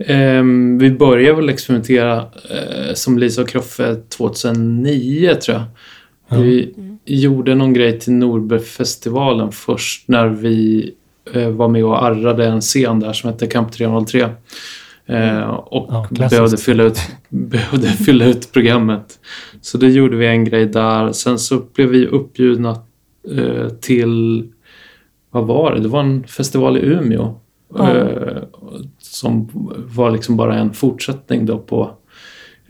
Um, 0.09 0.79
vi 0.79 0.91
började 0.91 1.37
väl 1.37 1.49
experimentera 1.49 2.21
uh, 2.21 2.95
som 2.95 3.19
Lisa 3.19 3.43
och 3.43 3.49
Kroffe 3.49 3.95
2009 3.95 5.35
tror 5.35 5.57
jag. 5.57 5.65
Mm. 6.39 6.49
Vi 6.49 6.75
gjorde 7.05 7.55
någon 7.55 7.73
grej 7.73 8.01
till 8.01 8.13
Norbergfestivalen 8.13 9.53
först 9.53 10.09
när 10.09 10.29
vi 10.29 10.91
uh, 11.37 11.49
var 11.49 11.69
med 11.69 11.85
och 11.85 12.05
arrade 12.05 12.47
en 12.47 12.61
scen 12.61 13.01
där 13.01 13.13
som 13.13 13.31
hette 13.31 13.47
Camp 13.47 13.73
303. 13.73 14.23
Uh, 14.23 14.29
mm. 15.07 15.51
och 15.51 15.87
ja, 15.91 16.09
behövde, 16.11 16.57
fylla 16.57 16.83
ut, 16.83 16.99
behövde 17.29 17.89
fylla 17.89 18.25
ut 18.25 18.53
programmet. 18.53 19.19
Så 19.61 19.79
då 19.79 19.87
gjorde 19.87 20.17
vi 20.17 20.27
en 20.27 20.45
grej 20.45 20.67
där. 20.67 21.13
Sen 21.13 21.39
så 21.39 21.63
blev 21.75 21.89
vi 21.89 22.07
uppbjudna 22.07 22.83
eh, 23.37 23.69
till 23.69 24.45
vad 25.31 25.47
var 25.47 25.75
det? 25.75 25.81
Det 25.81 25.89
var 25.89 26.01
en 26.01 26.27
festival 26.27 26.77
i 26.77 26.81
Umeå. 26.81 27.35
Ja. 27.75 27.97
Eh, 27.97 28.43
som 28.99 29.49
var 29.95 30.11
liksom 30.11 30.37
bara 30.37 30.55
en 30.55 30.73
fortsättning 30.73 31.47
då 31.47 31.59
på 31.59 31.91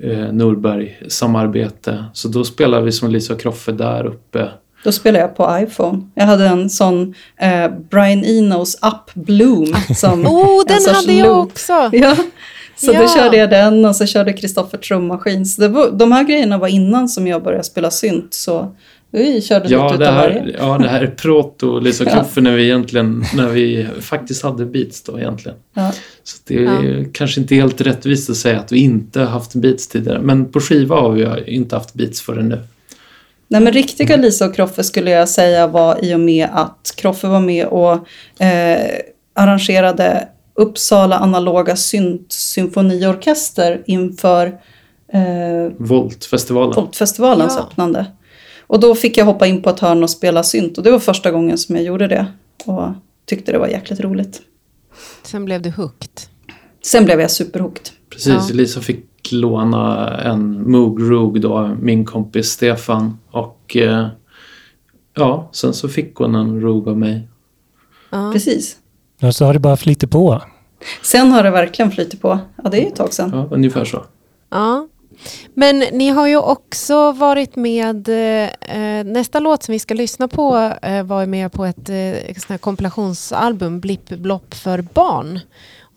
eh, 0.02 0.32
Norberg-samarbete. 0.32 2.04
Så 2.12 2.28
då 2.28 2.44
spelade 2.44 2.84
vi 2.84 2.92
som 2.92 3.10
Lisa 3.10 3.34
och 3.34 3.40
Kroffe 3.40 3.72
där 3.72 4.06
uppe. 4.06 4.48
Då 4.84 4.92
spelade 4.92 5.24
jag 5.24 5.36
på 5.36 5.58
iPhone. 5.62 6.00
Jag 6.14 6.26
hade 6.26 6.46
en 6.46 6.70
sån 6.70 7.14
eh, 7.36 7.70
Brian 7.90 8.24
Enos 8.24 8.74
Up 8.74 9.14
Bloom. 9.14 9.74
Som 9.96 10.26
oh, 10.26 10.64
den 10.66 10.94
hade 10.94 11.12
jag 11.12 11.26
loop. 11.26 11.50
också! 11.50 11.72
Ja. 11.92 12.16
Så 12.76 12.92
ja. 12.92 13.02
då 13.02 13.08
körde 13.08 13.36
jag 13.36 13.50
den 13.50 13.84
och 13.84 13.96
så 13.96 14.06
körde 14.06 14.32
Kristoffer 14.32 14.78
trummaskin. 14.78 15.46
Så 15.46 15.60
det 15.60 15.68
var, 15.68 15.90
de 15.90 16.12
här 16.12 16.24
grejerna 16.24 16.58
var 16.58 16.68
innan 16.68 17.08
som 17.08 17.26
jag 17.26 17.42
började 17.42 17.64
spela 17.64 17.90
synt. 17.90 18.34
Så 18.34 18.74
Vi 19.10 19.42
körde 19.42 19.68
Ja, 19.68 19.92
lite 19.92 20.04
det 20.04 20.10
här, 20.10 20.28
varje. 20.40 20.56
ja, 20.58 20.78
det 20.78 20.88
här 20.88 21.00
är 21.02 21.06
proto 21.06 21.78
Lisa 21.80 22.04
Ja. 22.06 22.10
Kloffe 22.10 22.40
när 22.40 22.52
vi 22.52 22.64
egentligen, 22.64 23.24
när 23.34 23.48
vi 23.48 23.86
faktiskt 24.00 24.42
hade 24.42 24.66
beats 24.66 25.02
då 25.02 25.18
egentligen. 25.18 25.58
Ja. 25.74 25.92
Så 26.22 26.36
det 26.46 26.64
är 26.64 27.08
kanske 27.12 27.40
inte 27.40 27.54
helt 27.54 27.80
rättvist 27.80 28.30
att 28.30 28.36
säga 28.36 28.60
att 28.60 28.72
vi 28.72 28.78
inte 28.78 29.20
har 29.20 29.26
haft 29.26 29.54
beats 29.54 29.88
tidigare. 29.88 30.20
Men 30.20 30.52
på 30.52 30.60
skiva 30.60 31.00
har 31.00 31.10
vi 31.10 31.50
inte 31.54 31.76
haft 31.76 31.94
beats 31.94 32.20
förrän 32.22 32.48
nu. 32.48 32.60
Nej 33.48 33.60
men 33.60 33.72
riktiga 33.72 34.16
Lisa 34.16 34.46
och 34.46 34.54
Kroffe 34.54 34.84
skulle 34.84 35.10
jag 35.10 35.28
säga 35.28 35.66
var 35.66 36.04
i 36.04 36.14
och 36.14 36.20
med 36.20 36.48
att 36.52 36.94
Kroffe 36.96 37.26
var 37.26 37.40
med 37.40 37.66
och 37.66 37.92
eh, 38.44 38.78
arrangerade 39.34 40.28
Uppsala 40.54 41.16
analoga 41.18 41.76
synt 41.76 42.32
symfoniorkester 42.32 43.82
inför 43.86 44.46
eh, 45.12 45.72
Voltfestivalen. 45.78 46.74
Folkfestivalens 46.74 47.54
Ja. 47.56 47.62
öppnande. 47.62 48.06
Och 48.68 48.80
då 48.80 48.94
fick 48.94 49.16
jag 49.16 49.24
hoppa 49.24 49.46
in 49.46 49.62
på 49.62 49.70
ett 49.70 49.80
hörn 49.80 50.02
och 50.02 50.10
spela 50.10 50.42
synt 50.42 50.78
och 50.78 50.84
det 50.84 50.90
var 50.90 50.98
första 50.98 51.30
gången 51.30 51.58
som 51.58 51.76
jag 51.76 51.84
gjorde 51.84 52.06
det. 52.08 52.26
Och 52.64 52.88
tyckte 53.26 53.52
det 53.52 53.58
var 53.58 53.68
jäkligt 53.68 54.00
roligt. 54.00 54.40
Sen 55.22 55.44
blev 55.44 55.62
du 55.62 55.70
hooked. 55.70 56.10
Sen 56.84 57.04
blev 57.04 57.20
jag 57.20 57.30
superhooked. 57.30 57.88
Precis, 58.10 58.28
Ja. 58.48 58.54
Lisa 58.54 58.80
fick 58.80 59.04
låna 59.32 60.16
en 60.22 60.70
Moog 60.70 61.00
Roog 61.10 61.40
då, 61.40 61.76
min 61.80 62.04
kompis 62.04 62.46
Stefan. 62.50 63.18
Och 63.30 63.76
eh, 63.76 64.06
ja, 65.14 65.48
sen 65.52 65.74
så 65.74 65.88
fick 65.88 66.14
hon 66.14 66.34
en 66.34 66.60
Roog 66.60 66.88
av 66.88 66.98
mig. 66.98 67.28
Ja. 68.10 68.30
Precis. 68.32 68.76
Och 69.22 69.34
så 69.34 69.44
har 69.44 69.52
det 69.52 69.58
bara 69.60 69.76
flyttat 69.76 70.10
på. 70.10 70.42
Sen 71.02 71.30
har 71.30 71.42
det 71.42 71.50
verkligen 71.50 71.90
flutit 71.90 72.20
på. 72.20 72.38
Ja, 72.64 72.70
det 72.70 72.76
är 72.76 72.80
ju 72.80 72.86
ett 72.88 72.96
tag 72.96 73.12
sedan. 73.12 73.30
Ja, 73.34 73.48
ungefär 73.50 73.84
så. 73.84 74.04
Ja. 74.50 74.87
Men 75.54 75.78
ni 75.78 76.08
har 76.08 76.26
ju 76.26 76.36
också 76.36 77.12
varit 77.12 77.56
med, 77.56 78.08
eh, 78.08 79.04
nästa 79.04 79.40
låt 79.40 79.62
som 79.62 79.72
vi 79.72 79.78
ska 79.78 79.94
lyssna 79.94 80.28
på 80.28 80.72
eh, 80.82 81.02
var 81.02 81.26
med 81.26 81.52
på 81.52 81.64
ett 81.64 81.88
eh, 81.88 82.56
kompilationsalbum, 82.56 83.80
Blipp 83.80 84.08
Blopp 84.08 84.54
för 84.54 84.82
barn. 84.82 85.40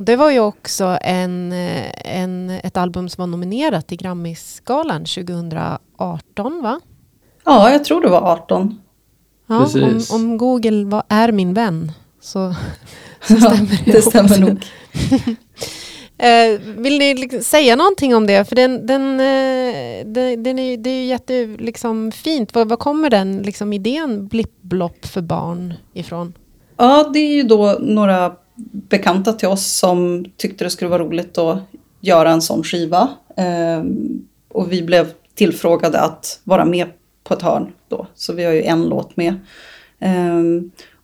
Och 0.01 0.05
det 0.05 0.15
var 0.15 0.31
ju 0.31 0.39
också 0.39 0.97
en, 1.01 1.51
eh, 1.51 2.17
en, 2.21 2.49
ett 2.49 2.77
album 2.77 3.09
som 3.09 3.21
var 3.21 3.27
nominerat 3.27 3.87
till 3.87 3.97
Grammisgalan 3.97 5.05
2018 5.05 6.61
va? 6.61 6.79
Ja, 7.45 7.71
jag 7.71 7.85
tror 7.85 8.01
det 8.01 8.09
var 8.09 8.21
18. 8.21 8.81
Ja, 9.47 9.57
om, 9.57 9.63
Precis. 9.63 10.11
om 10.11 10.37
Google 10.37 10.85
var, 10.85 11.03
är 11.07 11.31
min 11.31 11.53
vän 11.53 11.91
så, 12.21 12.55
så 13.21 13.35
stämmer 13.35 13.85
det 13.85 13.91
det 13.91 14.01
stämmer 14.01 14.39
nog. 14.39 14.65
Eh, 16.21 16.59
vill 16.59 16.99
ni 16.99 17.13
liksom 17.13 17.43
säga 17.43 17.75
någonting 17.75 18.15
om 18.15 18.27
det? 18.27 18.45
För 18.45 18.55
den, 18.55 18.85
den, 18.85 19.19
eh, 19.19 20.05
den, 20.05 20.43
den 20.43 20.59
är, 20.59 20.77
det 20.77 20.89
är 20.89 21.01
ju 21.01 21.05
jätte, 21.05 21.45
liksom, 21.45 22.11
fint. 22.11 22.55
Var, 22.55 22.65
var 22.65 22.77
kommer 22.77 23.09
den 23.09 23.41
liksom, 23.41 23.73
idén 23.73 24.27
blippblopp 24.27 25.05
för 25.05 25.21
barn 25.21 25.73
ifrån? 25.93 26.33
Ja, 26.77 27.09
det 27.13 27.19
är 27.19 27.33
ju 27.33 27.43
då 27.43 27.77
några 27.79 28.35
bekanta 28.71 29.33
till 29.33 29.47
oss 29.47 29.65
som 29.65 30.25
tyckte 30.37 30.63
det 30.63 30.69
skulle 30.69 30.89
vara 30.89 31.03
roligt 31.03 31.37
att 31.37 31.57
göra 31.99 32.31
en 32.31 32.41
sån 32.41 32.63
skiva. 32.63 33.09
Eh, 33.37 33.83
och 34.49 34.71
vi 34.71 34.81
blev 34.81 35.07
tillfrågade 35.35 35.99
att 35.99 36.39
vara 36.43 36.65
med 36.65 36.87
på 37.23 37.33
ett 37.33 37.41
hörn 37.41 37.73
då. 37.87 38.07
Så 38.15 38.33
vi 38.33 38.43
har 38.43 38.51
ju 38.51 38.63
en 38.63 38.83
låt 38.83 39.17
med. 39.17 39.33
Eh, 39.99 40.41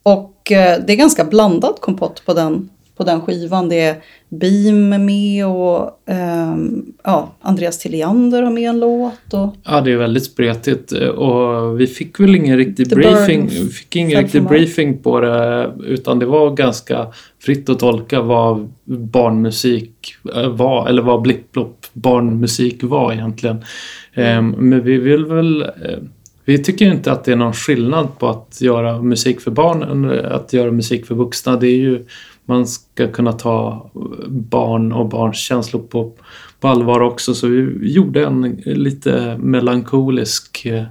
och 0.03 0.51
eh, 0.51 0.79
det 0.87 0.93
är 0.93 0.97
ganska 0.97 1.25
blandad 1.25 1.75
kompott 1.79 2.25
på 2.25 2.33
den, 2.33 2.69
på 2.97 3.03
den 3.03 3.21
skivan. 3.21 3.69
Det 3.69 3.81
är 3.81 3.95
Beam 4.29 5.05
med 5.05 5.47
och 5.47 5.99
ehm, 6.05 6.85
ja, 7.03 7.31
Andreas 7.41 7.79
Tilliander 7.79 8.43
har 8.43 8.51
med 8.51 8.69
en 8.69 8.79
låt. 8.79 9.33
Och, 9.33 9.55
Ja, 9.63 9.81
det 9.81 9.91
är 9.91 9.97
väldigt 9.97 10.23
spretigt 10.23 10.91
och 10.91 11.79
vi 11.79 11.87
fick 11.87 12.19
väl 12.19 12.35
ingen 12.35 12.57
riktig 12.57 12.89
The 12.89 12.95
briefing, 12.95 13.47
Burn 13.47 13.69
fick 13.69 13.95
ingen 13.95 14.21
riktig 14.21 14.43
briefing 14.43 14.97
på 14.97 15.19
det 15.19 15.71
utan 15.85 16.19
det 16.19 16.25
var 16.25 16.51
ganska 16.51 17.07
fritt 17.39 17.69
att 17.69 17.79
tolka 17.79 18.21
vad 18.21 18.73
barnmusik 18.83 20.15
var 20.49 20.87
eller 20.87 21.01
vad 21.01 21.21
blipplopp 21.21 21.85
barnmusik 21.93 22.83
var 22.83 23.13
egentligen. 23.13 23.65
Ehm, 24.13 24.49
Men 24.49 24.83
vi 24.83 24.97
vill 24.97 25.25
väl 25.25 25.61
eh, 25.61 25.67
vi 26.47 26.63
tycker 26.63 26.85
inte 26.85 27.11
att 27.11 27.23
det 27.23 27.31
är 27.31 27.35
någon 27.35 27.53
skillnad 27.53 28.19
på 28.19 28.29
att 28.29 28.61
göra 28.61 29.01
musik 29.01 29.41
för 29.41 29.51
barn 29.51 29.83
än 29.83 30.25
att 30.25 30.53
göra 30.53 30.71
musik 30.71 31.05
för 31.05 31.15
vuxna. 31.15 31.55
Det 31.55 31.67
är 31.67 31.77
ju, 31.77 32.05
man 32.47 32.67
ska 32.67 33.11
kunna 33.11 33.33
ta 33.33 33.89
barn 34.27 34.91
och 34.91 35.09
barns 35.09 35.37
känslor 35.37 35.81
på, 35.81 36.11
på 36.59 36.67
allvar 36.67 36.99
också. 36.99 37.33
Så 37.33 37.47
vi 37.47 37.91
gjorde 37.93 38.25
en 38.25 38.61
lite 38.65 39.37
melankolisk 39.37 40.65
eh, 40.65 40.83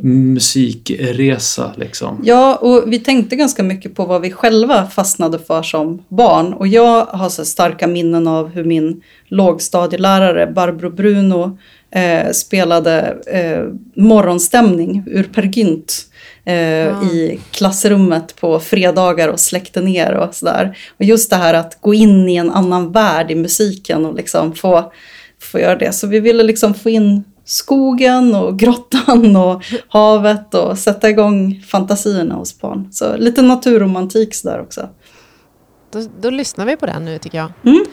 musikresa 0.00 1.72
liksom. 1.76 2.20
Ja, 2.24 2.56
och 2.56 2.92
vi 2.92 2.98
tänkte 2.98 3.36
ganska 3.36 3.62
mycket 3.62 3.94
på 3.94 4.04
vad 4.04 4.20
vi 4.20 4.30
själva 4.30 4.86
fastnade 4.86 5.38
för 5.38 5.62
som 5.62 6.02
barn. 6.08 6.52
Och 6.52 6.68
jag 6.68 7.04
har 7.04 7.28
så 7.28 7.44
starka 7.44 7.86
minnen 7.86 8.26
av 8.26 8.48
hur 8.48 8.64
min 8.64 9.02
lågstadielärare 9.26 10.46
Barbro 10.46 10.90
Bruno 10.90 11.58
eh, 11.90 12.30
spelade 12.32 13.16
eh, 13.26 13.64
morgonstämning 14.02 15.04
ur 15.06 15.22
Per 15.22 15.42
Gynt 15.42 16.06
eh, 16.46 16.98
Ah. 16.98 17.02
i 17.04 17.40
klassrummet 17.50 18.36
på 18.36 18.60
fredagar 18.60 19.28
och 19.28 19.40
släckte 19.40 19.80
ner 19.80 20.12
och 20.12 20.34
sådär. 20.34 20.78
Och 20.98 21.04
just 21.04 21.30
det 21.30 21.36
här 21.36 21.54
att 21.54 21.80
gå 21.80 21.94
in 21.94 22.28
i 22.28 22.36
en 22.36 22.50
annan 22.50 22.92
värld 22.92 23.30
i 23.30 23.34
musiken 23.34 24.06
och 24.06 24.14
liksom 24.14 24.54
få, 24.54 24.92
få 25.40 25.58
göra 25.60 25.76
det. 25.76 25.92
Så 25.92 26.06
vi 26.06 26.20
ville 26.20 26.42
liksom 26.42 26.74
få 26.74 26.90
in 26.90 27.24
skogen 27.44 28.34
och 28.34 28.58
grottan 28.58 29.36
och 29.36 29.62
havet 29.88 30.54
och 30.54 30.78
sätta 30.78 31.10
igång 31.10 31.62
fantasierna 31.66 32.34
hos 32.34 32.60
barn. 32.60 32.88
Så 32.92 33.16
lite 33.16 33.42
naturromantik 33.42 34.34
sådär 34.34 34.60
också. 34.60 34.88
Då, 35.92 36.02
då 36.20 36.30
lyssnar 36.30 36.66
vi 36.66 36.76
på 36.76 36.86
den 36.86 37.04
nu 37.04 37.18
tycker 37.18 37.38
jag. 37.38 37.52
Mm. 37.64 37.84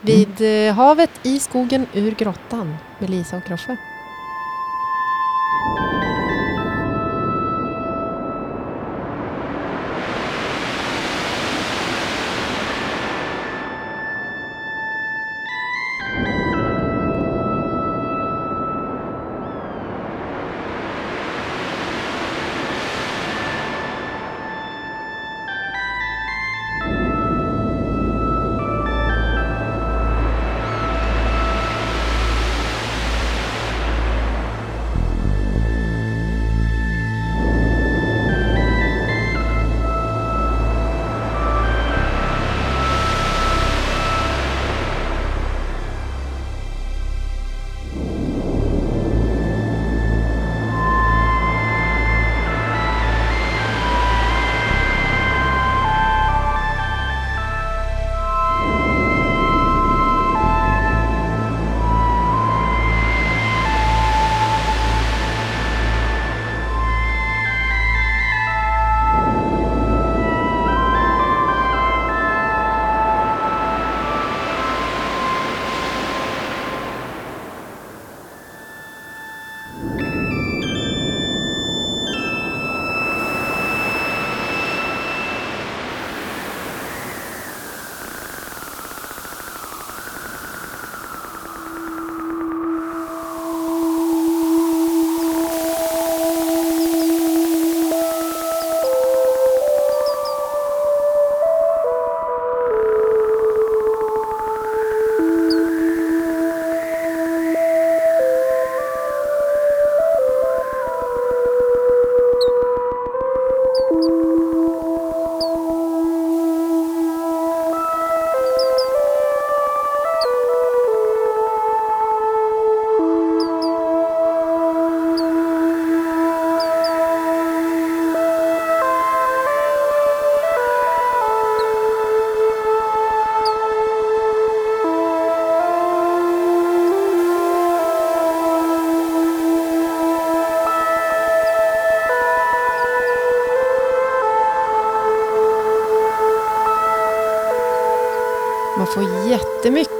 Vid 0.00 0.68
eh, 0.68 0.74
havet, 0.74 1.10
i 1.22 1.38
skogen, 1.38 1.86
ur 1.94 2.10
grottan 2.10 2.76
med 2.98 3.10
Lisa 3.10 3.36
och 3.36 3.44
Kroffe. 3.44 3.76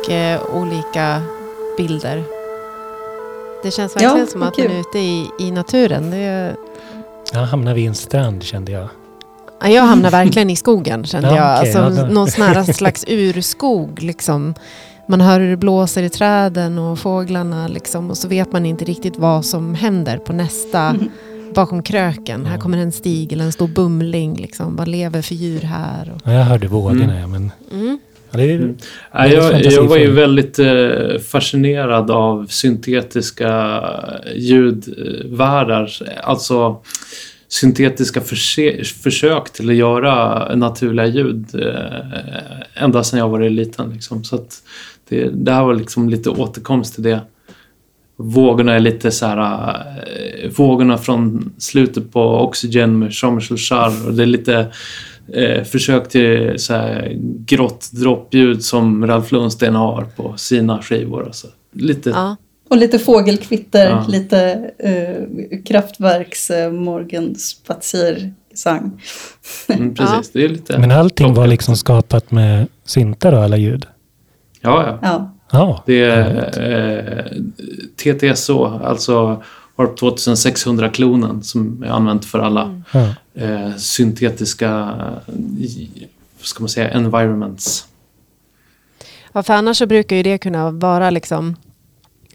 Jättemycket 0.09 0.55
olika 0.55 1.21
bilder. 1.77 2.23
Det 3.62 3.71
känns 3.71 3.97
verkligen 3.97 4.19
Ja, 4.19 4.27
som 4.27 4.43
att 4.43 4.55
kul. 4.57 4.65
man 4.69 4.77
är 4.77 4.81
ute 4.81 4.99
i, 4.99 5.27
i 5.38 5.51
naturen. 5.51 6.11
Det 6.11 6.17
är, 6.17 6.57
Jag 7.33 7.41
hamnade 7.41 7.77
vid 7.77 7.88
en 7.88 7.95
strand 7.95 8.43
kände 8.43 8.73
jag. 8.73 8.88
Ja, 9.61 9.69
Jag 9.69 9.83
hamnar 9.83 10.11
verkligen 10.11 10.51
i 10.51 10.57
skogen 10.57 11.05
kände 11.05 11.29
Ja, 11.29 11.37
jag. 11.37 11.59
okej, 11.59 11.75
alltså, 11.83 12.01
ja, 12.03 12.09
någon 12.09 12.31
sån 12.31 12.45
här 12.45 12.62
slags 12.73 13.05
urskog. 13.09 14.03
Liksom. 14.03 14.55
Man 15.09 15.21
hör 15.21 15.41
hur 15.41 15.51
det 15.51 15.57
blåser 15.57 16.03
i 16.03 16.09
träden 16.11 16.79
och 16.79 16.99
fåglarna. 16.99 17.69
Liksom, 17.69 18.11
och 18.11 18.19
så 18.19 18.29
vet 18.29 18.53
man 18.53 18.67
inte 18.67 18.85
riktigt 18.85 19.17
vad 19.19 19.45
som 19.45 19.75
händer 19.75 20.19
på 20.19 20.33
nästa, 20.33 20.81
Mm. 20.88 21.11
bakom 21.55 21.83
kröken. 21.83 22.47
Här 22.47 22.55
Ja. 22.57 22.61
kommer 22.61 22.79
en 22.79 22.93
stig 22.93 23.33
eller 23.33 23.45
en 23.45 23.53
stor 23.53 23.69
bumling. 23.69 24.35
Liksom. 24.37 24.77
Vad 24.77 24.88
lever 24.88 25.23
för 25.23 25.35
djur 25.35 25.61
här? 25.61 26.12
Och, 26.15 26.21
Ja, 26.25 26.33
jag 26.33 26.45
hörde 26.45 26.69
vågorna 26.69 27.05
Mm. 27.05 27.17
ja, 27.21 27.27
men 27.27 27.53
mm. 27.73 27.91
Ja, 28.33 28.40
Mm. 28.40 28.77
Ja, 29.12 29.27
jag, 29.27 29.64
jag 29.64 29.83
var 29.83 29.97
ju 29.97 30.11
väldigt 30.11 30.59
eh, 30.59 31.18
fascinerad 31.29 32.11
av 32.11 32.47
syntetiska 32.47 33.83
ljudvärldar. 34.35 35.90
Alltså 36.23 36.83
syntetiska 37.49 38.21
försök 39.03 39.53
till 39.53 39.71
att 39.71 39.77
göra 39.77 40.55
naturliga 40.55 41.07
ljud 41.07 41.47
eh, 41.55 42.83
ända 42.83 43.05
sedan 43.05 43.18
jag 43.18 43.29
var 43.29 43.40
liten. 43.40 43.90
Liksom. 43.90 44.25
Så 44.25 44.37
att 44.37 44.62
det, 45.09 45.29
det 45.29 45.53
här 45.53 45.64
var 45.64 45.75
liksom 45.75 46.09
lite 46.09 46.31
återkomst 46.31 46.95
till 46.95 47.03
det. 47.03 47.21
Vågorna 48.16 48.75
är 48.75 48.81
lite 48.81 49.11
så 49.11 49.27
här, 49.27 49.68
eh, 50.07 50.51
vågorna 50.57 50.99
från 50.99 51.53
slutet 51.59 52.12
på 52.12 52.21
Oxygen 52.23 52.99
med 52.99 53.11
Jean-Michel 53.12 53.57
Jarre 53.59 54.12
det 54.12 54.23
är 54.23 54.27
lite 54.27 54.66
eh, 55.35 55.65
försök 55.65 56.09
till 56.09 56.59
så 56.59 56.75
här 56.75 57.13
grått 57.47 57.91
droppljud 57.93 58.65
som 58.65 59.07
Ralf 59.07 59.33
Lundsten 59.33 59.75
har 59.75 60.05
på 60.17 60.37
sina 60.37 60.83
skivor. 60.83 61.25
Alltså. 61.27 61.47
Lite, 61.73 62.11
Ja. 62.11 62.37
Och 62.71 62.77
lite 62.79 62.99
fågelkvitter, 62.99 63.91
Ja. 63.91 64.05
lite 64.09 64.71
eh, 64.79 65.15
kraftverks 65.65 66.51
eh, 66.51 66.73
morgenspaziersang. 66.73 69.01
mm, 69.69 69.95
precis. 69.99 70.31
Det 70.33 70.45
är 70.45 70.49
lite... 70.49 70.79
men 70.79 70.91
allting 70.91 71.27
var 71.27 71.35
klockrent. 71.35 71.51
liksom 71.51 71.77
skapat 71.77 72.31
med 72.31 72.67
syntar 72.85 73.33
och 73.33 73.43
alla 73.43 73.57
ljud. 73.57 73.87
Ja, 74.61 74.85
ja. 74.87 74.99
Ja. 75.03 75.35
Ja, 75.53 75.83
Det 75.87 76.01
är 76.05 76.61
eh, 76.61 77.25
TTSO, 77.97 78.65
alltså 78.65 79.43
Harp 79.77 79.99
2600-klonen 80.01 81.43
som 81.43 81.83
är 81.83 81.89
använt 81.89 82.25
för 82.25 82.39
alla 82.39 82.81
ja. 82.93 83.15
Eh, 83.35 83.77
syntetiska, 83.77 84.99
ska 86.40 86.61
man 86.61 86.68
säga, 86.68 86.90
environments. 86.90 87.87
Ja, 89.33 89.42
för 89.42 89.55
annars 89.55 89.79
så 89.79 89.87
brukar 89.87 90.16
ju 90.16 90.23
det 90.23 90.38
kunna 90.38 90.71
vara 90.71 91.11
liksom 91.11 91.57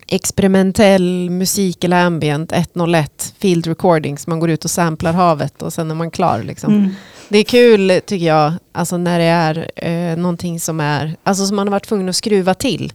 experimentell 0.08 1.30
musik 1.30 1.84
eller 1.84 2.06
ambient 2.06 2.52
101 2.52 3.34
field 3.40 3.68
recordings. 3.68 4.28
Man 4.28 4.40
går 4.40 4.50
ut 4.50 4.66
och 4.66 4.72
samplar 4.72 5.14
havet 5.14 5.62
och 5.62 5.74
sen 5.74 5.92
är 5.92 5.96
man 5.96 6.12
klar. 6.12 6.44
Liksom. 6.44 6.74
Mm. 6.74 6.90
Det 7.30 7.38
är 7.38 7.44
kul 7.44 8.02
tycker 8.06 8.26
jag, 8.26 8.54
alltså 8.72 8.98
när 8.98 9.20
det 9.20 9.26
är 9.26 9.72
eh, 9.76 10.18
någonting 10.18 10.60
som 10.60 10.80
är, 10.80 11.16
alltså 11.24 11.46
som 11.46 11.56
man 11.56 11.68
har 11.68 11.72
varit 11.72 11.88
tvungen 11.88 12.10
att 12.10 12.16
skruva 12.16 12.54
till. 12.54 12.94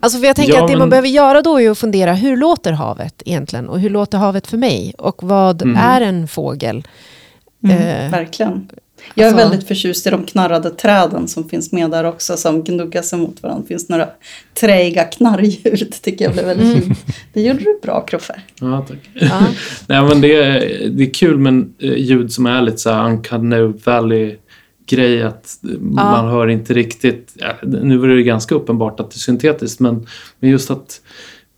Alltså 0.00 0.18
för 0.18 0.26
jag 0.26 0.36
tänker 0.36 0.52
Ja, 0.54 0.60
att 0.62 0.68
det 0.68 0.72
man 0.72 0.78
men- 0.80 0.90
behöver 0.90 1.08
göra 1.08 1.42
då 1.42 1.60
är 1.60 1.70
att 1.70 1.78
fundera, 1.78 2.14
hur 2.14 2.36
låter 2.36 2.72
havet 2.72 3.22
egentligen? 3.24 3.68
Och 3.68 3.80
hur 3.80 3.90
låter 3.90 4.18
havet 4.18 4.46
för 4.46 4.56
mig? 4.56 4.94
Och 4.98 5.22
vad 5.22 5.62
Mm. 5.62 5.76
är 5.76 6.00
en 6.00 6.28
fågel? 6.28 6.82
Mm, 7.64 7.76
Eh, 7.78 8.10
verkligen. 8.10 8.68
Jag 9.14 9.26
är 9.28 9.32
alltså- 9.32 9.48
väldigt 9.48 9.68
förtjust 9.68 10.06
i 10.06 10.10
de 10.10 10.24
knarrade 10.24 10.70
träden 10.70 11.28
som 11.28 11.48
finns 11.48 11.72
med 11.72 11.90
där 11.90 12.04
också, 12.04 12.36
som 12.36 12.64
gnuggar 12.64 13.02
sig 13.02 13.18
mot 13.18 13.42
varandra. 13.42 13.62
Det 13.62 13.68
finns 13.68 13.88
några 13.88 14.08
träiga 14.54 15.04
knarrljud, 15.04 15.94
tycker 16.02 16.24
jag 16.24 16.32
blev 16.34 16.44
väldigt 16.46 16.84
fint. 16.84 16.98
Det 17.32 17.42
gjorde 17.42 17.58
du 17.58 17.78
bra, 17.82 18.00
Kroffe. 18.00 18.40
Ja, 18.60 18.84
tack. 18.88 18.98
Ja. 19.14 19.40
Nej, 19.86 20.02
men 20.02 20.20
det, 20.20 20.34
är, 20.34 20.88
det 20.88 21.02
är 21.04 21.14
kul 21.14 21.38
med 21.38 21.72
eh, 21.82 21.92
ljud 21.94 22.32
som 22.32 22.46
är 22.46 22.62
lite 22.62 22.78
så 22.78 22.90
här 22.90 23.04
uncanny 23.04 23.72
valley 23.84 24.36
grej 24.86 25.22
att 25.22 25.58
man 25.80 26.28
hör 26.28 26.48
inte 26.48 26.74
riktigt, 26.74 27.36
nu 27.62 28.04
är 28.04 28.08
det 28.16 28.22
ganska 28.22 28.54
uppenbart 28.54 29.00
att 29.00 29.10
det 29.10 29.16
är 29.16 29.18
syntetiskt 29.18 29.80
men, 29.80 30.06
men 30.40 30.50
just 30.50 30.70
att 30.70 31.00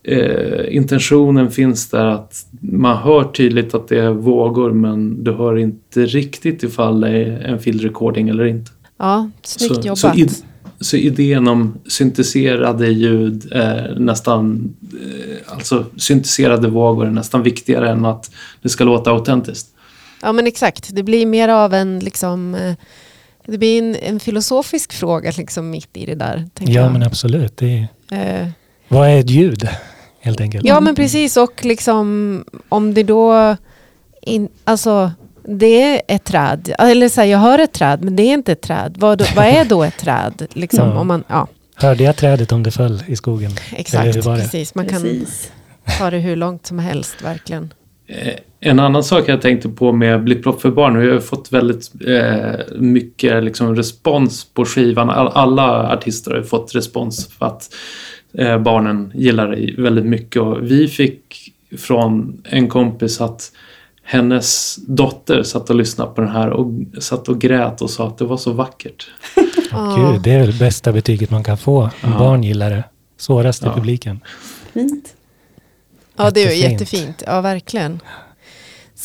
eh, 0.03 0.77
intentionen 0.77 1.51
finns 1.51 1.91
där 1.91 2.07
att 2.07 2.47
man 2.61 2.97
hör 2.97 3.25
tydligt 3.25 3.75
att 3.75 3.89
det 3.89 3.99
är 3.99 4.11
vågor 4.11 4.73
men 4.73 5.25
du 5.25 5.33
hör 5.33 5.57
inte 5.59 6.07
riktigt 6.07 6.63
ifall 6.63 7.01
det 7.01 7.09
är 7.09 7.41
en 7.45 7.59
field 7.59 7.83
recording 7.83 8.29
eller 8.29 8.45
inte. 8.45 8.71
ja, 8.99 9.31
snyggt 9.43 9.75
så, 9.75 9.81
jobbat. 9.81 9.99
så, 9.99 10.09
id- 10.09 10.45
så 10.81 10.97
idén 10.97 11.49
om 11.49 11.75
synteserade 11.87 12.89
ljud 12.89 13.49
är 13.53 13.97
nästan, 13.99 14.75
eh, 14.93 15.53
alltså 15.53 15.85
synteserade 15.97 16.69
vågor 16.69 17.07
är 17.07 17.11
nästan 17.11 17.43
viktigare 17.43 17.91
än 17.91 18.05
att 18.05 18.31
det 18.63 18.69
ska 18.69 18.85
låta 18.85 19.11
autentiskt. 19.11 19.69
Ja 20.23 20.33
men 20.33 20.47
exakt, 20.47 20.89
det 20.95 21.03
blir 21.03 21.27
mer 21.27 21.49
av 21.49 21.75
en 21.75 21.99
liksom 21.99 22.55
eh, 22.55 22.75
det 23.53 23.59
blir 23.59 23.79
en, 23.83 23.95
en 23.97 24.21
filosofisk 24.21 24.93
fråga 24.93 25.33
liksom 25.37 25.71
mitt 25.71 25.97
i 25.97 26.07
det 26.07 26.15
där. 26.15 26.49
tänker 26.55 26.75
ja 26.75 26.81
jag. 26.83 26.93
men 26.93 27.03
absolut. 27.03 27.57
Det 27.57 27.67
är, 27.79 27.89
Eh, 28.11 28.49
vad 28.89 29.09
är 29.09 29.19
ett 29.21 29.31
ljud? 29.31 29.69
Helt 30.21 30.41
enkelt. 30.41 30.67
ja 30.67 30.81
men 30.81 30.95
precis 30.95 31.37
och 31.37 31.65
liksom 31.65 32.45
om 32.69 32.95
det 32.95 33.03
då 33.03 33.57
in, 34.23 34.49
alltså 34.65 35.13
det 35.45 35.83
är 35.83 36.03
ett 36.09 36.25
träd, 36.25 36.75
eller 36.79 37.09
så 37.09 37.21
här, 37.21 37.29
jag 37.29 37.39
hör 37.39 37.59
ett 37.59 37.73
träd 37.73 38.03
men 38.05 38.17
det 38.17 38.23
är 38.23 38.35
inte 38.35 38.53
ett 38.53 38.61
träd. 38.61 38.95
Vad, 38.99 39.19
då, 39.19 39.25
vad 39.37 39.45
är 39.47 39.65
då 39.65 39.83
ett 39.83 39.97
träd? 39.99 40.47
Liksom, 40.53 40.89
Ja. 40.95 40.99
om 41.01 41.07
man, 41.07 41.25
ja, 41.29 41.47
Hörde 41.75 42.05
jag 42.05 42.17
trädet 42.17 42.53
om 42.53 42.63
det 42.63 42.71
föll 42.71 43.03
i 43.07 43.17
skogen? 43.17 43.53
Exakt, 43.73 44.25
precis. 44.25 44.75
Man 44.75 44.87
kan 44.87 45.03
Precis. 45.03 45.53
ta 45.99 46.11
det 46.11 46.19
hur 46.19 46.37
långt 46.37 46.67
som 46.67 46.79
helst 46.79 47.23
verkligen. 47.23 47.73
En 48.61 48.81
annan 48.81 49.05
sak 49.05 49.29
jag 49.29 49.43
tänkte 49.43 49.69
på 49.69 49.93
med 49.93 50.25
Blipplopp 50.25 50.61
för 50.61 50.71
barn, 50.71 50.99
vi 50.99 51.11
har 51.11 51.19
fått 51.21 51.53
väldigt 51.53 51.91
eh, 52.07 52.77
mycket 52.79 53.45
liksom, 53.45 53.77
respons 53.77 54.45
på 54.45 54.65
skivan. 54.65 55.11
All, 55.11 55.29
alla 55.29 55.93
artister 55.93 56.31
har 56.35 56.43
fått 56.43 56.75
respons 56.75 57.29
för 57.29 57.47
att 57.47 57.75
eh, 58.35 58.59
barnen 58.59 59.13
gillar 59.15 59.49
det 59.49 59.83
väldigt 59.83 60.05
mycket. 60.07 60.43
Och 60.43 60.71
vi 60.71 60.89
fick 60.89 61.53
från 61.79 62.43
en 62.45 62.69
kompis 62.69 63.21
att 63.21 63.53
hennes 64.03 64.77
dotter 64.77 65.43
satt 65.43 65.71
och 65.71 65.77
lyssnade 65.77 66.11
på 66.15 66.21
den 66.21 66.31
här 66.31 66.51
och 66.51 66.67
satt 67.01 67.29
och 67.29 67.41
grät 67.41 67.83
och 67.83 67.91
sa 67.91 68.07
att 68.07 68.19
det 68.19 68.25
var 68.25 68.37
så 68.37 68.53
vackert. 68.53 69.07
Ja. 69.71 70.13
Gud, 70.13 70.23
det 70.23 70.31
är 70.33 70.41
väl 70.41 70.59
bästa 70.59 70.93
betyget 70.93 71.31
man 71.31 71.45
kan 71.45 71.59
få. 71.59 71.91
Ja. 72.03 72.19
barn 72.19 72.43
gillar 72.43 72.71
det. 72.71 72.85
Svårast 73.17 73.63
i 73.63 73.67
Ja. 73.67 73.75
publiken. 73.75 74.21
Fint. 74.73 75.15
Ja, 76.17 76.31
det 76.31 76.43
är 76.45 76.71
jättefint. 76.71 77.23
Ja, 77.27 77.41
verkligen. 77.41 78.01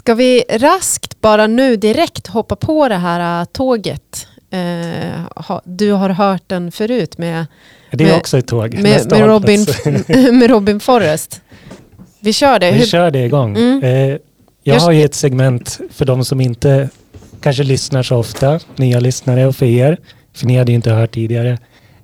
Ska 0.04 0.16
vi 0.16 0.44
raskt 0.50 1.22
bara 1.22 1.48
nu 1.48 1.76
direkt 1.76 2.28
hoppa 2.28 2.56
på 2.56 2.88
det 2.90 2.96
här 2.96 3.42
äh, 3.42 3.46
tåget? 3.46 4.28
Ha, 5.36 5.62
du 5.66 5.92
har 5.92 6.10
hört 6.10 6.44
den 6.48 6.72
förut 6.72 7.18
med, 7.18 7.46
Det 7.92 8.04
är 8.04 8.08
Med- 8.08 8.18
också 8.18 8.38
ett 8.38 8.48
tåg. 8.48 8.74
med, 8.74 9.10
med, 9.12 9.20
Robin, 9.28 9.66
med 10.40 10.50
Robin 10.50 10.80
Forrest. 10.80 11.42
Vi 12.20 12.34
kör 12.34 12.60
det. 12.60 12.72
Vi 12.72 12.86
kör 12.86 13.12
det 13.12 13.26
igång. 13.26 13.58
Mm. 13.58 13.84
Eh, 13.84 14.18
jag 14.64 14.80
har 14.80 14.92
ju 14.92 15.04
ett 15.04 15.16
segment 15.16 15.80
för 15.92 16.06
de 16.06 16.26
som 16.26 16.42
inte 16.42 16.90
kanske 17.42 17.64
lyssnar 17.64 18.04
så 18.04 18.16
ofta. 18.18 18.60
Nya 18.76 19.00
lyssnare 19.00 19.46
och 19.48 19.56
för 19.56 19.66
er. 19.66 19.98
För 20.36 20.46
ni 20.46 20.58
hade 20.58 20.72
ju 20.72 20.76
inte 20.76 20.92
hört 20.92 21.12
tidigare. 21.14 21.58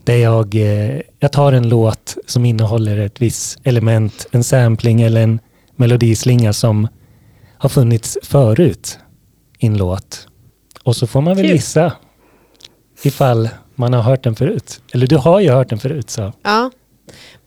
Där 0.04 0.16
jag, 0.18 0.56
eh, 0.56 1.02
jag 1.20 1.32
tar 1.32 1.54
en 1.54 1.70
låt 1.70 2.18
som 2.28 2.46
innehåller 2.46 2.98
ett 2.98 3.22
visst 3.22 3.60
element, 3.64 4.28
en 4.32 4.44
sampling 4.44 5.02
eller 5.02 5.22
en 5.22 5.40
melodislinga 5.76 6.54
som 6.54 6.88
har 7.60 7.70
funnits 7.70 8.18
förut 8.24 9.00
i 9.60 9.68
en 9.68 9.78
låt. 9.78 10.28
Och 10.84 10.96
så 10.96 11.08
får 11.08 11.22
man 11.22 11.36
väl 11.36 11.46
Kul. 11.46 11.56
gissa 11.56 11.94
ifall 13.04 13.50
man 13.76 13.94
har 13.94 14.02
hört 14.02 14.24
den 14.24 14.36
förut. 14.36 14.82
Eller 14.94 15.08
du 15.08 15.18
har 15.18 15.40
ju 15.40 15.52
hört 15.52 15.70
den 15.70 15.80
förut 15.80 16.10
så. 16.10 16.34
ja. 16.44 16.72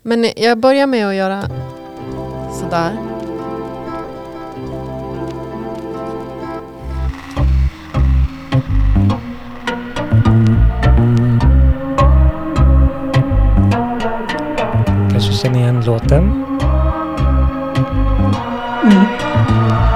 Men 0.02 0.26
jag 0.36 0.58
börjar 0.58 0.86
med 0.86 1.08
att 1.08 1.14
göra 1.14 1.42
sådär. 2.60 2.98
Kanske 15.10 15.32
känner 15.32 15.58
igen 15.58 15.82
låten. 15.86 16.44
Mm. 18.84 19.91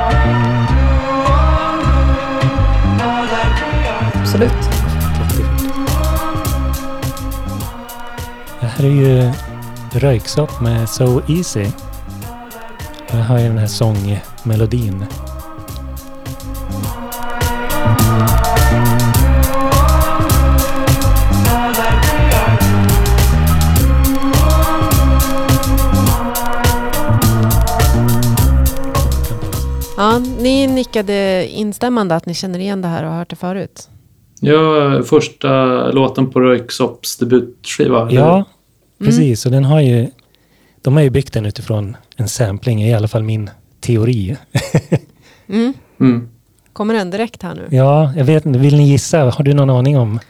Absolut. 4.27 4.53
Det 8.61 8.67
här 8.67 8.85
är 8.85 8.89
ju 8.89 9.33
Röyksopp 9.93 10.61
med 10.61 10.89
So 10.89 11.21
Easy. 11.29 11.67
Jag 13.11 13.17
hör 13.17 13.39
ju 13.39 13.45
den 13.45 13.59
här 13.59 13.67
sångmelodin. 13.67 15.07
Ja, 29.97 30.19
ni 30.39 30.67
nickade 30.67 31.49
instämmande 31.49 32.17
att 32.17 32.27
ni 32.27 32.35
känner 32.35 32.59
igen 32.59 32.83
det 32.83 32.89
här 32.89 33.03
och 33.05 33.11
har 33.11 33.19
hört 33.19 33.31
det 33.31 33.37
förut. 33.37 33.89
Ja, 34.40 35.03
första 35.03 35.77
låten 35.90 36.31
på 36.31 36.40
Röyksops 36.40 37.16
debutskiva. 37.16 38.09
Ja, 38.11 38.44
precis. 38.99 39.46
Och 39.46 39.53
den 39.53 39.64
har 39.64 39.81
ju, 39.81 40.07
de 40.83 40.96
har 40.96 41.03
ju 41.03 41.11
byggt 41.11 41.33
den 41.33 41.46
utifrån 41.46 41.96
en 42.16 42.29
sampling, 42.29 42.83
i 42.83 42.94
alla 42.94 43.09
fall 43.09 43.22
min 43.22 43.51
teori. 43.81 44.37
Mm. 45.49 45.72
Mm. 46.01 46.29
Kommer 46.72 46.94
den 46.94 47.11
direkt 47.11 47.42
här 47.42 47.55
nu? 47.55 47.77
Ja, 47.77 48.12
jag 48.16 48.25
vet 48.25 48.46
inte. 48.46 48.59
Vill 48.59 48.77
ni 48.77 48.88
gissa? 48.90 49.31
Har 49.31 49.44
du 49.44 49.55
någon 49.55 49.70
aning 49.70 49.99
om 49.99 50.20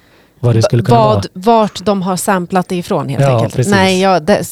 vad 0.41 0.55
det 0.55 0.63
skulle 0.63 0.83
kunna 0.83 0.99
vara? 0.99 1.15
Vad, 1.15 1.27
vart 1.33 1.85
de 1.85 2.03
har 2.03 2.17
samplat 2.17 2.69
det 2.69 2.77
ifrån 2.77 3.09
helt 3.09 3.23
Ja, 3.23 3.37
enkelt. 3.37 3.55
precis. 3.57 3.73
Nej, 3.73 4.01
ja, 4.01 4.21
det, 4.21 4.43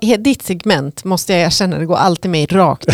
det, 0.00 0.16
ditt 0.16 0.42
segment 0.42 1.04
måste 1.04 1.32
jag 1.32 1.42
erkänna, 1.42 1.78
det 1.78 1.86
går 1.86 1.96
alltid 1.96 2.30
mig 2.30 2.46
rakt. 2.46 2.86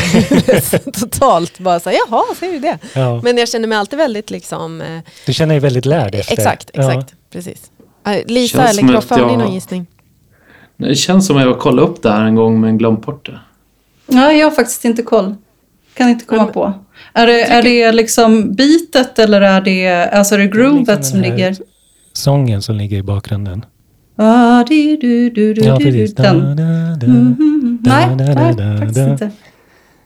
Totalt 1.00 1.58
bara 1.58 1.80
så 1.80 1.90
här, 1.90 1.98
jaha, 2.08 2.22
säger 2.38 2.52
du 2.52 2.58
det? 2.58 2.78
Ja. 2.94 3.20
Men 3.24 3.36
jag 3.36 3.48
känner 3.48 3.68
mig 3.68 3.78
alltid 3.78 3.98
väldigt 3.98 4.30
liksom, 4.30 4.80
eh, 4.80 5.00
Du 5.26 5.32
känner 5.32 5.54
dig 5.54 5.60
väldigt 5.60 5.86
lärd 5.86 6.14
efter. 6.14 6.32
exakt, 6.32 6.70
Ja. 6.74 6.92
exakt, 6.92 7.14
precis. 7.30 7.70
Eh, 8.06 8.12
Lisa 8.26 8.58
Känns 8.66 8.78
eller 8.78 8.94
att 8.98 9.10
har 9.10 9.16
ni 9.16 9.22
jag- 9.32 9.38
någon 9.38 9.54
gissning? 9.54 9.86
Det 10.76 10.94
känns 10.94 11.26
som 11.26 11.36
att 11.36 11.42
jag 11.42 11.58
kollade 11.58 11.88
upp 11.88 12.02
det 12.02 12.10
här 12.12 12.24
en 12.24 12.34
gång 12.34 12.60
men 12.60 12.78
glömt 12.78 13.06
bort 13.06 13.26
det. 13.26 13.38
Ja, 14.06 14.32
jag 14.32 14.46
har 14.46 14.50
faktiskt 14.50 14.84
inte 14.84 15.02
koll. 15.02 15.34
Kan 15.94 16.08
inte 16.08 16.24
komma 16.24 16.44
Men- 16.44 16.52
på. 16.52 16.72
Är 17.12 17.26
det, 17.26 17.42
är 17.42 17.62
det 17.62 17.92
liksom 17.92 18.54
beatet 18.54 19.18
eller 19.18 19.40
är 19.40 19.60
det, 19.60 20.08
alltså 20.12 20.34
är 20.34 20.38
det 20.38 20.44
liksom 20.44 20.60
groovet 20.62 21.06
som 21.06 21.20
ligger? 21.20 21.56
Sången 22.16 22.62
som 22.62 22.74
ligger 22.76 22.96
i 22.98 23.02
bakgrunden. 23.02 23.64
Ah, 24.16 24.58
Ja, 24.58 24.64
precis. 25.78 26.18
Nej, 27.80 28.78
faktiskt 28.78 28.98
inte. 28.98 29.30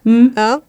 Mm, 0.05 0.33
Ja. 0.37 0.61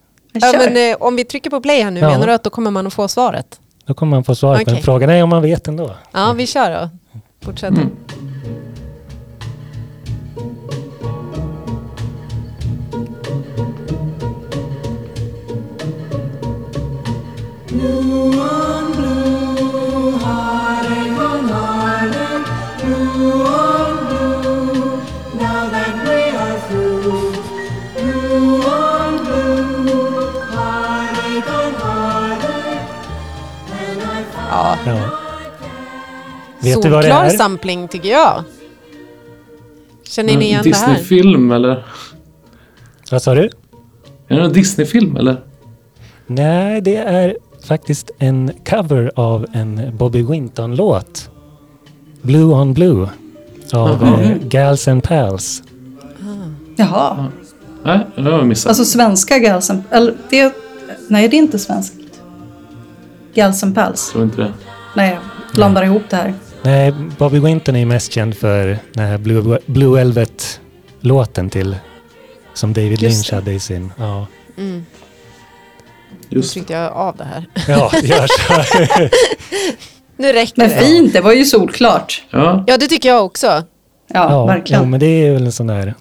men, 0.58 0.92
eh, 0.92 0.98
om 1.00 1.16
vi 1.16 1.24
trycker 1.24 1.50
på 1.50 1.62
play 1.62 1.82
här 1.82 1.92
nu, 1.92 2.00
Ja. 2.00 2.10
menar 2.10 2.28
du 2.28 2.34
att 2.34 2.44
då 2.44 2.50
kommer 2.50 2.72
man 2.72 2.88
att 2.88 2.94
få 2.94 3.08
svaret? 3.08 3.60
Då 3.86 3.94
kommer 3.94 4.10
man 4.18 4.24
få 4.24 4.36
svar 4.36 4.56
på 4.56 4.62
Okej. 4.62 4.74
den. 4.74 4.84
Frågan 4.84 5.10
är 5.10 5.24
om 5.24 5.30
man 5.30 5.42
vet 5.42 5.68
ändå. 5.68 5.96
Ja, 6.12 6.34
vi 6.38 6.48
kör 6.48 6.72
då. 6.82 6.90
Fortsätt. 7.46 7.70
Mm. 7.70 7.90
Ja. 17.70 18.81
Vet 36.62 36.82
du 36.82 36.90
vad 36.90 37.00
det 37.04 37.08
Solklar 37.10 37.26
är? 37.26 37.30
sampling 37.30 37.88
tycker 37.88 38.10
jag. 38.10 38.44
Känner 40.04 40.38
ni 40.38 40.46
igen 40.46 40.62
det 40.64 40.76
här? 40.76 40.88
Disney-film 40.94 41.52
eller? 41.52 41.86
Vad 43.12 43.22
sa 43.22 43.36
du? 43.36 43.50
Är 44.28 44.36
det 44.40 44.46
en 44.46 44.54
Disney-film 44.54 45.16
eller? 45.18 45.42
Nej, 46.28 46.82
det 46.82 46.96
är 46.96 47.38
faktiskt 47.68 48.12
en 48.20 48.52
cover 48.70 49.12
av 49.16 49.46
en 49.54 49.98
Bobby 49.98 50.24
Winton-låt. 50.24 51.30
Blue 52.22 52.44
on 52.54 52.74
Blue. 52.74 53.10
Av 53.74 53.90
Jaha. 54.04 54.22
eh, 54.22 54.38
Gals 54.44 54.88
and 54.88 55.04
Pals. 55.04 55.64
Jaha, 56.76 57.28
Nej, 57.84 58.00
det 58.16 58.22
har 58.22 58.32
jag 58.32 58.48
missat. 58.48 58.70
alltså 58.70 58.86
svenska 58.86 59.40
Galsen, 59.40 59.84
eller 59.92 60.16
det, 60.30 60.54
nej 61.08 61.28
det 61.28 61.36
är 61.36 61.40
inte 61.40 61.60
svenskt. 61.60 61.94
Galsen 63.34 63.74
Pals. 63.74 64.06
Jag 64.08 64.12
tror 64.12 64.24
inte 64.24 64.38
det. 64.42 64.54
Nej, 64.96 65.10
jag 65.14 65.56
blandar 65.56 65.84
ihop 65.84 66.02
det 66.10 66.16
här. 66.16 66.34
Nej, 66.64 66.94
Bobby 67.18 67.40
Winton 67.40 67.76
är 67.76 67.80
ju 67.80 67.86
mest 67.86 68.12
känd 68.12 68.38
för 68.38 68.80
den 68.94 69.06
här 69.08 69.18
Blue, 69.18 69.60
Blue 69.66 69.96
Velvet-låten 69.96 71.50
till 71.50 71.76
som 72.54 72.74
David 72.74 72.92
Just 72.92 73.02
Lynch 73.02 73.28
det. 73.30 73.36
hade 73.36 73.54
i 73.54 73.60
sin... 73.60 73.92
Ja, 73.98 74.28
Mm. 74.58 74.86
Nu 76.30 76.38
Just 76.38 76.54
tryckte 76.54 76.74
jag 76.74 76.92
av 76.94 77.16
det 77.18 77.24
här. 77.24 77.46
ja 77.68 77.92
gör 78.04 78.28
så. 78.28 78.76
Nu 80.18 80.34
räcker 80.34 80.54
Men 80.58 80.70
det. 80.70 80.76
fint, 80.76 81.14
det 81.14 81.22
var 81.22 81.34
ju 81.34 81.46
solklart. 81.46 82.24
Ja, 82.30 82.64
Ja, 82.68 82.78
det 82.78 82.88
tycker 82.88 83.10
jag 83.10 83.26
också. 83.26 83.48
Ja, 83.48 83.64
ja, 84.08 84.46
verkligen. 84.46 84.82
jo, 84.84 84.88
men 84.90 85.00
det 85.00 85.06
är 85.06 85.34
väl 85.34 85.46
en 85.46 85.52
sån 85.52 85.68
där... 85.68 85.94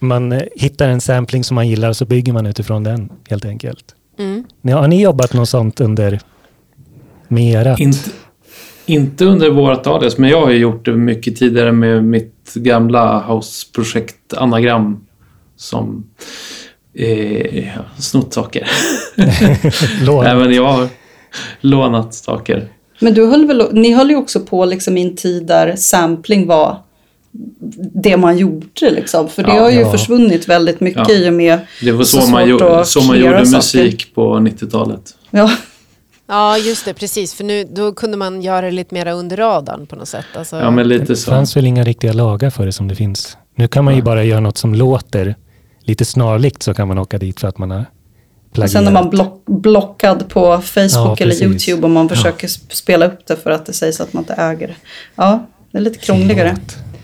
Man 0.00 0.32
eh, 0.32 0.42
hittar 0.56 0.88
en 0.88 1.00
sampling 1.00 1.44
som 1.44 1.54
man 1.54 1.68
gillar 1.68 1.88
och 1.88 1.96
så 1.96 2.04
bygger 2.04 2.32
man 2.32 2.46
utifrån 2.46 2.84
den 2.84 3.08
helt 3.30 3.44
enkelt. 3.44 3.94
Mm. 4.18 4.44
Har 4.64 4.88
ni 4.88 5.02
jobbat 5.02 5.32
något 5.32 5.48
sånt 5.48 5.80
under 5.80 6.20
med 7.28 7.54
erat? 7.54 7.80
inte, 7.80 7.98
inte 8.86 9.24
under 9.24 9.50
vårt 9.50 9.86
alias, 9.86 10.18
men 10.18 10.30
jag 10.30 10.40
har 10.40 10.50
ju 10.50 10.58
gjort 10.58 10.84
det 10.84 10.92
mycket 10.92 11.36
tidigare 11.36 11.72
med 11.72 12.04
mitt 12.04 12.54
gamla 12.54 13.18
houseprojekt 13.26 14.32
Anagram 14.36 15.00
som 15.56 16.04
eh, 16.94 17.68
snott 17.98 18.32
saker. 18.34 18.70
Lån? 20.06 20.26
Även 20.26 20.52
jag 20.52 20.66
har 20.72 20.88
lånat 21.60 22.14
saker. 22.14 22.68
Men 23.00 23.14
du 23.14 23.26
höll 23.26 23.46
väl, 23.46 23.68
ni 23.72 23.92
höll 23.92 24.10
ju 24.10 24.16
också 24.16 24.40
på 24.40 24.64
liksom 24.64 24.96
i 24.96 25.02
en 25.02 25.16
tid 25.16 25.46
där 25.46 25.76
sampling 25.76 26.46
var 26.46 26.76
det 27.94 28.16
man 28.16 28.38
gjorde 28.38 28.90
liksom. 28.90 29.28
För 29.28 29.42
det 29.42 29.54
Ja, 29.54 29.62
har 29.62 29.70
ju 29.70 29.80
ja. 29.80 29.92
försvunnit 29.92 30.48
väldigt 30.48 30.80
mycket 30.80 31.08
Ja. 31.08 31.14
i 31.14 31.28
och 31.28 31.32
med, 31.32 31.58
Det 31.82 31.92
var 31.92 32.04
så, 32.04 32.20
Så 32.20 32.30
man, 32.30 32.48
gjorde, 32.48 32.84
så 32.84 33.00
man 33.02 33.18
gjorde 33.18 33.38
musik 33.38 34.14
på 34.14 34.34
90-talet. 34.36 35.02
ja, 35.30 35.50
Ja, 36.30 36.58
just 36.58 36.84
det. 36.84 36.94
Precis. 36.94 37.34
För 37.34 37.44
nu, 37.44 37.64
då 37.64 37.92
kunde 37.92 38.16
man 38.16 38.42
göra 38.42 38.60
det 38.66 38.70
lite 38.70 38.94
mer 38.94 39.06
under 39.06 39.36
radarn 39.36 39.86
på 39.86 39.96
något 39.96 40.08
sätt. 40.08 40.24
Alltså, 40.36 40.56
Ja, 40.60 40.70
men 40.70 40.88
lite 40.88 41.04
Det 41.04 41.16
så. 41.16 41.30
fanns 41.30 41.56
väl 41.56 41.66
inga 41.66 41.84
riktiga 41.84 42.12
lagar 42.12 42.50
för 42.50 42.66
det 42.66 42.72
som 42.72 42.88
det 42.88 42.94
finns. 42.94 43.36
Nu 43.54 43.68
kan 43.68 43.84
man 43.84 43.94
ju 43.96 44.02
bara 44.02 44.24
göra 44.24 44.40
något 44.40 44.58
som 44.58 44.74
låter 44.74 45.34
lite 45.80 46.04
snarlikt 46.04 46.62
så 46.62 46.74
kan 46.74 46.88
man 46.88 46.98
åka 46.98 47.18
dit 47.18 47.40
för 47.40 47.48
att 47.48 47.58
man 47.58 47.70
har 47.70 47.84
plagierat. 48.52 48.70
sen 48.72 48.86
är 48.86 48.92
man 48.92 49.10
block, 49.10 49.42
blockad 49.46 50.28
på 50.28 50.60
Facebook 50.62 51.20
Ja, 51.20 51.24
eller. 51.24 51.42
YouTube 51.42 51.86
om 51.86 51.92
man 51.92 52.06
Ja. 52.10 52.16
försöker 52.16 52.48
sp- 52.48 52.72
spela 52.74 53.06
upp 53.06 53.26
det 53.26 53.36
för 53.36 53.50
att 53.50 53.66
det 53.66 53.72
sägs 53.72 54.00
att 54.00 54.12
man 54.12 54.22
inte 54.22 54.34
äger 54.34 54.68
det. 54.68 54.76
Ja, 55.14 55.46
det 55.72 55.78
är 55.78 55.82
lite 55.82 55.98
krångligare. 55.98 56.56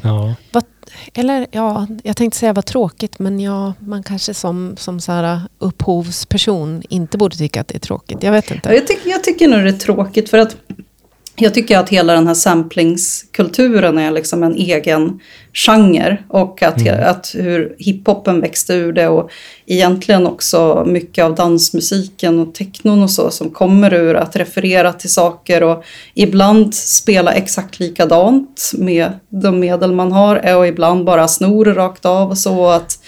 Ja. 0.03 0.35
Vad, 0.53 0.65
eller 1.14 1.47
ja, 1.51 1.87
jag 2.03 2.16
tänkte 2.16 2.38
säga 2.38 2.53
vad 2.53 2.64
tråkigt, 2.64 3.19
men 3.19 3.40
ja, 3.40 3.75
man 3.79 4.03
kanske 4.03 4.35
som, 4.35 4.77
som 4.79 5.01
så 5.01 5.12
här 5.12 5.35
uh, 5.35 5.40
upphovsperson 5.59 6.83
inte 6.88 7.19
borde 7.19 7.37
tycka 7.37 7.61
att 7.61 7.69
det 7.69 7.75
är 7.75 7.81
tråkigt. 7.81 8.23
Jag 8.23 8.33
vet 8.33 8.51
inte. 8.51 8.75
Jag, 8.75 8.87
tycker, 8.87 9.11
jag 9.11 9.25
tycker 9.25 9.49
nog 9.49 9.62
det 9.62 9.69
är 9.69 9.73
tråkigt 9.73 10.31
för 10.31 10.38
att 10.38 10.57
jag 11.37 11.55
tycker 11.55 11.79
att 11.79 11.88
hela 11.88 12.12
den 12.12 12.27
här 12.27 12.35
samplingskulturen 12.35 13.99
är 13.99 14.11
liksom 14.11 14.42
en 14.42 14.55
egen 14.55 15.20
genre 15.53 16.18
och 16.29 16.62
att, 16.62 16.81
Mm. 16.81 17.11
att 17.11 17.33
hur 17.35 17.77
hiphopen 17.79 18.40
växte 18.40 18.75
ur 18.75 18.92
det 18.92 19.09
och 19.09 19.31
egentligen 19.66 20.27
också 20.27 20.85
mycket 20.87 21.25
av 21.25 21.35
dansmusiken 21.35 22.38
och 22.38 22.54
technon 22.54 23.02
och 23.02 23.11
så 23.11 23.31
som 23.31 23.50
kommer 23.50 23.94
ur 23.94 24.15
att 24.15 24.37
referera 24.37 24.92
till 24.92 25.13
saker 25.13 25.63
och 25.63 25.85
ibland 26.15 26.75
spela 26.75 27.33
exakt 27.33 27.81
likadant 27.81 28.73
med 28.79 29.13
de 29.29 29.61
medel 29.61 29.92
man 29.92 30.13
har 30.13 30.56
och 30.56 30.67
ibland 30.67 31.04
bara 31.04 31.29
snor 31.29 31.65
rakt 31.65 32.04
av 32.06 32.31
och 32.31 32.38
så 32.38 32.69
att 32.69 32.98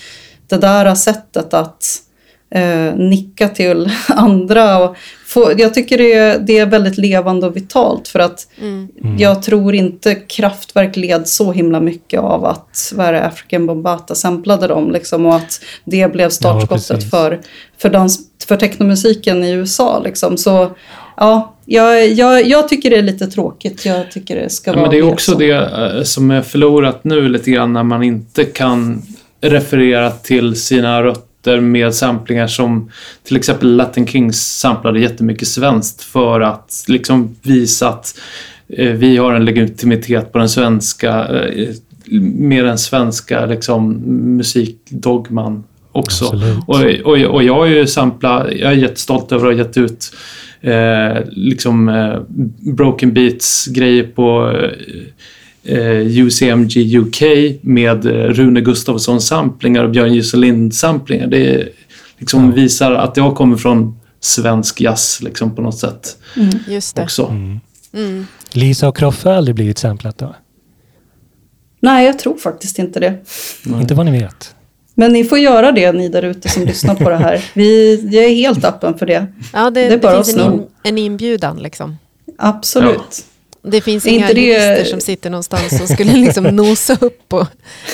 det 0.49 0.57
där 0.57 0.95
sättet 0.95 1.55
att 1.55 2.03
eh, 2.51 2.95
nicka 2.97 3.49
till 3.49 3.91
andra. 4.09 4.79
Och 4.85 4.97
få, 5.27 5.53
jag 5.59 5.75
tycker 5.75 5.99
det 5.99 6.13
är, 6.13 6.39
det 6.39 6.59
är 6.59 6.67
väldigt 6.67 6.99
levande 6.99 7.47
och 7.47 7.57
vitalt 7.57 8.09
för 8.09 8.19
att 8.19 8.47
Mm. 8.61 8.89
jag 9.19 9.43
tror 9.43 9.75
inte 9.75 10.15
Kraftwerk 10.15 10.97
led 10.97 11.29
så 11.29 11.53
himla 11.53 11.81
mycket 11.81 12.21
av 12.21 12.45
att 12.45 12.93
vad 12.97 13.07
är 13.07 13.13
det, 13.13 13.25
African 13.27 13.67
Bombata 13.67 14.15
samplade 14.15 14.67
dem 14.67 14.91
liksom, 14.91 15.27
och 15.27 15.35
att 15.35 15.61
det 15.85 16.13
blev 16.13 16.29
startskottet 16.31 16.89
precis. 16.89 17.11
för, 17.11 17.41
för, 17.79 17.89
dans, 17.91 18.21
för 18.49 18.57
technomusiken 18.57 19.45
i 19.45 19.51
USA. 19.51 20.01
Liksom. 20.05 20.37
Så 20.37 20.71
ja, 21.17 21.55
jag, 21.65 22.09
jag, 22.09 22.47
jag 22.47 22.69
tycker 22.69 22.91
det 22.91 22.97
är 22.97 23.03
lite 23.03 23.27
tråkigt. 23.27 23.85
Jag 23.87 24.11
tycker 24.11 24.37
det 24.37 24.51
ska 24.51 24.71
Ja, 24.71 24.75
vara 24.75 24.83
men 24.83 24.91
det 24.91 24.99
är 24.99 25.13
också 25.13 25.33
så. 25.33 25.39
det 25.39 25.53
eh, 25.53 26.03
som 26.03 26.31
är 26.31 26.43
förlorat 26.43 27.05
nu 27.05 27.29
lite 27.29 27.51
grann 27.51 27.73
när 27.73 27.83
man 27.83 28.03
inte 28.03 28.45
kan 28.45 29.03
referera 29.41 30.11
till 30.11 30.57
sina 30.61 31.03
rötter 31.03 31.28
med 31.47 31.95
samplingar 31.95 32.47
som 32.47 32.91
till 33.25 33.37
exempel 33.37 33.77
Latin 33.77 34.07
Kings 34.07 34.59
samplade 34.59 35.01
jättemycket 35.01 35.49
svenskt 35.49 36.03
för 36.03 36.41
att 36.41 36.85
liksom 36.89 37.37
visa 37.43 37.89
att 37.89 38.19
eh, 38.69 38.93
vi 38.93 39.17
har 39.17 39.35
en 39.35 39.45
legitimitet 39.45 40.33
på 40.33 40.39
den 40.39 40.49
svenska, 40.49 41.27
eh, 41.27 41.69
med 42.21 42.65
den 42.65 42.79
svenska 42.79 43.47
liksom, 43.47 43.93
musikdogman 44.37 45.65
också. 45.93 46.25
Absolut. 46.25 47.05
Och, 47.05 47.13
och, 47.13 47.35
och 47.35 47.43
jag 47.43 47.55
har 47.55 47.67
ju 47.67 47.87
samplat, 47.87 48.47
jag 48.53 48.73
är 48.73 48.77
jättestolt 48.77 49.33
över 49.33 49.49
att 49.49 49.55
ha 49.55 49.65
gett 49.65 49.77
ut 49.77 50.13
eh, 50.61 51.25
liksom 51.31 51.89
eh, 51.89 52.21
Broken 52.77 53.13
Beats 53.13 53.67
grejer 53.67 54.05
på 54.05 54.55
UCMG 55.65 56.97
UK 56.99 57.23
med 57.61 58.07
eh, 58.07 58.11
Rune 58.13 58.61
Gustafsson 58.61 59.21
samplingar 59.21 59.85
och 59.85 59.91
Björn 59.91 60.15
Juselind 60.15 60.75
samplingar. 60.75 61.27
Det 61.27 61.69
liksom 62.19 62.47
Ja. 62.47 62.53
visar 62.55 62.93
att 62.93 63.17
jag 63.17 63.35
kommer 63.37 63.57
från 63.57 63.99
svensk 64.21 64.81
jazz 64.81 65.19
liksom 65.23 65.55
på 65.55 65.63
något 65.63 65.79
sätt 65.79 66.17
Just 66.69 66.97
det. 66.97 67.03
också. 67.03 67.27
Mm. 67.27 67.61
Mm. 67.93 68.27
Lisa 68.53 68.89
och 68.89 68.97
Kroffe 68.97 69.29
har 69.29 69.37
aldrig 69.37 69.55
blivit 69.55 69.79
samplat 69.79 70.19
då? 70.19 70.35
Nej, 71.81 72.07
jag 72.07 72.19
tror 72.19 72.37
faktiskt 72.37 72.79
inte 72.79 73.01
det. 73.01 73.15
Nej. 73.65 73.81
Inte 73.81 73.95
vad 73.95 74.07
ni 74.07 74.13
vet. 74.13 74.55
Men 74.95 75.13
ni 75.13 75.25
får 75.25 75.39
göra 75.39 75.73
det, 75.73 75.93
ni 75.93 76.09
där 76.09 76.23
ute 76.23 76.49
som 76.49 76.63
lyssnar 76.67 76.95
på 76.95 77.11
det 77.11 77.17
här. 77.17 77.45
Vi, 77.55 78.01
jag 78.13 78.25
är 78.25 78.35
helt 78.35 78.65
öppen 78.65 78.99
för 78.99 79.07
det. 79.07 79.27
Ja, 79.53 79.71
det, 79.71 79.81
Det 79.89 79.95
är 79.95 79.99
det, 79.99 80.15
finns 80.25 80.37
en, 80.37 80.53
in, 80.55 80.63
en 80.83 80.99
inbjudan 80.99 81.57
liksom. 81.57 81.97
Absolut. 82.39 83.25
Det 83.63 83.81
finns 83.81 84.07
inga 84.07 84.21
inte 84.31 84.35
det- 84.35 84.41
jurister 84.41 84.85
som 84.85 85.01
sitter 85.01 85.31
någonstans 85.31 85.81
och 85.83 85.89
skulle 85.89 86.13
liksom 86.17 86.45
nosa 86.57 86.97
upp 87.01 87.33
och 87.33 87.47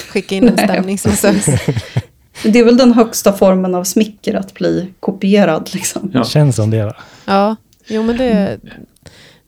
skicka 0.08 0.34
in 0.34 0.48
en 0.48 0.54
Nej, 0.56 0.68
stämningsprocess. 0.68 1.46
Det 2.44 2.58
är 2.58 2.64
väl 2.64 2.76
den 2.76 2.92
högsta 2.92 3.32
formen 3.32 3.74
av 3.74 3.84
smicker 3.84 4.34
att 4.34 4.54
bli 4.54 4.88
kopierad. 5.00 5.70
Liksom. 5.72 6.10
Ja. 6.14 6.24
Känns 6.24 6.56
som 6.56 6.70
det 6.70 6.84
va? 6.84 6.94
Ja, 7.24 7.56
jo 7.86 8.02
men 8.02 8.16
det, 8.16 8.58
det 8.62 8.70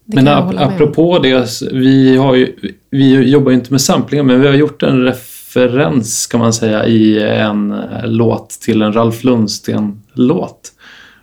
Men 0.04 0.24
kan 0.24 0.26
jag 0.26 0.38
ap 0.38 0.44
hålla 0.44 0.60
med 0.60 0.68
om. 0.68 0.74
apropå 0.74 1.18
det, 1.18 1.48
vi, 1.72 2.16
har 2.16 2.34
ju, 2.34 2.56
vi 2.90 3.30
jobbar 3.30 3.50
ju 3.50 3.56
inte 3.56 3.72
med 3.72 3.80
samplingar 3.80 4.24
men 4.24 4.40
vi 4.40 4.46
har 4.46 4.54
gjort 4.54 4.82
en 4.82 5.04
referens 5.04 6.26
kan 6.26 6.40
man 6.40 6.52
säga 6.52 6.86
i 6.86 7.22
en 7.22 7.72
eh, 7.72 7.78
låt 8.04 8.50
till 8.50 8.82
en 8.82 8.92
Ralf 8.92 9.24
Lundsten-låt. 9.24 10.72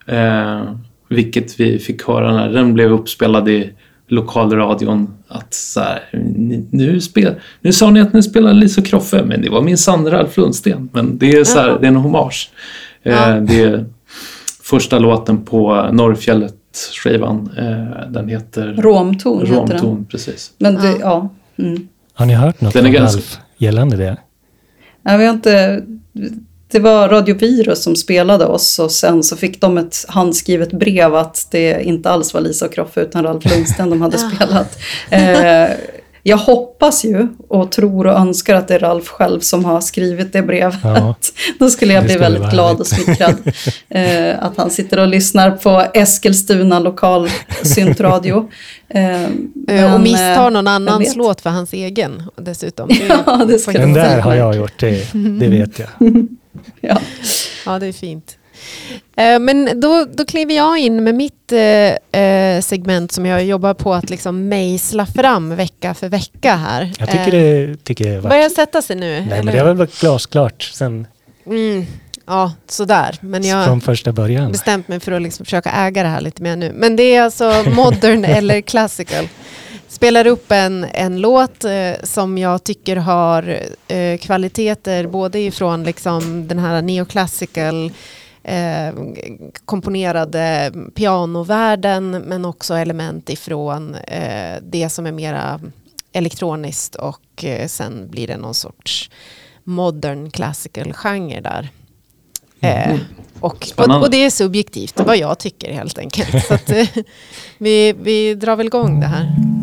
Eh, 0.07 0.61
vilket 1.09 1.59
vi 1.59 1.79
fick 1.79 2.03
höra 2.07 2.33
när 2.33 2.49
den 2.49 2.73
blev 2.73 2.91
uppspelad 2.91 3.49
i 3.49 3.69
lokalradion 4.13 5.13
att 5.27 5.53
så 5.53 5.79
här, 5.79 5.99
nu, 6.71 7.01
spel, 7.01 7.35
nu 7.61 7.73
sa 7.73 7.89
ni 7.89 8.01
att 8.01 8.13
ni 8.13 8.23
spelade 8.23 8.53
Lisa 8.55 8.81
och 8.81 8.87
Kroffe 8.87 9.23
men 9.23 9.41
det 9.41 9.49
var 9.49 9.61
min 9.61 9.77
sann 9.77 10.09
Ralf 10.09 10.37
Lundsten. 10.37 10.89
Men 10.93 11.17
det 11.17 11.31
är, 11.31 11.43
så 11.43 11.59
här, 11.59 11.67
det 11.79 11.85
är 11.85 11.87
en 11.87 11.95
hommage. 11.95 12.51
Eh, 13.03 13.13
Ja. 13.13 13.39
Det 13.39 13.61
är 13.63 13.85
första 14.63 14.99
låten 14.99 15.41
på 15.45 15.89
Norrfjället-skivan. 15.91 17.49
Eh, 17.57 18.09
den 18.11 18.29
heter 18.29 18.73
Romton 18.77 19.39
heter 19.39 19.55
den. 19.59 19.69
Romton, 19.69 20.05
precis. 20.11 20.51
Men 20.57 20.75
det, 20.75 20.87
Ja. 20.89 20.97
ja. 21.01 21.29
Mm. 21.63 21.87
Har 22.13 22.25
ni 22.25 22.33
hört 22.33 22.61
något 22.61 22.73
Den 22.73 22.85
är 22.85 22.89
från 22.89 22.93
ganska- 23.01 23.17
Ralf 23.17 23.37
gällande 23.57 23.97
det? 23.97 24.17
Nej, 25.01 25.17
vi 25.17 25.25
har 25.25 25.33
inte, 25.33 25.83
det 26.73 26.79
var 26.79 27.09
Radio 27.09 27.35
Virus 27.35 27.83
som 27.83 27.95
spelade 27.95 28.45
oss 28.45 28.79
och 28.79 28.91
sen 28.91 29.23
så 29.23 29.37
fick 29.37 29.61
de 29.61 29.77
ett 29.77 30.05
handskrivet 30.07 30.71
brev 30.71 31.15
att 31.15 31.47
det 31.51 31.83
inte 31.83 32.09
alls 32.09 32.33
var 32.33 32.41
Lisa 32.41 32.65
och 32.65 32.73
Kroffe 32.73 33.01
utan 33.01 33.23
Ralf 33.23 33.45
Lundsten 33.45 33.89
de 33.89 34.01
hade 34.01 34.17
spelat. 34.17 34.77
Eh, 35.09 35.69
jag 36.25 36.37
hoppas 36.37 37.05
ju 37.05 37.27
och 37.47 37.71
tror 37.71 38.07
och 38.07 38.19
önskar 38.19 38.55
att 38.55 38.67
det 38.67 38.75
är 38.75 38.79
Ralf 38.79 39.07
själv 39.07 39.39
som 39.39 39.65
har 39.65 39.81
skrivit 39.81 40.33
det 40.33 40.41
brevet. 40.41 40.79
Ja. 40.83 41.15
Då 41.59 41.69
skulle 41.69 41.93
jag 41.93 42.03
bli 42.03 42.13
skulle 42.13 42.29
väldigt 42.29 42.51
glad 42.51 42.79
och 42.79 42.87
smickrad. 42.87 43.35
Eh, 43.89 44.43
att 44.43 44.57
han 44.57 44.71
sitter 44.71 44.99
och 44.99 45.07
lyssnar 45.07 45.51
på 45.51 45.85
Eskilstuna 45.93 46.79
lokal 46.79 47.29
syntradio. 47.63 48.49
Eh, 48.89 49.27
Eh, 49.67 49.75
men, 49.75 49.93
och 49.93 50.01
misstar 50.01 50.51
någon 50.51 50.67
annans 50.67 51.15
låt 51.15 51.41
för 51.41 51.49
hans 51.49 51.73
egen 51.73 52.23
dessutom. 52.35 52.89
Ja, 53.25 53.45
det 53.47 53.59
ska 53.59 53.71
Den 53.71 53.93
där 53.93 54.19
har 54.19 54.35
jag 54.35 54.55
gjort, 54.55 54.79
det, 54.79 55.13
det 55.13 55.47
vet 55.47 55.79
jag. 55.79 55.87
Ja. 56.81 57.01
Ja, 57.65 57.79
det 57.79 57.87
är 57.87 57.93
fint. 57.93 58.37
Eh, 59.17 59.39
Men 59.39 59.79
då, 59.79 60.05
då 60.13 60.25
kliver 60.25 60.55
jag 60.55 60.77
in 60.77 61.03
med 61.03 61.15
mitt 61.15 61.51
eh, 61.51 62.21
eh, 62.21 62.61
segment 62.61 63.11
som 63.11 63.25
jag 63.25 63.45
jobbar 63.45 63.73
på 63.73 63.93
att 63.93 64.09
liksom 64.09 64.47
mejsla 64.47 65.05
fram 65.05 65.55
vecka 65.55 65.93
för 65.93 66.09
vecka 66.09 66.55
här. 66.55 66.91
Jag 66.99 67.11
tycker 67.11 67.31
det 67.31 67.83
tycker 67.83 68.13
jag 68.13 68.21
var... 68.21 68.29
Börjar 68.29 68.49
sätta 68.49 68.81
sig 68.81 68.95
nu? 68.95 69.25
Nej 69.29 69.43
men 69.43 69.53
det 69.53 69.59
har 69.59 69.65
väl 69.65 69.75
varit 69.75 69.99
glasklart 69.99 70.63
sen 70.63 71.07
mm, 71.45 71.85
ja, 72.25 72.51
sådär. 72.67 73.17
Men 73.21 73.43
jag 73.43 73.65
från 73.65 73.81
första 73.81 74.11
början. 74.11 74.51
bestämt 74.51 74.87
mig 74.87 74.99
för 74.99 75.11
att 75.11 75.21
liksom 75.21 75.45
försöka 75.45 75.71
äga 75.71 76.03
det 76.03 76.09
här 76.09 76.21
lite 76.21 76.43
mer 76.43 76.55
nu. 76.55 76.71
Men 76.75 76.95
det 76.95 77.03
är 77.03 77.21
alltså 77.21 77.63
modern 77.75 78.25
eller 78.25 78.61
classical. 78.61 79.27
Spelar 80.03 80.27
upp 80.27 80.51
en, 80.51 80.85
en 80.93 81.21
låt 81.21 81.63
eh, 81.63 81.93
som 82.03 82.37
jag 82.37 82.63
tycker 82.63 82.95
har 82.95 83.59
eh, 83.87 84.17
kvaliteter 84.17 85.07
både 85.07 85.39
ifrån 85.39 85.83
liksom 85.83 86.47
den 86.47 86.59
här 86.59 86.81
neoclassical 86.81 87.91
eh, 88.43 88.93
komponerade 89.65 90.73
pianovärlden 90.95 92.11
men 92.11 92.45
också 92.45 92.73
element 92.73 93.29
ifrån 93.29 93.95
eh, 93.95 94.57
det 94.61 94.89
som 94.89 95.05
är 95.05 95.11
mera 95.11 95.59
elektroniskt 96.11 96.95
och 96.95 97.43
eh, 97.43 97.67
sen 97.67 98.07
blir 98.09 98.27
det 98.27 98.37
någon 98.37 98.53
sorts 98.53 99.09
modern 99.63 100.31
classical 100.31 100.93
genre 100.93 101.41
där. 101.41 101.69
Eh, 102.59 102.99
och, 103.39 103.53
och, 103.53 103.65
Spännande. 103.65 104.05
och 104.05 104.11
det 104.11 104.25
är 104.25 104.29
subjektivt, 104.29 104.99
vad 104.99 105.17
jag 105.17 105.39
tycker 105.39 105.73
helt 105.73 105.97
enkelt. 105.97 106.45
Så 106.47 106.53
att, 106.53 106.71
vi, 107.57 107.93
vi 107.93 108.35
drar 108.35 108.55
väl 108.55 108.67
igång 108.67 108.99
det 108.99 109.07
här. 109.07 109.62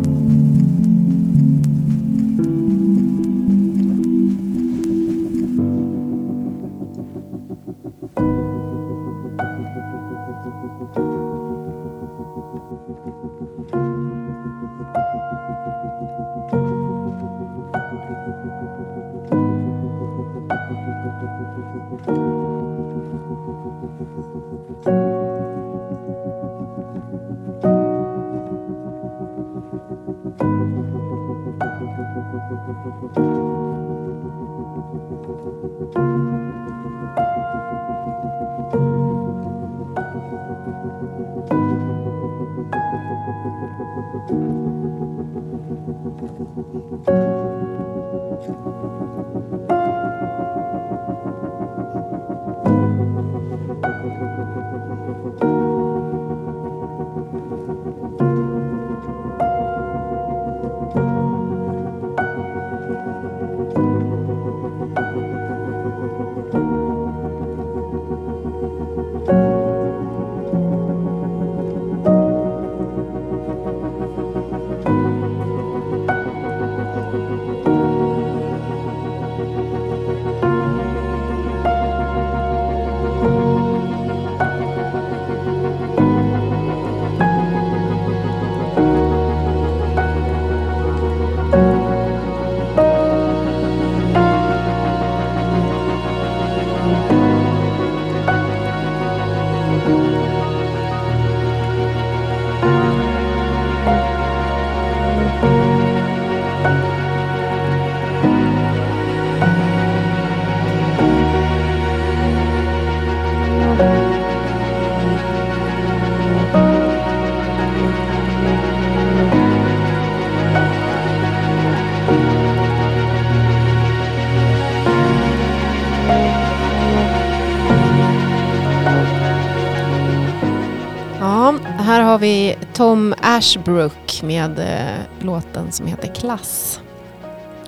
Tom 132.80 133.14
Ashbrook 133.20 134.22
med 134.22 134.58
eh, 134.58 135.26
låten 135.26 135.72
som 135.72 135.86
heter 135.86 136.14
Klass. 136.14 136.80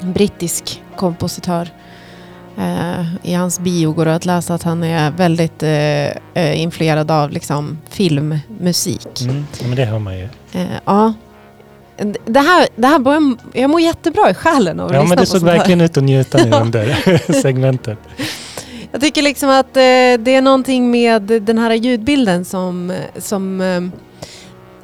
En 0.00 0.12
brittisk 0.12 0.82
kompositör. 0.96 1.68
Eh, 2.58 3.14
I 3.22 3.34
hans 3.34 3.60
bio 3.60 3.92
går 3.92 4.04
det 4.04 4.14
att 4.14 4.24
läsa 4.24 4.54
att 4.54 4.62
han 4.62 4.84
är 4.84 5.10
väldigt 5.10 5.62
eh, 5.62 6.06
eh, 6.42 6.60
influerad 6.62 7.10
av 7.10 7.30
liksom, 7.30 7.78
filmmusik. 7.88 9.22
Mm. 9.22 9.46
Men 9.62 9.76
det 9.76 9.84
hör 9.84 9.98
man 9.98 10.18
ju. 10.18 10.28
Eh, 10.52 10.66
ja. 10.84 11.12
Det 12.26 12.40
här, 12.40 12.68
det 12.76 12.86
här 12.86 12.98
börjar, 12.98 13.36
jag 13.52 13.70
mår 13.70 13.80
jättebra 13.80 14.30
i 14.30 14.34
själen 14.34 14.80
av 14.80 14.88
att 14.88 14.94
Ja, 14.94 15.04
men 15.04 15.18
det 15.18 15.26
såg 15.26 15.42
verkligen 15.42 15.80
ut 15.80 15.96
att 15.96 16.04
njuta 16.04 16.44
nu 16.44 16.50
under 16.62 17.32
segmentet. 17.42 17.98
Jag 18.92 19.00
tycker 19.00 19.22
liksom 19.22 19.50
att 19.50 19.76
eh, 19.76 19.80
det 20.18 20.34
är 20.34 20.42
någonting 20.42 20.90
med 20.90 21.22
den 21.22 21.58
här 21.58 21.74
ljudbilden 21.74 22.44
som, 22.44 22.92
som 23.18 23.60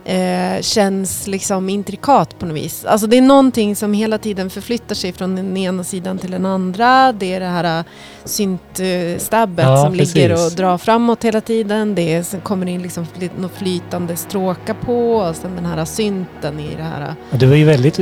eh, 0.09 0.57
eh, 0.57 0.63
känns 0.63 1.27
liksom 1.27 1.69
intrikat 1.69 2.39
på 2.39 2.47
något 2.47 2.57
vis. 2.57 2.85
Alltså 2.85 3.07
det 3.07 3.17
är 3.19 3.23
någonting 3.23 3.77
som 3.77 3.93
hela 3.93 4.19
tiden 4.19 4.51
förflyttar 4.51 4.95
sig 4.95 5.13
från 5.13 5.37
den 5.37 5.57
ena 5.57 5.85
sidan 5.85 6.19
till 6.19 6.31
den 6.31 6.47
andra. 6.47 7.13
Det 7.13 7.35
är 7.35 7.41
det 7.41 7.47
här 7.47 7.85
syntstabbet 8.25 9.65
Ja, 9.65 9.85
som 9.85 9.93
ligger 9.95 10.29
precis. 10.29 10.47
och 10.53 10.57
drar 10.57 10.79
framåt 10.79 11.25
hela 11.25 11.41
tiden. 11.41 11.95
Det 11.95 12.15
är, 12.15 12.23
sen 12.23 12.41
kommer 12.41 12.67
det 12.67 12.73
in 12.73 12.83
liksom 12.83 13.07
fly- 13.07 13.31
något 13.39 13.53
flytande 13.55 14.17
stråkar 14.17 14.75
på 14.75 15.13
och 15.15 15.37
sen 15.37 15.57
den 15.57 15.67
här 15.67 15.85
synten 15.85 16.61
i 16.61 16.75
det 16.77 16.83
här. 16.83 17.15
Och 17.33 17.39
det 17.39 17.47
var 17.47 17.55
ju 17.57 17.65
väldigt 17.65 17.99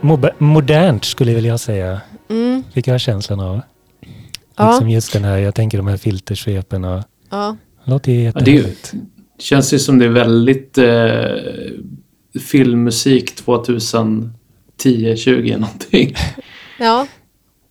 mo- 0.00 0.32
modernt 0.38 1.04
skulle 1.04 1.30
jag 1.30 1.36
vilja 1.36 1.58
säga. 1.58 2.00
Mm, 2.30 2.64
Fick 2.72 2.86
jag 2.86 3.00
känslan 3.00 3.40
av. 3.40 3.60
ja, 4.56 4.70
Liksom 4.70 4.90
just 4.90 5.12
den 5.12 5.24
här, 5.24 5.36
jag 5.38 5.54
tänker 5.54 5.78
de 5.78 5.86
här 5.86 5.96
filtersvepen 5.96 6.84
och 6.84 7.02
ja. 7.30 7.56
låter 7.84 8.12
ju 8.12 8.22
Ja, 8.22 8.32
det. 9.36 9.42
Känns 9.42 9.74
ju 9.74 9.78
som 9.78 9.98
det 9.98 10.04
är 10.04 10.08
väldigt 10.08 10.78
eh, 10.78 11.26
filmmusik 12.40 13.42
2010-20 13.46 15.58
någonting. 15.58 16.14
ja. 16.78 17.06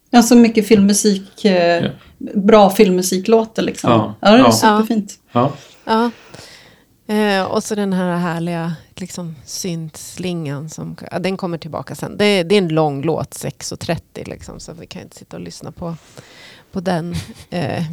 Ja, 0.09 0.23
så 0.23 0.35
mycket 0.35 0.67
filmmusik, 0.67 1.45
eh, 1.45 1.83
Ja. 1.85 1.89
bra 2.35 2.69
filmmusiklåtar 2.69 3.63
liksom. 3.63 3.91
Ja, 3.91 4.15
Ja, 4.21 4.31
det 4.31 4.37
är 4.37 4.39
ja. 4.39 4.51
superfint. 4.51 5.13
Ja. 5.31 5.53
Ja. 5.85 6.11
Eh, 7.07 7.43
och 7.43 7.63
så 7.63 7.75
den 7.75 7.93
här 7.93 8.17
härliga 8.17 8.73
liksom, 8.95 9.35
syntslingan. 9.45 10.69
Som, 10.69 10.95
ja, 11.11 11.19
den 11.19 11.37
kommer 11.37 11.57
tillbaka 11.57 11.95
sen. 11.95 12.17
Det, 12.17 12.43
det 12.43 12.55
är 12.55 12.61
en 12.61 12.67
lång 12.67 13.01
låt, 13.03 13.35
6.30 13.35 14.29
liksom, 14.29 14.59
så 14.59 14.73
vi 14.73 14.87
kan 14.87 15.01
inte 15.01 15.15
sitta 15.17 15.37
och 15.37 15.43
lyssna 15.43 15.71
på, 15.71 15.95
på 16.71 16.79
den 16.79 17.15
eh, 17.49 17.83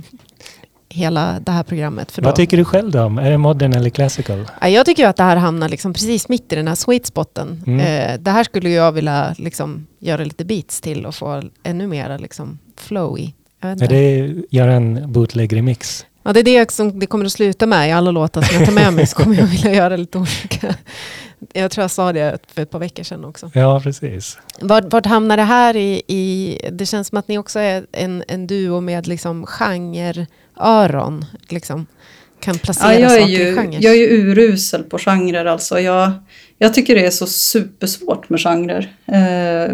hela 0.93 1.41
det 1.41 1.53
här 1.53 1.63
programmet. 1.63 2.19
Vad 2.19 2.33
då, 2.33 2.37
tycker 2.37 2.57
du 2.57 2.65
själv 2.65 2.91
då? 2.91 2.99
Är 2.99 3.31
det 3.31 3.39
modern 3.39 3.73
eller 3.73 3.91
classical? 3.91 4.51
ja, 4.61 4.69
jag 4.69 4.87
tycker 4.87 5.07
att 5.07 5.17
det 5.17 5.23
här 5.23 5.37
hamnar 5.37 5.69
liksom 5.69 5.93
precis 5.93 6.29
mitt 6.29 6.53
i 6.53 6.57
den 6.57 6.69
här 6.69 6.75
sweet 6.75 7.07
spoten. 7.07 7.63
Mm. 7.67 7.81
Eh, 7.81 8.21
det 8.21 8.31
här 8.31 8.45
skulle 8.45 8.71
jag 8.71 8.93
vilja 8.93 9.35
liksom, 9.39 9.87
göra 9.99 10.25
lite 10.25 10.45
beats 10.45 10.81
till 10.81 11.07
och 11.07 11.15
få 11.15 11.43
ännu 11.63 11.87
mer 11.87 12.19
liksom, 12.19 12.59
flow 12.77 13.19
i. 13.19 13.35
Är 13.61 13.89
det 13.89 14.35
göra 14.51 14.73
en 14.73 15.13
bootleg-remix? 15.13 16.05
Ja, 16.23 16.33
det 16.33 16.41
är 16.41 16.45
det 16.45 16.71
som 16.71 16.99
det 16.99 17.07
kommer 17.07 17.25
att 17.25 17.33
sluta 17.33 17.67
med 17.67 17.89
i 17.89 17.93
alla 17.93 18.11
låtar 18.11 18.43
som 18.43 18.57
jag 18.57 18.67
tar 18.67 18.73
med 18.73 18.93
mig. 18.93 19.07
Så 19.07 19.17
kommer 19.17 19.37
jag 19.37 19.47
vilja 19.47 19.75
göra 19.75 19.97
lite 19.97 20.19
olika. 20.19 20.75
Jag 21.53 21.71
tror 21.71 21.83
jag 21.83 21.91
sa 21.91 22.13
det 22.13 22.39
för 22.47 22.63
ett 22.63 22.71
par 22.71 22.79
veckor 22.79 23.03
sedan 23.03 23.25
också. 23.25 23.51
Ja, 23.55 23.81
precis. 23.81 24.39
Vart, 24.61 24.93
vart 24.93 25.07
hamnar 25.07 25.37
det 25.37 25.43
här 25.43 25.77
i, 25.77 26.03
i... 26.07 26.59
Det 26.73 26.87
känns 26.87 27.09
som 27.09 27.19
att 27.19 27.29
ni 27.29 27.39
också 27.39 27.59
är 27.59 27.87
en, 27.93 28.25
en 28.29 28.47
duo 28.47 28.81
med 28.81 29.07
liksom 29.07 29.47
genre-öron. 30.63 31.25
Liksom. 31.49 31.87
Kan 32.41 32.59
placera 32.59 32.95
Ja, 32.95 33.01
jag, 33.01 33.11
saker 33.11 33.29
i 33.29 33.49
ju, 33.49 33.55
genrer. 33.55 33.79
jag 33.83 33.93
är 33.95 33.99
ju 33.99 34.07
urusel 34.07 34.83
på 34.83 34.99
genrer 34.99 35.45
alltså. 35.45 35.81
Jag, 35.81 36.11
jag 36.59 36.75
tycker 36.75 36.95
det 36.95 37.07
är 37.07 37.11
så 37.11 37.27
supersvårt 37.27 38.29
med 38.29 38.41
genrer. 38.41 38.93
Eh, 39.07 39.73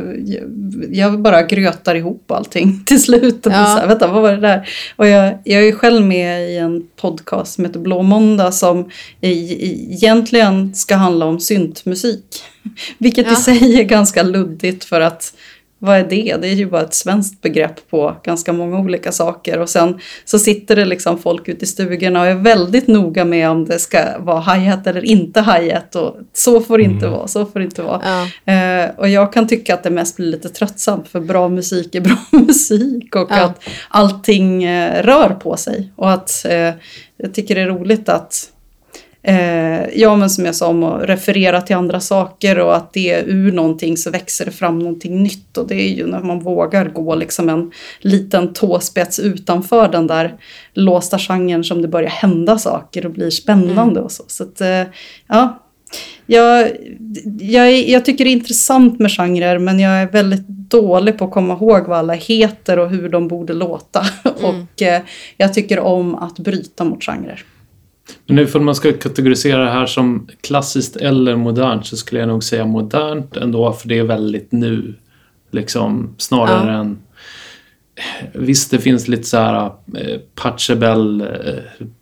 jag, 0.90 1.20
bara 1.20 1.42
grötar 1.42 1.94
ihop 1.94 2.30
allting 2.30 2.84
till 2.86 3.02
slut. 3.02 3.40
Ja. 3.42 3.50
så 3.50 3.56
här, 3.58 3.86
vänta, 3.86 4.06
vad 4.06 4.22
var 4.22 4.32
det 4.32 4.40
där? 4.40 4.68
Och 4.96 5.06
jag, 5.06 5.38
jag 5.44 5.68
är 5.68 5.72
själv 5.72 6.06
med 6.06 6.50
i 6.50 6.56
en 6.56 6.82
podcast 7.00 7.54
som 7.54 7.64
heter 7.64 7.80
Blå 7.80 8.02
måndag 8.02 8.52
som 8.52 8.90
i, 9.20 9.30
i, 9.30 9.94
egentligen 9.94 10.74
ska 10.74 10.94
handla 10.96 11.26
om 11.26 11.40
syntmusik. 11.40 12.42
Vilket 12.98 13.26
Ja. 13.26 13.32
i 13.32 13.36
sig 13.36 13.80
är 13.80 13.84
ganska 13.84 14.22
luddigt 14.22 14.84
för 14.84 15.00
att 15.00 15.34
vad 15.78 15.96
är 15.98 16.04
det? 16.04 16.36
Det 16.40 16.48
är 16.48 16.54
ju 16.54 16.66
bara 16.66 16.82
ett 16.82 16.94
svenskt 16.94 17.42
begrepp 17.42 17.90
på 17.90 18.16
ganska 18.24 18.52
många 18.52 18.78
olika 18.78 19.12
saker. 19.12 19.58
Och 19.58 19.68
sen 19.68 19.98
så 20.24 20.38
sitter 20.38 20.76
det 20.76 20.84
liksom 20.84 21.18
folk 21.18 21.48
ute 21.48 21.64
i 21.64 21.68
stugorna 21.68 22.20
och 22.20 22.26
är 22.26 22.34
väldigt 22.34 22.86
noga 22.86 23.24
med 23.24 23.50
om 23.50 23.64
det 23.64 23.78
ska 23.78 23.98
vara 24.18 24.40
hi-hat 24.40 24.86
eller 24.86 25.04
inte 25.04 25.40
hi-hat. 25.40 25.94
Och 25.96 26.16
så 26.32 26.60
får 26.60 26.78
det 26.78 26.84
inte 26.84 27.06
Mm. 27.06 27.18
vara, 27.18 27.28
så 27.28 27.46
får 27.46 27.58
det 27.60 27.64
inte 27.64 27.82
vara. 27.82 28.00
Ja, 28.04 28.52
Eh, 28.52 28.90
och 28.96 29.08
jag 29.08 29.32
kan 29.32 29.48
tycka 29.48 29.74
att 29.74 29.82
det 29.82 29.90
mest 29.90 30.16
blir 30.16 30.26
lite 30.26 30.48
tröttsamt 30.48 31.08
för 31.08 31.20
bra 31.20 31.48
musik 31.48 31.94
är 31.94 32.00
bra 32.08 32.16
musik 32.30 33.16
och 33.16 33.28
Ja. 33.30 33.44
att 33.44 33.60
allting 33.88 34.64
eh, 34.64 35.02
rör 35.02 35.28
på 35.42 35.56
sig. 35.56 35.92
Och 35.96 36.10
att 36.12 36.44
eh, 36.48 36.72
jag 37.16 37.34
tycker 37.34 37.54
det 37.54 37.60
är 37.60 37.66
roligt 37.66 38.08
att 38.08 38.34
Eh, 39.22 39.88
ja, 40.00 40.16
men 40.16 40.30
som 40.30 40.44
jag 40.46 40.54
sa 40.54 40.66
om 40.66 40.82
att 40.82 41.08
referera 41.08 41.60
till 41.60 41.76
andra 41.76 42.00
saker 42.00 42.58
och 42.58 42.76
att 42.76 42.92
det 42.92 43.22
ur 43.26 43.52
någonting 43.52 43.96
så 43.96 44.10
växer 44.10 44.44
det 44.44 44.50
fram 44.50 44.78
någonting 44.78 45.22
nytt. 45.22 45.56
Och 45.58 45.68
det 45.68 45.74
är 45.74 45.88
ju 45.94 46.06
när 46.06 46.20
man 46.20 46.40
vågar 46.40 46.84
gå 46.88 47.14
liksom 47.14 47.48
en 47.48 47.70
liten 48.00 48.52
tåspets 48.52 49.18
utanför 49.18 49.88
den 49.88 50.06
där 50.06 50.34
låsta 50.74 51.18
genren 51.18 51.64
som 51.64 51.82
det 51.82 51.88
börjar 51.88 52.10
hända 52.10 52.58
saker 52.58 53.06
och 53.06 53.12
blir 53.12 53.30
spännande 53.30 54.00
och 54.00 54.12
så. 54.12 54.24
Så 54.26 54.42
att, 54.42 54.60
eh, 54.60 54.82
ja. 55.28 55.62
Jag, 56.26 56.68
jag, 57.40 57.68
är- 57.68 57.90
jag 57.92 58.04
tycker 58.04 58.24
det 58.24 58.30
är 58.30 58.32
intressant 58.32 58.98
med 58.98 59.10
genrer 59.10 59.58
men 59.58 59.80
jag 59.80 59.92
är 59.92 60.06
väldigt 60.06 60.48
dålig 60.48 61.18
på 61.18 61.24
att 61.24 61.30
komma 61.30 61.54
ihåg 61.54 61.86
vad 61.86 61.98
alla 61.98 62.12
heter 62.12 62.78
och 62.78 62.90
hur 62.90 63.08
de 63.08 63.28
borde 63.28 63.52
låta. 63.52 64.00
Och 64.42 64.82
eh, 64.82 65.02
jag 65.36 65.54
tycker 65.54 65.78
om 65.80 66.14
att 66.14 66.38
bryta 66.38 66.84
mot 66.84 67.04
genrer. 67.04 67.44
Men 68.26 68.36
nu 68.36 68.46
för 68.46 68.60
man 68.60 68.74
ska 68.74 68.92
kategorisera 68.92 69.64
det 69.64 69.70
här 69.70 69.86
som 69.86 70.28
klassiskt 70.40 70.96
eller 70.96 71.36
modernt 71.36 71.86
så 71.86 71.96
skulle 71.96 72.20
jag 72.20 72.28
nog 72.28 72.44
säga 72.44 72.66
modernt 72.66 73.36
ändå 73.36 73.72
för 73.72 73.88
det 73.88 73.98
är 73.98 74.02
väldigt 74.04 74.52
nu. 74.52 74.94
Liksom 75.50 76.14
snarare 76.18 76.72
Ja. 76.72 76.78
än... 76.80 76.98
Visst, 78.32 78.70
det 78.70 78.78
finns 78.78 79.08
lite 79.08 79.22
så 79.22 79.36
här 79.36 79.64
eh, 79.96 80.18
Pachelbel 80.34 81.20
eh, 81.20 81.26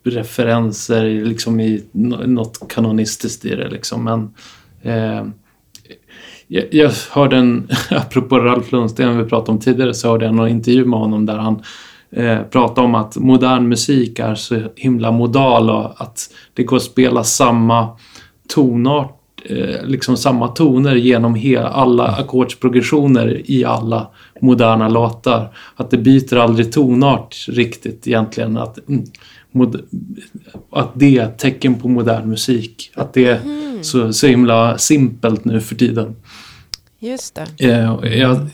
referenser 0.04 1.24
liksom 1.24 1.60
i 1.60 1.84
nå- 1.92 2.26
något 2.26 2.68
kanonistiskt 2.68 3.44
i 3.44 3.54
det 3.54 3.68
liksom 3.68 4.04
men 4.04 4.30
eh, 4.82 5.26
jag, 6.46 6.64
jag 6.74 6.90
hörde 7.10 7.36
en, 7.36 7.68
apropå 7.90 8.38
Ralf 8.38 8.72
Lundsten 8.72 9.18
vi 9.18 9.24
pratade 9.24 9.52
om 9.52 9.60
tidigare, 9.60 9.94
så 9.94 10.08
hörde 10.08 10.24
jag 10.24 10.34
någon 10.34 10.48
intervju 10.48 10.84
med 10.84 10.98
honom 10.98 11.26
där 11.26 11.36
han 11.36 11.62
eh, 12.16 12.42
pratade 12.42 12.86
om 12.86 12.94
att 12.94 13.16
modern 13.16 13.68
musik 13.68 14.18
är 14.18 14.34
så 14.34 14.60
himla 14.76 15.12
modal 15.12 15.70
och 15.70 16.00
att 16.02 16.30
det 16.54 16.62
går 16.62 16.76
att 16.76 16.82
spela 16.82 17.24
samma 17.24 17.88
tonart, 18.48 19.20
eh, 19.44 19.84
liksom 19.84 20.16
samma 20.16 20.48
toner 20.48 20.94
genom 20.94 21.34
hela, 21.34 21.68
alla 21.68 22.06
ackordsprogressioner 22.06 23.42
i 23.44 23.64
alla 23.64 24.10
moderna 24.40 24.88
låtar. 24.88 25.56
Att 25.76 25.90
det 25.90 25.98
byter 25.98 26.36
aldrig 26.36 26.72
tonart 26.72 27.46
riktigt 27.48 28.06
egentligen. 28.06 28.56
Att, 28.56 28.88
mm, 28.88 29.04
mod, 29.50 29.80
att 30.70 30.90
det 30.94 31.18
är 31.18 31.24
ett 31.24 31.38
tecken 31.38 31.74
på 31.74 31.88
modern 31.88 32.28
musik. 32.28 32.90
Att 32.94 33.12
det 33.12 33.26
är 33.26 33.40
så, 33.82 34.12
så 34.12 34.26
himla 34.26 34.78
simpelt 34.78 35.44
nu 35.44 35.60
för 35.60 35.74
tiden. 35.74 36.16
just 37.00 37.34
det. 37.34 37.70
Eh, 37.70 38.18
jag 38.20 38.48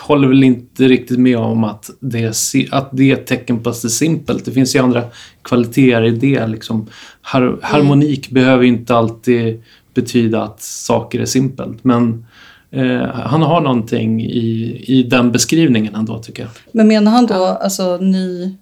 håller 0.00 0.28
väl 0.28 0.44
inte 0.44 0.88
riktigt 0.88 1.18
med 1.18 1.38
om 1.38 1.64
att 1.64 1.90
det, 2.00 2.22
är, 2.22 2.34
att 2.70 2.88
det 2.92 3.10
är 3.10 3.14
ett 3.14 3.26
tecken 3.26 3.62
på 3.62 3.70
att 3.70 3.82
det 3.82 3.88
är 3.88 3.90
simpelt. 3.90 4.44
Det 4.44 4.52
finns 4.52 4.76
ju 4.76 4.80
andra 4.80 5.02
kvaliteter 5.42 6.04
i 6.04 6.10
det. 6.10 6.46
Liksom. 6.46 6.86
Har, 7.22 7.58
harmonik 7.62 8.30
behöver 8.30 8.62
ju 8.62 8.68
inte 8.68 8.94
alltid 8.94 9.62
betyda 9.94 10.42
att 10.42 10.62
saker 10.62 11.20
är 11.20 11.24
simpelt. 11.24 11.84
Men 11.84 12.26
eh, 12.70 13.02
han 13.06 13.42
har 13.42 13.60
någonting 13.60 14.22
i, 14.24 14.82
i 14.86 15.02
den 15.02 15.32
beskrivningen 15.32 15.94
ändå 15.94 16.18
tycker 16.18 16.42
jag. 16.42 16.50
Men 16.72 16.88
menar 16.88 17.12
han 17.12 17.26
då 17.26 17.44
alltså 17.44 17.96
ny 17.96 18.54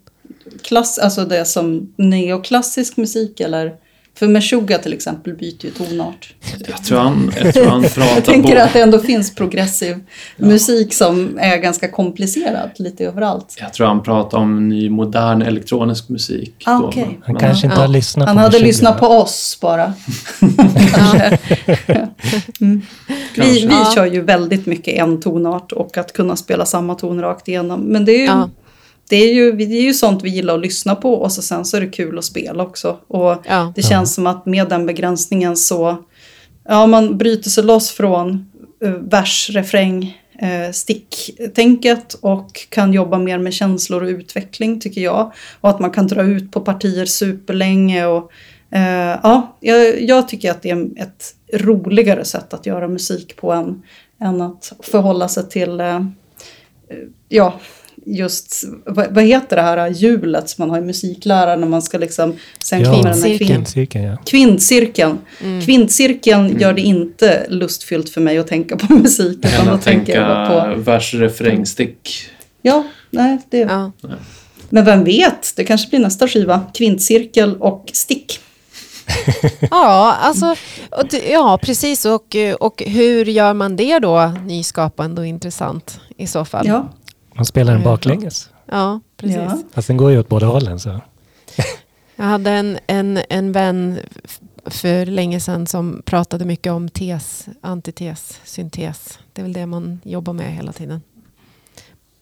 klass, 0.62 0.98
alltså 0.98 1.24
det 1.24 1.44
som 1.44 1.92
neoklassisk 1.96 2.96
musik 2.96 3.40
eller? 3.40 3.72
För 4.18 4.28
Meshuggah 4.28 4.80
till 4.80 4.92
exempel 4.92 5.34
byter 5.34 5.64
ju 5.64 5.70
tonart. 5.70 6.34
Jag 6.68 6.84
tror 6.84 6.98
han, 6.98 7.32
jag 7.44 7.54
tror 7.54 7.64
han 7.66 7.82
pratar 7.94 8.14
Jag 8.14 8.24
tänker 8.24 8.48
både- 8.48 8.64
att 8.64 8.72
det 8.72 8.80
ändå 8.80 8.98
finns 8.98 9.34
progressiv 9.34 10.00
musik 10.36 10.94
som 10.94 11.38
är 11.40 11.56
ganska 11.56 11.88
komplicerad 11.88 12.70
lite 12.76 13.04
överallt. 13.04 13.56
Jag 13.60 13.72
tror 13.72 13.86
han 13.86 14.02
pratar 14.02 14.38
om 14.38 14.68
ny 14.68 14.90
modern 14.90 15.42
elektronisk 15.42 16.08
musik. 16.08 16.54
Ah, 16.66 16.78
då, 16.78 16.92
men- 16.96 17.04
Han 17.04 17.14
men- 17.26 17.36
kanske 17.36 17.66
inte 17.66 17.76
Ja. 17.76 17.80
har 17.82 17.88
lyssnat 17.88 18.28
Han 18.28 18.36
på 18.36 18.40
hade 18.42 18.50
Meshuggah. 18.52 18.66
lyssnat 18.66 18.98
på 19.00 19.06
oss 19.06 19.58
bara. 19.60 19.92
Mm. 22.60 22.82
Vi, 23.36 23.66
vi 23.66 23.68
Ja. 23.70 23.92
kör 23.94 24.06
ju 24.06 24.20
väldigt 24.20 24.66
mycket 24.66 24.94
en 24.94 25.20
tonart 25.20 25.72
och 25.72 25.96
att 25.98 26.12
kunna 26.12 26.36
spela 26.36 26.66
samma 26.66 26.94
ton 26.94 27.20
rakt 27.20 27.48
igenom. 27.48 27.80
Men 27.80 28.04
det 28.04 28.12
är 28.12 28.18
ju, 28.18 28.24
Ja. 28.24 28.48
Det 29.08 29.16
är 29.16 29.34
ju, 29.34 29.52
det 29.52 29.64
är 29.64 29.82
ju 29.82 29.94
sånt 29.94 30.22
vi 30.22 30.30
gillar 30.30 30.54
att 30.54 30.60
lyssna 30.60 30.94
på 30.94 31.14
och 31.14 31.32
så 31.32 31.42
sen 31.42 31.64
så 31.64 31.76
är 31.76 31.80
det 31.80 31.86
kul 31.86 32.18
att 32.18 32.24
spela 32.24 32.62
också. 32.62 32.98
Och 33.06 33.36
Ja. 33.48 33.72
det 33.76 33.82
känns 33.82 34.14
som 34.14 34.26
att 34.26 34.46
med 34.46 34.68
den 34.68 34.86
begränsningen 34.86 35.56
så, 35.56 35.96
ja 36.68 36.86
man 36.86 37.18
bryter 37.18 37.50
sig 37.50 37.64
loss 37.64 37.90
från 37.90 38.50
uh, 38.84 38.90
vers, 38.90 39.50
refräng, 39.52 40.22
eh, 40.38 40.72
sticktänket 40.72 42.14
och 42.14 42.66
kan 42.68 42.92
jobba 42.92 43.18
mer 43.18 43.38
med 43.38 43.54
känslor 43.54 44.02
och 44.02 44.08
utveckling 44.08 44.80
tycker 44.80 45.00
jag. 45.00 45.32
Och 45.60 45.70
att 45.70 45.80
man 45.80 45.90
kan 45.90 46.06
dra 46.06 46.22
ut 46.22 46.52
på 46.52 46.60
partier 46.60 47.06
superlänge. 47.06 48.06
Och, 48.06 48.32
eh, 48.70 49.18
ja, 49.22 49.56
jag, 49.60 50.02
jag 50.02 50.28
tycker 50.28 50.50
att 50.50 50.62
det 50.62 50.70
är 50.70 50.88
ett 50.96 51.34
roligare 51.52 52.24
sätt 52.24 52.54
att 52.54 52.66
göra 52.66 52.88
musik 52.88 53.36
på 53.36 53.52
än, 53.52 53.82
än 54.20 54.40
att 54.40 54.72
förhålla 54.82 55.28
sig 55.28 55.48
till 55.48 55.82
ja, 57.28 57.60
just, 58.06 58.64
vad, 58.86 59.14
vad, 59.14 59.24
heter 59.24 59.56
det 59.56 59.62
här 59.62 59.90
hjulet 59.90 60.48
som 60.48 60.62
man 60.62 60.70
har 60.70 60.78
i 60.78 60.80
musiklära 60.80 61.56
när 61.56 61.66
man 61.66 61.82
ska 61.82 61.98
liksom, 61.98 62.36
sen 62.64 62.80
ja, 62.80 62.92
kommer 62.92 63.10
den 63.10 63.22
här 63.22 63.38
kvin 63.38 63.48
kvintcirkeln. 63.48 64.04
Ja. 64.04 64.16
Kvintcirkeln. 64.26 65.18
Mm. 65.40 65.60
Kvintcirkeln 65.60 66.46
mm. 66.46 66.60
gör 66.60 66.72
det 66.72 66.80
inte 66.80 67.46
lustfyllt 67.48 68.10
för 68.10 68.20
mig 68.20 68.38
att 68.38 68.46
tänka 68.46 68.76
på 68.76 68.92
musik. 68.94 69.38
Utan 69.44 69.68
att 69.68 69.82
tänka 69.82 70.46
på 70.48 70.80
vers, 70.80 71.14
refräng, 71.14 71.66
stick. 71.66 72.28
Ja, 72.62 72.84
nej, 73.10 73.38
det... 73.50 73.58
Ja. 73.58 73.92
Men 74.68 74.84
vem 74.84 75.04
vet, 75.04 75.52
det 75.56 75.64
kanske 75.64 75.90
blir 75.90 76.00
nästa 76.00 76.28
skiva. 76.28 76.60
Kvintcirkel 76.74 77.56
och 77.56 77.90
stick. 77.92 78.40
ja, 79.70 80.16
alltså, 80.20 80.54
ja, 81.30 81.58
precis. 81.62 82.04
Och, 82.04 82.36
och 82.60 82.82
hur 82.86 83.24
gör 83.24 83.54
man 83.54 83.76
det 83.76 83.98
då 83.98 84.32
nyskapande 84.46 85.20
och 85.20 85.26
intressant 85.26 86.00
i 86.16 86.26
så 86.26 86.44
fall? 86.44 86.66
Ja. 86.66 86.92
Man 87.34 87.44
spelar 87.44 87.72
den 87.72 87.82
baklänges. 87.82 88.50
Ja, 88.66 89.00
precis. 89.16 89.36
Ja. 89.36 89.58
Fast 89.72 89.88
den 89.88 89.96
går 89.96 90.10
ju 90.10 90.18
åt 90.18 90.28
båda 90.28 90.46
hållen. 90.46 90.80
Så. 90.80 91.00
Jag 92.16 92.24
hade 92.24 92.50
en, 92.50 92.78
en, 92.86 93.20
en 93.28 93.52
vän 93.52 93.98
för 94.64 95.06
länge 95.06 95.40
sedan 95.40 95.66
som 95.66 96.02
pratade 96.04 96.44
mycket 96.44 96.72
om 96.72 96.88
tes, 96.88 97.46
antites, 97.60 98.40
syntes. 98.44 99.18
Det 99.32 99.40
är 99.40 99.42
väl 99.42 99.52
det 99.52 99.66
man 99.66 100.00
jobbar 100.04 100.32
med 100.32 100.54
hela 100.54 100.72
tiden. 100.72 101.02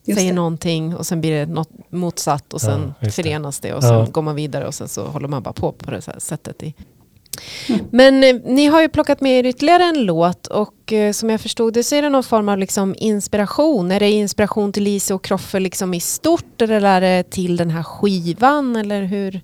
Just 0.05 0.19
Säger 0.19 0.33
det. 0.33 0.37
någonting 0.37 0.97
och 0.97 1.07
sen 1.07 1.21
blir 1.21 1.33
det 1.33 1.47
något 1.47 1.71
motsatt 1.91 2.53
och 2.53 2.61
sen 2.61 2.95
ja, 3.01 3.11
förenas 3.11 3.61
det 3.61 3.75
och 3.75 3.83
sen 3.83 3.95
ja. 3.95 4.07
går 4.11 4.23
man 4.23 4.35
vidare 4.35 4.67
och 4.67 4.75
sen 4.75 4.89
så 4.89 5.07
håller 5.07 5.29
man 5.29 5.43
bara 5.43 5.53
på 5.53 5.73
på 5.73 5.91
det 5.91 6.03
sättet 6.19 6.63
i 6.63 6.75
men 7.91 8.24
eh, 8.24 8.37
ni 8.45 8.66
har 8.66 8.80
ju 8.83 8.89
plockat 8.89 9.20
med 9.20 9.39
er 9.39 9.49
ytterligare 9.49 9.85
en 9.85 10.05
låt 10.05 10.47
och 10.47 10.93
eh, 10.93 11.12
som 11.12 11.30
jag 11.30 11.41
förstod 11.41 11.74
det 11.74 11.83
så 11.83 11.95
är 11.95 12.03
det 12.03 12.09
någon 12.09 12.24
form 12.24 12.49
av 12.49 12.59
liksom 12.59 12.95
inspiration. 12.99 13.93
Är 13.93 14.01
det 14.01 14.11
inspiration 14.11 14.72
till 14.72 14.83
Lise 14.83 15.14
och 15.14 15.24
Kroffe 15.24 15.61
liksom 15.61 15.95
i 15.95 16.01
stort 16.01 16.62
eller 16.62 16.83
är 16.83 17.01
det 17.01 17.30
till 17.30 17.57
den 17.57 17.70
här 17.70 17.83
skivan? 17.83 18.76
Eller 18.76 19.03
hur, 19.03 19.41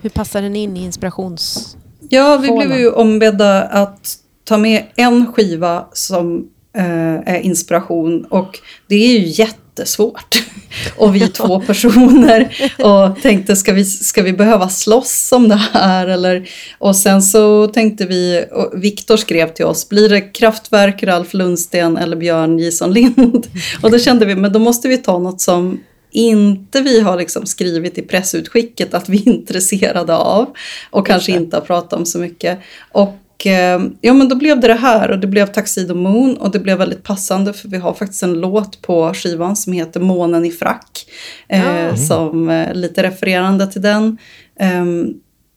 hur 0.00 0.10
passar 0.10 0.42
den 0.42 0.56
in 0.56 0.76
i 0.76 0.84
inspirations... 0.84 1.76
Ja, 2.08 2.36
vi 2.36 2.50
blev 2.50 2.78
ju 2.78 2.90
ombedda 2.90 3.62
att 3.62 4.16
ta 4.44 4.58
med 4.58 4.86
en 4.96 5.32
skiva 5.32 5.88
som 5.92 6.48
eh, 6.76 7.34
är 7.34 7.40
inspiration 7.40 8.24
och 8.24 8.58
det 8.88 8.94
är 8.94 9.18
ju 9.18 9.26
jätte 9.26 9.63
jättesvårt. 9.74 10.42
Och 10.96 11.14
vi 11.14 11.28
två 11.28 11.60
personer 11.60 12.56
och 12.78 13.22
tänkte 13.22 13.56
ska 13.56 13.72
vi, 13.72 13.84
ska 13.84 14.22
vi 14.22 14.32
behöva 14.32 14.68
slåss 14.68 15.32
om 15.32 15.48
det 15.48 15.60
här? 15.72 16.06
Eller, 16.06 16.48
och 16.78 16.96
sen 16.96 17.22
så 17.22 17.66
tänkte 17.66 18.06
vi, 18.06 18.44
och 18.52 18.84
Viktor 18.84 19.16
skrev 19.16 19.48
till 19.48 19.64
oss, 19.64 19.88
blir 19.88 20.08
det 20.08 20.20
Kraftwerk, 20.20 21.02
Ralf 21.02 21.34
Lundsten 21.34 21.96
eller 21.96 22.16
Björn 22.16 22.58
Jison 22.58 22.92
Lind? 22.92 23.46
Och 23.82 23.90
då 23.90 23.98
kände 23.98 24.26
vi, 24.26 24.34
men 24.34 24.52
då 24.52 24.58
måste 24.58 24.88
vi 24.88 24.98
ta 24.98 25.18
något 25.18 25.40
som 25.40 25.80
inte 26.10 26.80
vi 26.80 27.00
har 27.00 27.18
liksom 27.18 27.46
skrivit 27.46 27.98
i 27.98 28.02
pressutskicket 28.02 28.94
att 28.94 29.08
vi 29.08 29.16
är 29.18 29.28
intresserade 29.28 30.16
av 30.16 30.54
och 30.90 31.06
kanske 31.06 31.32
inte 31.32 31.56
har 31.56 31.60
pratat 31.60 31.92
om 31.92 32.06
så 32.06 32.18
mycket. 32.18 32.58
Och 32.92 33.23
Eh, 33.46 33.82
ja, 34.00 34.14
men 34.14 34.28
då 34.28 34.36
blev 34.36 34.60
det 34.60 34.68
det 34.68 34.74
här 34.74 35.10
och 35.10 35.18
det 35.18 35.26
blev 35.26 35.46
Tuxedo 35.46 35.94
Moon 35.94 36.36
och 36.36 36.50
det 36.50 36.58
blev 36.58 36.78
väldigt 36.78 37.02
passande 37.02 37.52
för 37.52 37.68
vi 37.68 37.76
har 37.76 37.94
faktiskt 37.94 38.22
en 38.22 38.40
låt 38.40 38.82
på 38.82 39.14
skivan 39.14 39.56
som 39.56 39.72
heter 39.72 40.00
Månen 40.00 40.44
i 40.44 40.50
frack. 40.50 41.06
Mm. 41.48 41.96
som 41.96 42.50
eh, 42.50 42.74
lite 42.74 43.02
refererande 43.02 43.66
till 43.66 43.82
den. 43.82 44.18
Eh, 44.60 44.84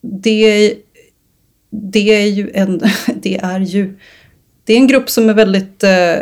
det, 0.00 0.74
det 1.70 2.14
är 2.14 2.26
ju 2.26 2.50
en, 2.54 2.82
det 3.22 3.38
är 3.38 3.60
ju, 3.60 3.98
det 4.64 4.72
är 4.72 4.76
en 4.76 4.86
grupp 4.86 5.10
som 5.10 5.28
är 5.28 5.34
väldigt 5.34 5.84
eh, 5.84 6.16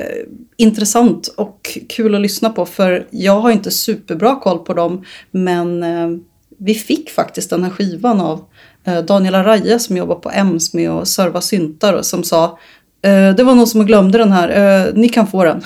intressant 0.56 1.34
och 1.36 1.78
kul 1.88 2.14
att 2.14 2.20
lyssna 2.20 2.50
på 2.50 2.66
för 2.66 3.06
jag 3.10 3.40
har 3.40 3.50
inte 3.50 3.70
superbra 3.70 4.36
koll 4.36 4.58
på 4.58 4.74
dem 4.74 5.04
men 5.30 5.82
eh, 5.82 6.08
vi 6.58 6.74
fick 6.74 7.10
faktiskt 7.10 7.50
den 7.50 7.64
här 7.64 7.70
skivan 7.70 8.20
av 8.20 8.44
Eh, 8.75 8.75
Daniel 9.06 9.34
Araja 9.34 9.78
som 9.78 9.96
jobbar 9.96 10.16
på 10.16 10.30
EMS 10.30 10.74
med 10.74 10.90
att 10.90 11.08
serva 11.08 11.40
syntar 11.40 11.92
och 11.92 12.06
som 12.06 12.22
sa 12.22 12.58
eh, 13.02 13.34
det 13.34 13.42
var 13.42 13.54
någon 13.54 13.66
som 13.66 13.86
glömde 13.86 14.18
den 14.18 14.32
här, 14.32 14.48
eh, 14.86 14.94
ni 14.94 15.08
kan 15.08 15.26
få 15.26 15.44
den. 15.44 15.62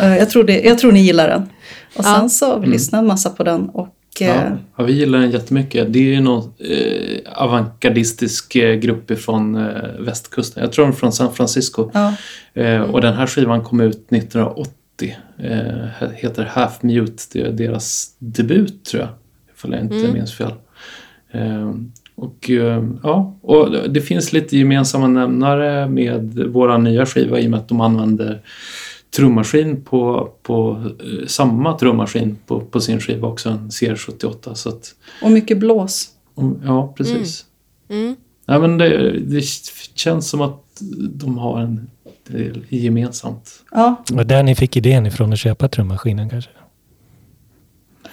jag, 0.00 0.30
tror 0.30 0.44
det, 0.44 0.60
jag 0.60 0.78
tror 0.78 0.92
ni 0.92 1.00
gillar 1.00 1.28
den. 1.28 1.48
Och 1.96 2.04
sen 2.04 2.22
ja. 2.22 2.28
så 2.28 2.46
har 2.46 2.58
vi 2.58 2.64
mm. 2.64 2.70
lyssnat 2.70 2.98
en 2.98 3.06
massa 3.06 3.30
på 3.30 3.44
den. 3.44 3.68
Och, 3.68 3.96
ja, 4.18 4.84
vi 4.84 4.92
gillar 4.92 5.18
den 5.18 5.30
jättemycket. 5.30 5.92
Det 5.92 5.98
är 5.98 6.14
ju 6.14 6.20
någon 6.20 6.52
eh, 6.58 7.32
avantgardistisk 7.32 8.52
grupp 8.80 9.18
från 9.18 9.54
eh, 9.54 9.90
västkusten. 9.98 10.62
Jag 10.62 10.72
tror 10.72 10.84
den 10.84 10.94
är 10.94 10.96
från 10.96 11.12
San 11.12 11.34
Francisco. 11.34 11.90
Ja. 11.94 12.14
Eh, 12.54 12.80
och 12.80 13.00
den 13.00 13.14
här 13.14 13.26
skivan 13.26 13.64
kom 13.64 13.80
ut 13.80 14.12
1980. 14.12 15.16
Eh, 15.38 16.10
heter 16.14 16.44
Half 16.44 16.82
Mute. 16.82 17.22
Det 17.32 17.40
är 17.40 17.52
deras 17.52 18.16
debut 18.18 18.84
tror 18.84 19.02
jag. 19.02 19.10
Ifall 19.56 19.72
jag 19.72 19.80
inte 19.80 19.96
mm. 19.96 20.12
minns 20.12 20.34
fel. 20.34 20.52
Och, 22.14 22.50
eh, 22.50 22.84
ja, 23.02 23.36
och 23.40 23.90
det 23.90 24.00
finns 24.00 24.32
lite 24.32 24.56
gemensamma 24.56 25.06
nämnare 25.06 25.88
med 25.88 26.34
våra 26.34 26.78
nya 26.78 27.06
skiva 27.06 27.40
i 27.40 27.46
och 27.46 27.50
med 27.50 27.60
att 27.60 27.68
de 27.68 27.80
använder 27.80 28.40
trummaskin 29.16 29.82
på, 29.82 30.30
på 30.42 30.82
eh, 31.00 31.26
samma 31.26 31.78
trummaskin 31.78 32.38
på, 32.46 32.60
på 32.60 32.80
sin 32.80 33.00
skiva 33.00 33.28
också, 33.28 33.48
en 33.48 33.68
CR78. 33.68 34.54
Så 34.54 34.68
att, 34.68 34.94
och 35.22 35.30
mycket 35.30 35.58
blås. 35.58 36.08
Ja, 36.64 36.94
precis. 36.96 37.44
Mm. 37.88 38.02
Mm. 38.04 38.16
Ja, 38.46 38.58
men 38.58 38.78
det, 38.78 39.20
det 39.20 39.44
känns 39.94 40.28
som 40.28 40.40
att 40.40 40.60
de 41.10 41.38
har 41.38 41.60
en 41.60 41.90
del 42.28 42.64
gemensamt. 42.68 43.62
Ja. 43.70 44.04
Och 44.14 44.26
där 44.26 44.42
ni 44.42 44.54
fick 44.54 44.76
idén 44.76 45.06
ifrån 45.06 45.32
att 45.32 45.38
köpa 45.38 45.68
trummaskinen 45.68 46.30
kanske? 46.30 46.50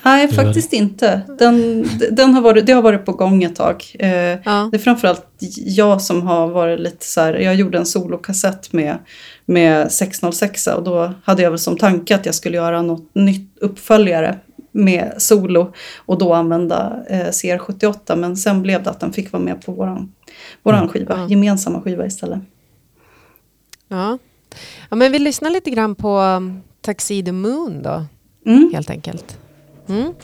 Nej, 0.04 0.28
faktiskt 0.28 0.74
inte. 0.74 1.22
Den, 1.40 1.88
den 2.12 2.34
har 2.34 2.42
varit, 2.42 2.66
det 2.66 2.74
har 2.74 2.82
varit 2.82 3.06
på 3.06 3.12
gång 3.12 3.44
ett 3.44 3.56
tag. 3.56 3.84
Eh, 4.00 4.10
ja. 4.10 4.70
Det 4.72 4.78
är 4.78 4.80
framförallt 4.80 5.26
jag 5.58 6.02
som 6.02 6.28
har 6.28 6.48
varit 6.48 6.80
lite 6.80 7.06
så 7.06 7.22
här, 7.22 7.34
jag 7.34 7.56
gjorde 7.56 7.78
en 7.78 7.86
solokassett 7.86 8.74
med, 8.74 8.98
med 9.46 9.92
606 9.92 10.68
och 10.68 10.84
då 10.84 11.14
hade 11.24 11.42
jag 11.44 11.50
väl 11.50 11.60
som 11.60 11.78
tanke 11.78 12.16
att 12.16 12.26
jag 12.26 12.36
skulle 12.36 12.58
göra 12.58 12.82
något 12.82 13.16
nytt 13.16 13.58
uppföljare 13.62 14.40
med 14.72 15.14
solo 15.18 15.74
och 15.98 16.18
då 16.18 16.34
använda 16.34 17.04
eh, 17.10 17.28
CR78 17.28 18.16
men 18.16 18.38
sen 18.38 18.62
blev 18.62 18.84
det 18.84 18.90
att 18.90 19.00
den 19.00 19.14
fick 19.14 19.32
vara 19.32 19.44
med 19.44 19.66
på 19.66 19.72
våran, 19.72 20.14
våran 20.64 20.80
mm. 20.80 20.90
skiva, 20.90 21.18
ja. 21.18 21.28
gemensamma 21.30 21.82
skiva 21.82 22.06
istället. 22.06 22.40
Ja. 23.88 24.18
ja, 24.90 24.96
men 24.96 25.12
vi 25.12 25.20
lyssnar 25.20 25.50
lite 25.50 25.70
grann 25.70 25.96
på 25.96 26.20
um, 26.20 26.62
Tuxedo 26.82 27.32
Moon 27.32 27.84
då, 27.84 28.06
mm. 28.46 28.72
helt 28.74 28.90
enkelt. 28.90 29.38
Mm. 29.88 30.16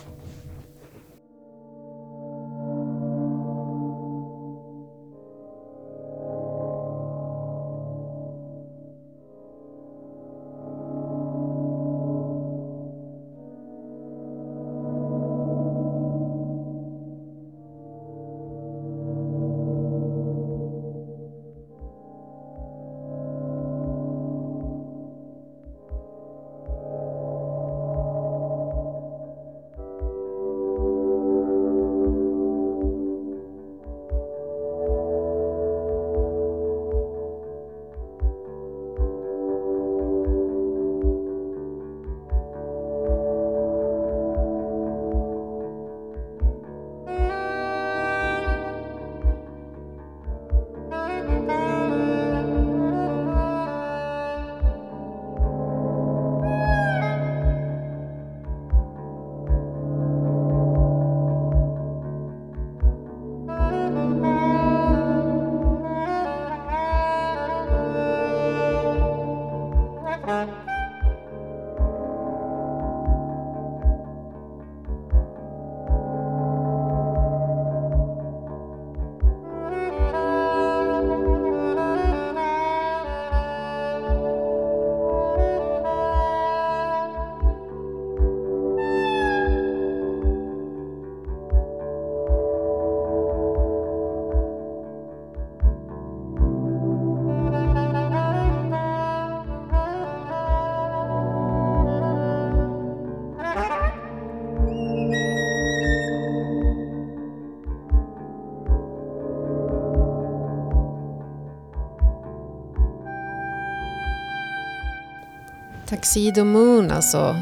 Tuxedo 115.89 116.43
Moon, 116.43 116.91
alltså 116.91 117.35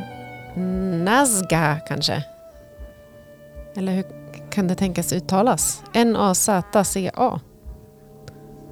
Nazga 1.04 1.78
kanske? 1.88 2.24
Eller 3.78 3.92
hur 3.94 4.04
kan 4.52 4.68
det 4.68 4.76
tänkas 4.76 5.14
uttalas? 5.14 5.82
N-A-Z-C-A. 5.94 7.40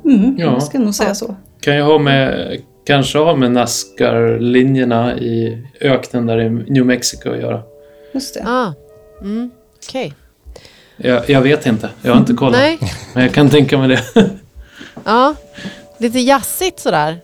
Mm, 0.06 0.36
Ja. 0.40 0.46
Jag 0.46 0.64
ska 0.64 0.80
nog 0.80 0.96
säga 0.96 1.16
så. 1.16 1.36
Kan 1.62 1.76
ju 1.76 1.82
ha 1.82 1.98
med, 2.00 2.58
kanske 2.86 3.18
ha 3.20 3.36
med 3.36 3.52
Nascar-linjerna 3.52 5.18
i 5.18 5.64
öknen 5.82 6.26
där 6.26 6.42
i 6.42 6.50
New 6.50 6.86
Mexico 6.86 7.30
att 7.32 7.40
göra. 7.40 7.62
Just 8.14 8.34
det. 8.34 8.44
Ah. 8.48 8.74
Mm. 9.22 9.52
Okej. 9.88 10.14
Jag, 10.98 11.30
jag 11.30 11.42
vet 11.42 11.66
inte, 11.66 11.90
jag 12.02 12.12
har 12.12 12.20
inte 12.20 12.34
kollat. 12.34 12.54
Nej. 12.60 12.80
Men 13.14 13.24
jag 13.24 13.34
kan 13.34 13.50
tänka 13.50 13.78
mig 13.78 13.88
det. 13.88 14.04
Ja. 15.06 15.36
Lite 15.98 16.20
jazzigt 16.20 16.80
sådär. 16.80 17.18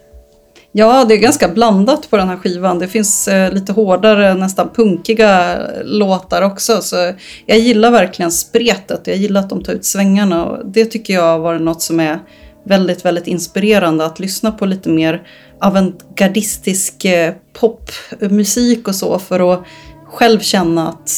Ja, 0.72 1.05
det 1.05 1.13
är 1.13 1.17
ganska 1.17 1.47
blandat 1.47 2.09
på 2.09 2.17
den 2.17 2.28
här 2.28 2.38
skivan. 2.38 2.80
Det 2.80 2.88
finns 2.88 3.28
eh, 3.28 3.53
lite 3.53 3.72
hårdare, 3.72 4.34
nästan 4.34 4.70
punkiga 4.76 5.59
låtar 5.84 6.41
också. 6.41 6.82
Så 6.82 7.13
jag 7.45 7.59
gillar 7.59 7.91
verkligen 7.91 8.32
spretet. 8.32 9.07
Jag 9.07 9.17
gillar 9.17 9.41
att 9.41 9.49
de 9.49 9.63
tar 9.63 9.74
ut 9.74 9.86
svängarna. 9.86 10.45
Och 10.45 10.65
det 10.65 10.86
tycker 10.86 11.13
jag 11.13 11.22
har 11.22 11.39
varit 11.39 11.61
något 11.61 11.82
som 11.82 11.99
är 11.99 12.20
väldigt, 12.65 13.05
väldigt 13.05 13.28
inspirerande. 13.28 14.05
Att 14.05 14.20
lyssna 14.20 14.51
på 14.51 14.65
lite 14.65 14.89
mer 14.89 15.22
avantgardistisk 15.61 17.05
eh, 17.05 17.34
popmusik 17.53 18.88
och 18.88 18.95
så. 18.95 19.20
För 19.20 19.53
att 19.53 19.63
själv 20.07 20.39
känna 20.39 20.89
att 20.89 21.11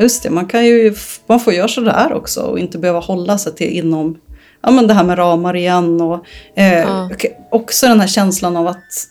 just 0.00 0.22
det, 0.22 0.30
man, 0.30 0.46
kan 0.46 0.66
ju, 0.66 0.94
man 1.26 1.40
får 1.40 1.52
göra 1.52 1.68
sådär 1.68 2.12
också. 2.12 2.40
Och 2.40 2.58
inte 2.58 2.78
behöva 2.78 3.00
hålla 3.00 3.38
sig 3.38 3.54
till 3.54 3.70
inom 3.70 4.18
ja, 4.62 4.70
men 4.70 4.86
det 4.86 4.94
här 4.94 5.04
med 5.04 5.18
ramar 5.18 5.56
igen 5.56 6.00
och 6.00 6.24
eh, 6.54 6.78
Ja. 6.80 7.10
också 7.50 7.86
den 7.86 8.00
här 8.00 8.06
känslan 8.06 8.56
av 8.56 8.66
att 8.66 9.08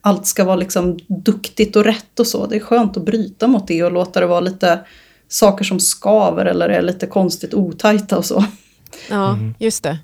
allt 0.00 0.26
ska 0.26 0.44
vara 0.44 0.56
liksom 0.56 0.98
duktigt 1.06 1.76
och 1.76 1.84
rätt 1.84 2.20
och 2.20 2.26
så. 2.26 2.46
Det 2.46 2.56
är 2.56 2.60
skönt 2.60 2.96
att 2.96 3.04
bryta 3.04 3.46
mot 3.46 3.68
det 3.68 3.84
och 3.84 3.92
låta 3.92 4.20
det 4.20 4.26
vara 4.26 4.40
lite 4.40 4.78
saker 5.28 5.64
som 5.64 5.80
skaver 5.80 6.46
eller 6.46 6.68
är 6.68 6.82
lite 6.82 7.06
konstigt 7.06 7.54
otajta 7.54 8.18
och 8.18 8.24
så. 8.24 8.44
Ja, 9.10 9.38
just 9.58 9.82
det. 9.82 9.98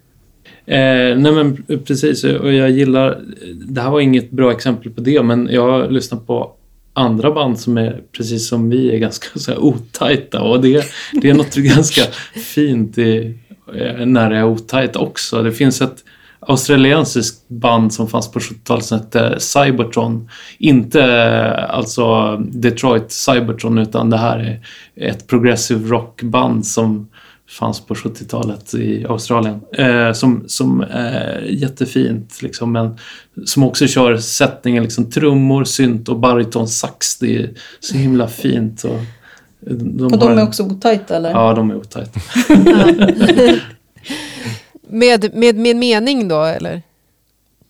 Eh, 0.66 1.16
nej 1.18 1.32
men 1.32 1.62
precis, 1.84 2.24
och 2.24 2.52
jag 2.52 2.70
gillar... 2.70 3.20
Det 3.66 3.80
här 3.80 3.90
var 3.90 4.00
inget 4.00 4.30
bra 4.30 4.52
exempel 4.52 4.92
på 4.92 5.00
det, 5.00 5.22
men 5.22 5.48
jag 5.52 5.62
har 5.62 5.88
lyssnat 5.90 6.26
på 6.26 6.52
andra 6.92 7.30
band 7.32 7.58
som 7.60 7.78
är 7.78 8.02
precis 8.12 8.48
som 8.48 8.70
vi 8.70 8.94
är 8.94 8.98
ganska 8.98 9.38
så 9.38 9.50
här 9.50 9.58
otajta 9.64 10.40
och 10.42 10.62
det, 10.62 10.84
det 11.22 11.30
är 11.30 11.34
något 11.34 11.54
ganska 11.54 12.02
fint 12.34 12.98
i, 12.98 13.38
Eh, 13.72 14.06
när 14.06 14.30
det 14.30 14.36
är 14.36 14.44
otajt 14.44 14.96
också. 14.96 15.42
Det 15.42 15.52
finns 15.52 15.82
ett 15.82 16.04
australiensiskt 16.40 17.48
band 17.48 17.94
som 17.94 18.08
fanns 18.08 18.32
på 18.32 18.38
70-talet 18.38 18.84
som 18.84 18.98
hette 18.98 19.40
Cybertron. 19.40 20.28
Inte 20.58 21.02
eh, 21.02 21.74
alltså 21.74 22.36
Detroit 22.36 23.12
Cybertron 23.12 23.78
utan 23.78 24.10
det 24.10 24.16
här 24.16 24.60
är 24.94 25.08
ett 25.08 25.26
progressive 25.26 25.88
rockband 25.88 26.66
som 26.66 27.08
fanns 27.58 27.80
på 27.86 27.94
70-talet 27.94 28.74
i 28.74 29.06
Australien. 29.08 29.60
Eh, 29.72 30.12
som, 30.12 30.44
som 30.46 30.80
är 30.90 31.46
jättefint 31.50 32.42
liksom, 32.42 32.72
men 32.72 32.98
som 33.44 33.62
också 33.62 33.86
kör 33.86 34.16
sättningen 34.16 34.82
liksom 34.82 35.10
trummor, 35.10 35.64
synt 35.64 36.08
och 36.08 36.18
baritonsax. 36.18 37.18
Det 37.18 37.36
är 37.36 37.50
så 37.80 37.96
himla 37.96 38.28
fint. 38.28 38.84
Och 38.84 39.00
de, 39.66 40.04
Och 40.04 40.18
de 40.18 40.28
är 40.28 40.32
en- 40.32 40.38
också 40.48 40.62
otajta 40.62 41.16
eller? 41.16 41.30
Ja, 41.30 41.54
de 41.54 41.70
är 41.70 41.76
otajta. 41.76 42.20
Med, 44.88 45.34
med, 45.34 45.56
med 45.56 45.76
mening 45.76 46.28
då, 46.28 46.42
eller? 46.44 46.82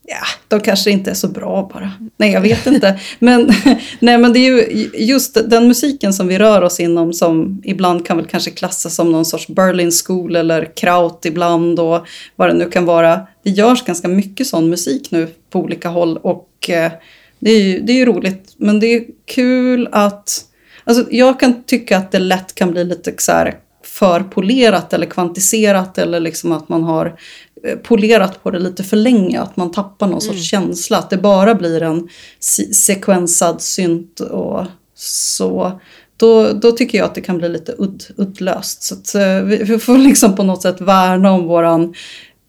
Ja, 0.07 0.17
de 0.49 0.61
kanske 0.61 0.91
inte 0.91 1.11
är 1.11 1.15
så 1.15 1.29
bra 1.29 1.71
bara. 1.75 1.93
Nej, 2.17 2.33
jag 2.33 2.41
vet 2.41 2.67
inte. 2.67 3.01
Men, 3.19 3.51
nej, 4.01 4.19
men 4.19 4.33
det 4.33 4.39
är 4.39 4.51
ju 4.53 4.89
just 4.95 5.51
den 5.51 5.69
musiken 5.69 6.13
som 6.13 6.29
vi 6.29 6.39
rör 6.39 6.63
oss 6.63 6.81
inom 6.81 7.13
som 7.13 7.63
ibland 7.65 8.07
kan 8.07 8.17
väl 8.17 8.27
kanske 8.27 8.51
klassas 8.51 8.95
som 8.95 9.13
någon 9.13 9.25
sorts 9.25 9.49
Berlin 9.49 9.91
School 10.07 10.37
eller 10.37 10.71
Kraut 10.77 11.25
ibland 11.25 11.81
och 11.81 12.07
vad 12.37 12.49
det 12.49 12.55
nu 12.55 12.71
kan 12.71 12.85
vara. 12.85 13.21
Det 13.43 13.51
görs 13.51 13.85
ganska 13.85 14.09
mycket 14.09 14.47
sån 14.47 14.71
musik 14.71 15.11
nu 15.11 15.29
på 15.51 15.59
olika 15.61 15.89
håll 15.89 16.17
och 16.17 16.71
eh, 16.71 16.93
det 17.39 17.51
är 17.51 17.63
ju 17.63 17.81
det 17.81 17.93
är 17.93 17.97
ju 17.97 18.05
roligt. 18.07 18.55
Men 18.57 18.81
det 18.81 18.87
är 18.87 19.05
kul 19.25 19.89
att... 19.93 20.45
Alltså 20.85 21.05
jag 21.11 21.41
kan 21.41 21.63
tycka 21.63 21.97
att 21.99 22.13
det 22.13 22.19
lätt 22.19 22.55
kan 22.55 22.71
bli 22.71 22.85
lite 22.85 23.15
så 23.19 23.33
här 23.33 23.59
för 23.85 24.21
polerat 24.21 24.93
eller 24.93 25.07
kvantiserat 25.07 25.99
eller 25.99 26.21
liksom 26.21 26.53
att 26.53 26.69
man 26.69 26.83
har 26.83 27.19
eh, 27.65 27.77
polerat 27.79 28.43
på 28.43 28.51
det 28.51 28.59
lite 28.59 28.85
för 28.85 28.97
länge. 28.97 29.41
Att 29.41 29.57
man 29.57 29.73
tappar 29.73 30.07
någon 30.07 30.21
sorts 30.21 30.51
känsla. 30.51 30.99
Att 30.99 31.11
det 31.11 31.17
bara 31.17 31.55
blir 31.55 31.83
en 31.83 32.09
se- 32.41 32.75
sekvensad 32.75 33.63
synt 33.63 34.21
och 34.21 34.65
så. 34.95 35.81
Då, 36.17 36.53
då 36.53 36.73
tycker 36.73 36.99
jag 36.99 37.05
att 37.05 37.15
det 37.15 37.21
kan 37.21 37.39
bli 37.39 37.49
lite 37.49 37.75
udd, 37.79 38.05
uddlöst. 38.17 38.83
Så 38.83 38.95
att, 38.95 39.15
eh, 39.15 39.43
vi, 39.43 39.57
vi 39.57 39.79
får 39.79 39.99
liksom 39.99 40.37
på 40.37 40.43
något 40.43 40.63
sätt 40.63 40.81
värna 40.81 41.33
om 41.33 41.47
våran... 41.47 41.95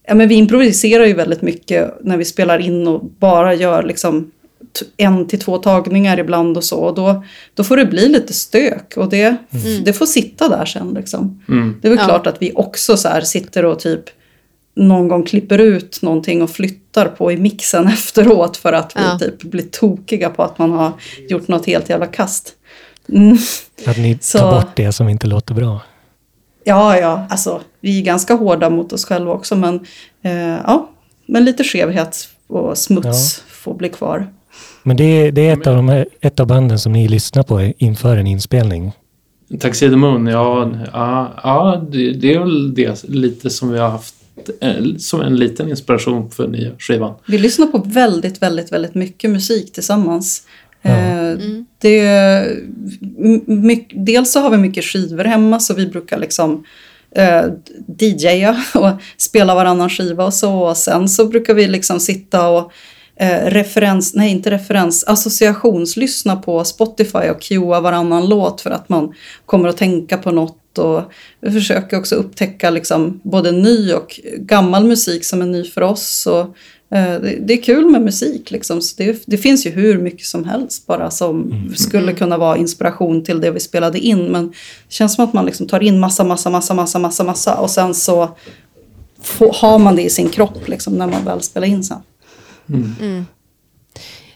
Ja, 0.08 0.16
men 0.16 0.28
vi 0.28 0.36
improviserar 0.36 1.06
ju 1.06 1.14
väldigt 1.14 1.42
mycket 1.42 1.98
när 2.04 2.18
vi 2.18 2.26
spelar 2.26 2.60
in 2.60 2.88
och 2.88 3.06
bara 3.20 3.54
gör 3.54 3.84
liksom 3.84 4.32
en 4.98 5.28
till 5.28 5.40
två 5.40 5.58
tagningar 5.58 6.20
ibland 6.20 6.58
och 6.58 6.64
så. 6.64 6.78
Och 6.80 6.96
då, 6.96 7.24
då 7.54 7.64
får 7.64 7.78
det 7.78 7.86
bli 7.86 8.10
lite 8.10 8.34
stök 8.34 8.94
och 8.98 9.10
det, 9.10 9.36
det 9.86 9.94
får 9.94 10.06
sitta 10.06 10.50
där 10.50 10.66
sen. 10.66 10.94
Liksom. 10.94 11.42
Mm. 11.50 11.80
Det 11.82 11.88
är 11.88 11.90
väl 11.90 12.00
Ja. 12.00 12.06
klart 12.06 12.28
att 12.28 12.42
vi 12.42 12.52
också 12.56 12.98
så 12.98 13.08
här 13.08 13.22
sitter 13.22 13.66
och 13.66 13.80
typ 13.80 14.04
någon 14.76 15.08
gång 15.08 15.24
klipper 15.24 15.58
ut 15.58 16.02
någonting 16.02 16.42
och 16.42 16.50
flyttar 16.50 17.06
på 17.08 17.32
i 17.32 17.38
mixen 17.38 17.88
efteråt 17.94 18.58
för 18.58 18.74
att 18.74 18.96
vi 18.96 19.02
Ja. 19.02 19.20
typ 19.20 19.44
blir 19.44 19.64
tokiga 19.72 20.30
på 20.30 20.44
att 20.44 20.58
man 20.60 20.72
har 20.72 20.92
gjort 21.30 21.48
något 21.48 21.66
helt 21.66 21.90
jävla 21.90 22.08
kast. 22.08 22.54
Mm. 23.10 23.38
Att 23.88 23.98
ni 23.98 24.18
Så- 24.22 24.38
tar 24.40 24.52
bort 24.52 24.76
det 24.76 24.92
som 24.92 25.10
inte 25.10 25.28
låter 25.28 25.54
bra. 25.54 25.82
Ja, 26.64 26.98
ja, 27.00 27.28
alltså 27.30 27.62
vi 27.82 28.00
är 28.00 28.04
ganska 28.04 28.34
hårda 28.34 28.70
mot 28.70 28.94
oss 28.94 29.06
själva 29.06 29.32
också 29.32 29.56
men 29.56 29.76
eh, 30.24 30.34
ja, 30.64 30.90
men 31.28 31.46
lite 31.46 31.64
skevhet 31.64 32.30
och 32.48 32.78
smuts 32.78 33.44
får 33.48 33.74
bli 33.74 33.90
kvar. 33.90 34.28
Men 34.88 34.98
det 34.98 35.04
är, 35.04 35.32
det 35.32 35.48
är 35.50 35.54
ett, 35.54 35.68
av 35.68 35.76
de 35.76 35.90
här, 35.90 36.06
ett 36.22 36.40
av 36.40 36.48
banden 36.48 36.80
som 36.80 36.94
ni 36.94 37.08
lyssnar 37.08 37.44
på 37.44 37.72
inför 37.78 38.18
en 38.18 38.28
inspelning. 38.28 38.92
Tuxedo 39.62 39.98
Moon, 39.98 40.28
ja, 40.28 40.72
ja, 40.94 41.34
ja 41.44 41.86
det, 41.92 42.12
det 42.12 42.34
är 42.34 42.40
väl 42.40 42.74
det 42.76 43.04
lite 43.10 43.50
som 43.50 43.72
vi 43.72 43.80
har 43.80 43.90
haft 43.90 44.16
eh, 44.62 44.74
som 44.98 45.22
en 45.22 45.36
liten 45.36 45.70
inspiration 45.70 46.32
för 46.32 46.48
nya 46.48 46.72
skivan. 46.80 47.14
Vi 47.28 47.38
lyssnar 47.38 47.68
på 47.68 47.78
väldigt, 47.86 48.42
väldigt, 48.42 48.72
väldigt 48.72 48.96
mycket 48.96 49.30
musik 49.30 49.74
tillsammans. 49.74 50.42
Ja. 50.82 50.92
Eh, 50.92 51.38
det, 51.82 52.00
m- 53.24 53.42
mycket, 53.46 54.06
dels 54.06 54.32
så 54.32 54.40
har 54.40 54.50
vi 54.50 54.58
mycket 54.58 54.84
skivor 54.84 55.24
hemma 55.24 55.60
så 55.60 55.74
vi 55.74 55.88
brukar 55.88 56.18
liksom 56.20 56.64
eh, 57.16 57.46
DJa 58.00 58.58
och 58.74 58.90
spela 59.18 59.56
varannan 59.56 59.90
skiva 59.90 60.26
och 60.26 60.34
så. 60.34 60.54
Och 60.60 60.78
sen 60.78 61.10
så 61.10 61.26
brukar 61.26 61.54
vi 61.54 61.68
liksom 61.68 62.00
sitta 62.00 62.48
och 62.50 62.72
eh, 63.16 63.46
referens, 63.46 64.14
nej 64.14 64.32
inte 64.32 64.52
referens, 64.52 65.04
associationslyssna 65.04 66.36
på 66.36 66.64
Spotify 66.64 67.30
och 67.30 67.42
cuea 67.42 67.80
varannan 67.80 68.30
låt 68.30 68.62
för 68.62 68.72
att 68.72 68.90
man 68.90 69.14
kommer 69.46 69.70
att 69.70 69.78
tänka 69.78 70.18
på 70.18 70.32
något. 70.32 70.78
Och 70.78 71.02
vi 71.42 71.52
försöker 71.52 71.98
också 71.98 72.16
upptäcka 72.16 72.70
liksom 72.70 73.20
både 73.24 73.52
ny 73.52 73.94
och 73.94 74.20
gammal 74.38 74.84
musik 74.84 75.26
som 75.26 75.42
är 75.42 75.46
ny 75.46 75.64
för 75.64 75.82
oss. 75.82 76.28
Och, 76.28 76.42
eh, 76.98 77.22
det, 77.22 77.38
det 77.42 77.54
är 77.54 77.62
kul 77.62 77.86
med 77.86 78.02
musik 78.02 78.52
liksom. 78.52 78.82
Så 78.82 78.96
det, 78.98 79.24
det 79.26 79.38
finns 79.38 79.66
ju 79.66 79.70
hur 79.70 79.98
mycket 79.98 80.26
som 80.26 80.46
helst 80.46 80.88
bara 80.88 81.12
som 81.12 81.54
skulle 81.76 82.14
kunna 82.14 82.38
vara 82.38 82.58
inspiration 82.58 83.24
till 83.24 83.42
det 83.42 83.52
vi 83.52 83.60
spelade 83.60 84.00
in. 84.00 84.26
Men 84.26 84.48
det 84.48 84.94
känns 84.94 85.16
som 85.16 85.24
att 85.24 85.34
man 85.34 85.46
liksom 85.46 85.68
tar 85.68 85.84
in 85.84 86.00
massa, 86.00 86.24
massa, 86.24 86.50
massa, 86.50 86.74
massa, 86.74 87.00
massa, 87.00 87.24
massa 87.24 87.56
och 87.56 87.70
sen 87.70 87.94
så 87.94 88.30
får, 89.22 89.54
har 89.54 89.80
man 89.80 89.96
det 89.96 90.02
i 90.02 90.10
sin 90.10 90.30
kropp 90.30 90.68
liksom, 90.68 90.94
när 90.94 91.08
man 91.08 91.26
väl 91.26 91.42
spelar 91.42 91.68
in 91.68 91.84
sen. 91.84 91.98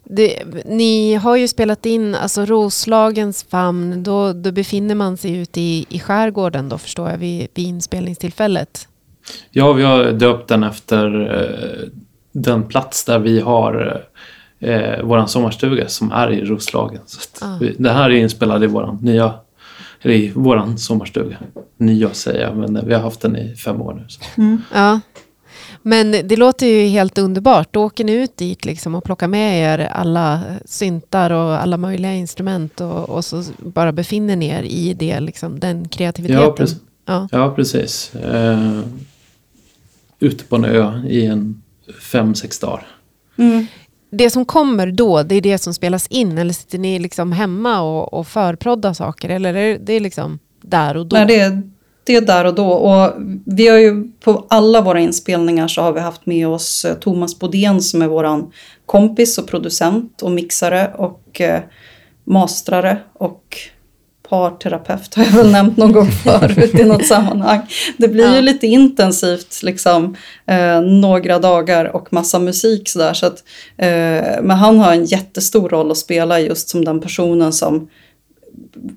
Det, 0.04 0.44
ni 0.66 1.14
har 1.16 1.36
ju 1.36 1.48
spelat 1.48 1.86
in 1.86 2.16
alltså 2.16 2.46
Roslagens 2.46 3.44
famn. 3.44 4.04
Då, 4.04 4.34
då 4.34 4.52
befinner 4.52 4.96
man 4.96 5.18
sig 5.18 5.38
ute 5.38 5.62
i, 5.62 5.86
i 5.90 6.00
skärgården 6.00 6.70
då 6.70 6.78
förstår 6.78 7.10
jag 7.10 7.18
vid, 7.18 7.48
vid 7.54 7.68
inspelningstillfället. 7.68 8.88
Ja, 9.52 9.74
vi 9.74 9.84
har 9.84 10.12
döpt 10.12 10.48
den 10.48 10.64
efter 10.64 11.22
eh, 11.36 11.90
den 12.32 12.64
plats 12.64 13.06
där 13.06 13.20
vi 13.20 13.40
har 13.40 14.04
eh, 14.60 15.02
våran 15.04 15.28
sommarstuga 15.28 15.88
som 15.88 16.12
är 16.12 16.32
i 16.32 16.46
Roslagen. 16.46 17.02
Så 17.06 17.20
att 17.20 17.44
Ah. 17.44 17.58
vi, 17.62 17.76
det 17.78 17.92
här 17.92 18.10
är 18.10 18.16
inspelat 18.16 18.64
i 18.64 18.68
våran 18.68 18.98
nya, 19.02 19.34
eller 20.02 20.14
i 20.14 20.32
våran 20.36 20.78
sommarstuga. 20.78 21.38
Nya 21.78 22.14
säger 22.14 22.42
jag, 22.42 22.58
men 22.58 22.88
vi 22.88 22.94
har 22.94 23.02
haft 23.02 23.22
den 23.22 23.36
i 23.38 23.56
fem 23.56 23.82
år 23.82 23.94
nu. 23.94 24.06
Så. 24.08 24.22
Ja. 24.74 25.00
Men 25.82 26.12
det 26.12 26.36
låter 26.36 26.68
ju 26.68 26.88
helt 26.88 27.18
underbart. 27.18 27.68
Då 27.72 27.84
åker 27.84 28.04
ni 28.04 28.12
ut 28.12 28.38
dit 28.38 28.66
liksom 28.66 28.96
och 28.96 29.04
plockar 29.04 29.28
med 29.28 29.64
er 29.64 29.80
alla 29.80 30.42
syntar 30.66 31.30
och 31.30 31.62
alla 31.62 31.78
möjliga 31.78 32.14
instrument 32.14 32.82
och, 32.82 33.10
och 33.10 33.26
så 33.26 33.44
bara 33.58 33.92
befinner 33.92 34.36
ni 34.36 34.48
er 34.48 34.64
i 34.64 34.94
det, 34.94 35.20
liksom, 35.20 35.60
den 35.60 35.88
kreativiteten. 35.88 36.44
Ja, 36.44 36.52
precis. 36.52 36.80
Ja. 37.06 37.28
Ja, 37.32 37.54
precis. 37.56 38.16
Eh, 38.16 38.82
ute 40.20 40.44
på 40.44 40.56
en 40.56 40.66
ö 40.66 41.02
i 41.08 41.26
en 41.26 41.62
fem, 42.02 42.36
sex 42.36 42.60
dagar. 42.60 42.88
Mm. 43.38 43.66
det 44.10 44.30
som 44.30 44.46
kommer 44.46 44.92
då, 44.92 45.24
det 45.24 45.36
är 45.36 45.42
det 45.42 45.58
som 45.58 45.74
spelas 45.74 46.08
in? 46.08 46.38
Eller 46.38 46.54
sitter 46.54 46.78
ni 46.78 47.00
liksom 47.00 47.32
hemma 47.32 47.82
och, 47.82 48.14
och 48.14 48.28
förproddar 48.28 48.94
saker? 48.94 49.30
Eller 49.30 49.54
är 49.54 49.80
det 49.80 50.00
liksom 50.00 50.40
där 50.62 50.98
och 50.98 51.06
då? 51.06 51.16
Nej, 51.16 51.26
det, 51.26 51.40
är, 51.40 51.62
det 52.04 52.16
är 52.16 52.22
där 52.22 52.46
och 52.46 52.56
då. 52.56 52.68
Och 52.68 53.14
vi 53.46 53.68
har 53.68 53.78
ju 53.78 54.04
på 54.20 54.46
alla 54.50 54.82
våra 54.82 55.00
inspelningar 55.00 55.68
så 55.68 55.82
har 55.82 55.94
vi 55.94 56.00
haft 56.00 56.26
med 56.26 56.48
oss 56.48 56.86
eh, 56.86 56.96
Thomas 56.96 57.40
Bodén 57.40 57.82
som 57.82 58.02
är 58.02 58.08
våran 58.08 58.52
kompis 58.86 59.38
och 59.38 59.48
producent 59.48 60.22
och 60.22 60.32
mixare 60.32 60.92
och 60.98 61.42
eh, 61.42 61.62
mastrare 62.24 62.98
och 63.14 63.58
parterapeut 64.30 65.16
har 65.16 65.24
jag 65.24 65.32
väl 65.32 65.52
nämnt 65.52 65.78
någon 65.78 65.92
gång 65.92 66.12
förut 66.24 66.80
i 66.80 66.84
något 66.84 67.06
sammanhang. 67.06 67.60
Det 67.98 68.08
blir 68.08 68.26
ja. 68.26 68.36
ju 68.36 68.42
lite 68.42 68.68
intensivt 68.68 69.64
liksom 69.64 70.16
eh, 70.46 70.82
några 70.82 71.40
dagar 71.40 71.96
och 71.96 72.14
massa 72.14 72.40
musik 72.40 72.90
sådär. 72.90 73.14
Så 73.14 73.26
att, 73.26 73.44
eh, 73.78 74.42
men 74.42 74.52
han 74.52 74.80
har 74.80 74.94
en 74.94 75.06
jättestor 75.06 75.70
roll 75.70 75.92
att 75.92 75.98
spela 75.98 76.40
just 76.40 76.70
som 76.70 76.86
den 76.86 77.00
personen 77.00 77.54
som 77.54 77.90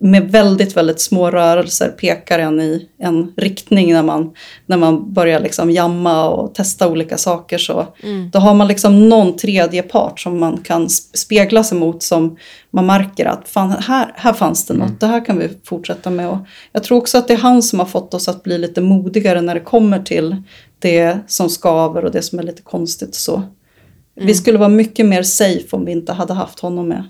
med 0.01 0.31
väldigt, 0.33 0.77
väldigt 0.77 1.01
små 1.01 1.31
rörelser 1.31 1.89
pekar 1.89 2.39
en 2.39 2.61
i 2.61 2.89
en 2.99 3.33
riktning 3.37 3.93
när 3.93 4.03
man, 4.03 4.35
när 4.67 4.77
man 4.77 5.13
börjar 5.13 5.41
liksom 5.41 5.71
jamma 5.71 6.29
och 6.29 6.55
testa 6.55 6.89
olika 6.89 7.19
saker. 7.19 7.59
Så 7.59 7.87
mm. 8.03 8.31
Då 8.31 8.39
har 8.39 8.55
man 8.55 8.69
liksom 8.69 9.09
någon 9.09 9.37
tredje 9.37 9.83
part 9.83 10.21
som 10.21 10.39
man 10.39 10.59
kan 10.59 10.89
spegla 10.91 11.65
sig 11.65 11.79
mot 11.79 12.03
som 12.03 12.37
man 12.71 12.87
märker 12.87 13.27
att 13.27 13.49
fan, 13.49 13.71
här, 13.71 14.13
här 14.15 14.33
fanns 14.33 14.67
det 14.67 14.75
något, 14.75 14.89
mm. 14.89 14.99
det 15.01 15.07
här 15.07 15.25
kan 15.25 15.39
vi 15.39 15.49
fortsätta 15.65 16.11
med. 16.11 16.29
Och 16.29 16.39
jag 16.73 16.83
tror 16.85 16.99
också 16.99 17.19
att 17.19 17.29
det 17.29 17.35
är 17.35 17.39
han 17.39 17.63
som 17.63 17.79
har 17.79 17.87
fått 17.87 18.15
oss 18.15 18.29
att 18.29 18.43
bli 18.43 18.59
lite 18.59 18.81
modigare 18.81 19.41
när 19.41 19.55
det 19.55 19.61
kommer 19.61 19.99
till 19.99 20.37
det 20.79 21.19
som 21.27 21.49
skaver 21.49 22.05
och 22.05 22.13
det 22.13 22.23
som 22.23 22.39
är 22.39 22.43
lite 22.43 22.63
konstigt. 22.63 23.15
Så. 23.15 23.35
Mm. 23.35 24.27
Vi 24.27 24.35
skulle 24.35 24.59
vara 24.59 24.69
mycket 24.69 25.07
mer 25.07 25.23
safe 25.23 25.69
om 25.71 25.85
vi 25.85 25.93
inte 25.93 26.13
hade 26.13 26.35
haft 26.35 26.61
honom 26.61 26.89
med. 26.89 27.05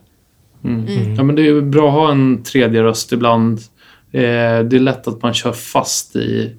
Mm. 0.65 0.87
Mm. 0.87 1.15
Ja, 1.15 1.23
men 1.23 1.37
det 1.37 1.49
är 1.49 1.61
bra 1.61 1.89
att 1.89 1.95
ha 1.95 2.11
en 2.11 2.43
tredje 2.43 2.83
röst 2.83 3.13
ibland. 3.13 3.59
Eh, 4.13 4.21
det 4.65 4.77
är 4.77 4.81
lätt 4.81 5.09
att 5.09 5.23
man 5.23 5.35
kör 5.35 5.53
fast 5.53 6.17
i 6.17 6.57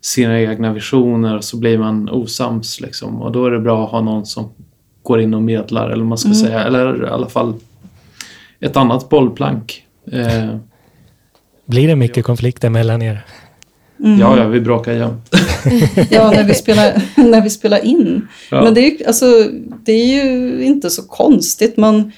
sina 0.00 0.40
egna 0.40 0.72
visioner 0.72 1.36
och 1.36 1.44
så 1.44 1.56
blir 1.56 1.78
man 1.78 2.08
osams. 2.08 2.80
Liksom. 2.80 3.22
Och 3.22 3.32
då 3.32 3.46
är 3.46 3.50
det 3.50 3.60
bra 3.60 3.84
att 3.84 3.90
ha 3.90 4.00
någon 4.00 4.26
som 4.26 4.52
går 5.02 5.20
in 5.20 5.34
och 5.34 5.42
medlar, 5.42 5.90
eller 5.90 6.04
man 6.04 6.18
ska 6.18 6.28
mm. 6.28 6.38
säga. 6.38 6.64
Eller 6.64 7.06
i 7.06 7.08
alla 7.08 7.28
fall 7.28 7.54
ett 8.60 8.76
annat 8.76 9.08
bollplank. 9.08 9.86
Eh, 10.12 10.56
blir 11.66 11.88
det 11.88 11.96
mycket 11.96 12.24
konflikter 12.24 12.70
mellan 12.70 13.02
er? 13.02 13.24
Mm. 14.04 14.20
Ja, 14.20 14.38
ja, 14.38 14.48
vi 14.48 14.60
bråkar 14.60 14.92
jämt. 14.92 15.28
ja, 16.10 16.30
när 16.30 16.44
vi 16.44 16.54
spelar, 16.54 17.02
när 17.16 17.40
vi 17.40 17.50
spelar 17.50 17.84
in. 17.84 18.28
Ja. 18.50 18.64
Men 18.64 18.74
det 18.74 18.80
är, 18.80 18.90
ju, 18.90 19.04
alltså, 19.06 19.26
det 19.84 19.92
är 19.92 20.24
ju 20.24 20.62
inte 20.64 20.90
så 20.90 21.02
konstigt. 21.02 21.76
Man, 21.76 22.12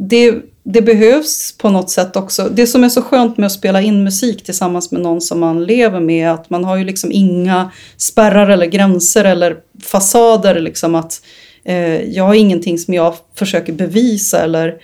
det, 0.00 0.34
det 0.62 0.82
behövs 0.82 1.58
på 1.58 1.70
något 1.70 1.90
sätt 1.90 2.16
också. 2.16 2.48
Det 2.52 2.66
som 2.66 2.84
är 2.84 2.88
så 2.88 3.02
skönt 3.02 3.36
med 3.36 3.46
att 3.46 3.52
spela 3.52 3.80
in 3.80 4.04
musik 4.04 4.44
tillsammans 4.44 4.90
med 4.90 5.02
någon 5.02 5.20
som 5.20 5.40
man 5.40 5.64
lever 5.64 6.00
med, 6.00 6.32
att 6.32 6.50
man 6.50 6.64
har 6.64 6.76
ju 6.76 6.84
liksom 6.84 7.12
inga 7.12 7.70
spärrar 7.96 8.48
eller 8.48 8.66
gränser 8.66 9.24
eller 9.24 9.56
fasader. 9.82 10.60
Liksom 10.60 10.94
att 10.94 11.22
eh, 11.64 12.02
Jag 12.02 12.24
har 12.24 12.34
ingenting 12.34 12.78
som 12.78 12.94
jag 12.94 13.14
försöker 13.34 13.72
bevisa 13.72 14.40
eller 14.40 14.76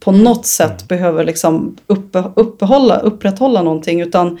på 0.00 0.10
mm. 0.10 0.24
något 0.24 0.46
sätt 0.46 0.88
behöver 0.88 1.24
liksom 1.24 1.76
uppe, 1.86 2.24
uppehålla, 2.36 2.98
upprätthålla 2.98 3.62
någonting, 3.62 4.00
utan 4.00 4.38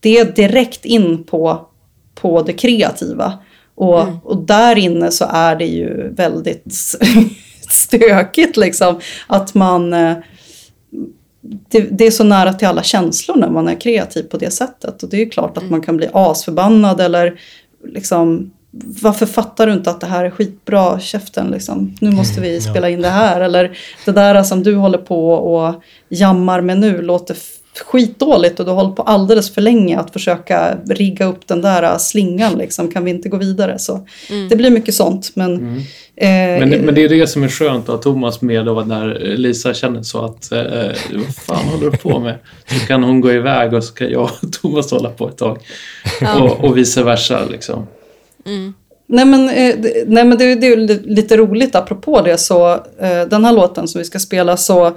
det 0.00 0.18
är 0.18 0.24
direkt 0.24 0.84
in 0.84 1.24
på, 1.24 1.66
på 2.14 2.42
det 2.42 2.52
kreativa. 2.52 3.32
Och, 3.74 4.02
mm. 4.02 4.18
och 4.24 4.36
där 4.46 4.78
inne 4.78 5.10
så 5.10 5.24
är 5.30 5.56
det 5.56 5.66
ju 5.66 6.14
väldigt 6.14 6.96
stökigt 7.70 8.56
liksom. 8.56 9.00
Att 9.26 9.54
man... 9.54 9.92
Eh, 9.92 10.16
det, 11.70 11.80
det, 11.80 12.06
är 12.06 12.10
så 12.10 12.24
nära 12.24 12.52
till 12.52 12.68
alla 12.68 12.82
känslor 12.82 13.36
när 13.36 13.50
man 13.50 13.68
är 13.68 13.80
kreativ 13.80 14.22
på 14.22 14.36
det 14.36 14.50
sättet. 14.50 15.02
Och 15.02 15.08
det 15.08 15.22
är 15.22 15.30
klart 15.30 15.56
att 15.56 15.62
mm. 15.62 15.70
man 15.70 15.82
kan 15.82 15.96
bli 15.96 16.08
asförbannad 16.12 17.00
eller 17.00 17.40
liksom 17.84 18.50
varför 18.82 19.26
fattar 19.26 19.66
du 19.66 19.72
inte 19.72 19.90
att 19.90 20.00
det 20.00 20.06
här 20.06 20.24
är 20.24 20.30
skitbra, 20.30 21.00
käften 21.00 21.46
liksom. 21.50 21.94
Nu 22.00 22.10
måste 22.10 22.40
vi 22.40 22.60
spela 22.70 22.88
in 22.88 23.02
det 23.02 23.08
här. 23.08 23.40
Eller 23.40 23.78
det 24.04 24.12
där 24.12 24.42
som 24.42 24.62
du 24.62 24.74
håller 24.76 24.98
på 24.98 25.30
och 25.32 25.82
jammar 26.08 26.60
med 26.60 26.78
nu 26.78 27.02
låter 27.02 27.36
skitdåligt 27.84 28.60
och 28.60 28.66
du 28.66 28.72
har 28.72 28.82
hållit 28.82 28.96
på 28.96 29.02
alldeles 29.02 29.54
för 29.54 29.60
länge 29.60 29.98
att 29.98 30.10
försöka 30.10 30.78
rigga 30.86 31.26
upp 31.26 31.46
den 31.46 31.62
där 31.62 31.98
slingan. 31.98 32.58
Liksom. 32.58 32.90
Kan 32.90 33.04
vi 33.04 33.10
inte 33.10 33.28
gå 33.28 33.36
vidare? 33.36 33.78
Så 33.78 34.06
mm. 34.30 34.48
Det 34.48 34.56
blir 34.56 34.70
mycket 34.70 34.94
sånt. 34.94 35.32
Men, 35.34 35.54
mm. 35.54 35.82
Eh, 36.16 36.28
men, 36.28 36.68
men, 36.70 36.94
det 36.94 37.04
är 37.04 37.08
det 37.08 37.26
som 37.26 37.42
är 37.42 37.48
skönt 37.48 37.88
att 37.88 37.94
ha 37.94 38.02
Thomas 38.02 38.42
med 38.42 38.68
och 38.68 38.88
när 38.88 39.14
Lisa 39.36 39.74
känner 39.74 40.02
så 40.02 40.24
att 40.24 40.52
eh, 40.52 40.60
vad 41.12 41.34
fan 41.36 41.68
håller 41.68 41.90
du 41.90 41.96
på 41.96 42.18
med? 42.18 42.38
Så 42.66 42.86
kan 42.86 43.02
hon 43.02 43.20
gå 43.20 43.32
iväg 43.32 43.74
och 43.74 43.84
så 43.84 43.94
kan 43.94 44.10
jag 44.10 44.22
och 44.22 44.52
Thomas 44.52 44.90
hålla 44.90 45.10
på 45.10 45.28
ett 45.28 45.38
tag. 45.38 45.58
Ja. 46.20 46.42
Och, 46.42 46.64
och 46.64 46.78
vice 46.78 47.02
versa. 47.02 47.40
Liksom. 47.50 47.86
Mm. 48.46 48.74
Nej 49.06 49.24
men, 49.24 49.48
eh, 49.48 49.74
nej, 50.06 50.24
men 50.24 50.38
det, 50.38 50.54
det, 50.54 50.66
är 50.66 51.06
lite 51.06 51.36
roligt 51.36 51.74
apropå 51.74 52.22
det 52.22 52.38
så 52.38 52.72
eh, 53.00 53.22
den 53.30 53.44
här 53.44 53.52
låten 53.52 53.88
som 53.88 53.98
vi 53.98 54.04
ska 54.04 54.18
spela 54.18 54.56
så 54.56 54.92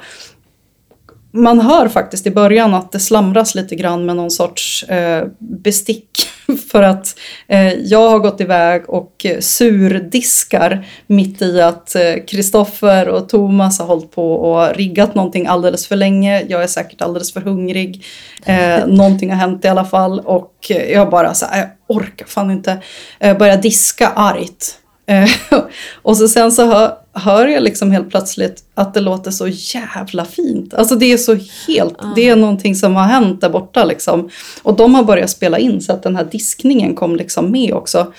man 1.32 1.60
hör 1.60 1.88
faktiskt 1.88 2.28
i 2.28 2.32
början 2.32 2.74
att 2.74 2.92
det 2.92 3.00
slamras 3.00 3.56
lite 3.56 3.76
grann 3.76 4.06
med 4.06 4.16
någon 4.16 4.32
sorts 4.32 4.84
eh, 4.84 5.28
bestick. 5.40 6.10
För 6.72 6.84
att 6.84 7.20
eh, 7.48 7.74
jag 7.74 8.10
har 8.10 8.20
gått 8.20 8.42
iväg 8.42 8.90
och 8.90 9.26
surdiskar 9.40 10.86
mitt 11.08 11.42
i 11.42 11.62
att 11.62 11.96
Kristoffer 12.28 13.08
eh, 13.08 13.14
och 13.14 13.30
Thomas 13.30 13.80
har 13.80 13.86
hållit 13.86 14.12
på 14.12 14.34
och 14.34 14.76
riggat 14.76 15.16
någonting 15.16 15.48
alldeles 15.48 15.88
för 15.88 15.96
länge. 15.96 16.46
Jag 16.48 16.64
är 16.64 16.68
säkert 16.68 17.02
alldeles 17.02 17.34
för 17.34 17.42
hungrig. 17.42 18.06
Eh, 18.46 18.88
någonting 18.88 19.30
har 19.30 19.38
hänt 19.38 19.66
i 19.66 19.68
alla 19.68 19.86
fall 19.86 20.20
och 20.20 20.72
jag 20.90 21.10
bara 21.10 21.34
så 21.34 21.46
här, 21.46 21.60
jag 21.60 21.98
orkar 21.98 22.26
fan 22.26 22.52
inte. 22.52 22.78
Eh, 23.20 23.38
börja 23.38 23.58
diska 23.58 24.08
argt. 24.08 24.80
Eh, 25.08 25.30
och 26.02 26.18
så 26.18 26.28
sen 26.28 26.52
så 26.52 26.66
hör, 26.66 26.94
hör 27.18 27.48
jag 27.48 27.64
liksom 27.64 27.92
helt 27.92 28.10
plötsligt 28.10 28.64
att 28.76 28.94
det 28.94 29.00
låter 29.00 29.32
så 29.32 29.48
jävla 29.48 30.26
fint. 30.26 30.74
Alltså 30.74 30.96
det 30.96 31.06
är 31.06 31.18
så 31.18 31.38
helt, 31.68 32.02
mm. 32.02 32.14
det 32.16 32.30
är 32.30 32.36
någonting 32.36 32.76
som 32.76 32.96
har 32.96 33.04
hänt 33.04 33.42
där 33.42 33.50
borta 33.50 33.84
liksom. 33.84 34.30
Och 34.64 34.76
de 34.76 34.96
har 34.96 35.04
börjat 35.04 35.30
spela 35.30 35.60
in 35.60 35.82
så 35.82 35.94
att 35.94 36.04
den 36.04 36.16
här 36.16 36.28
diskningen 36.32 36.96
kom 36.96 37.16
liksom 37.16 37.52
med 37.52 37.74
också. 37.74 38.14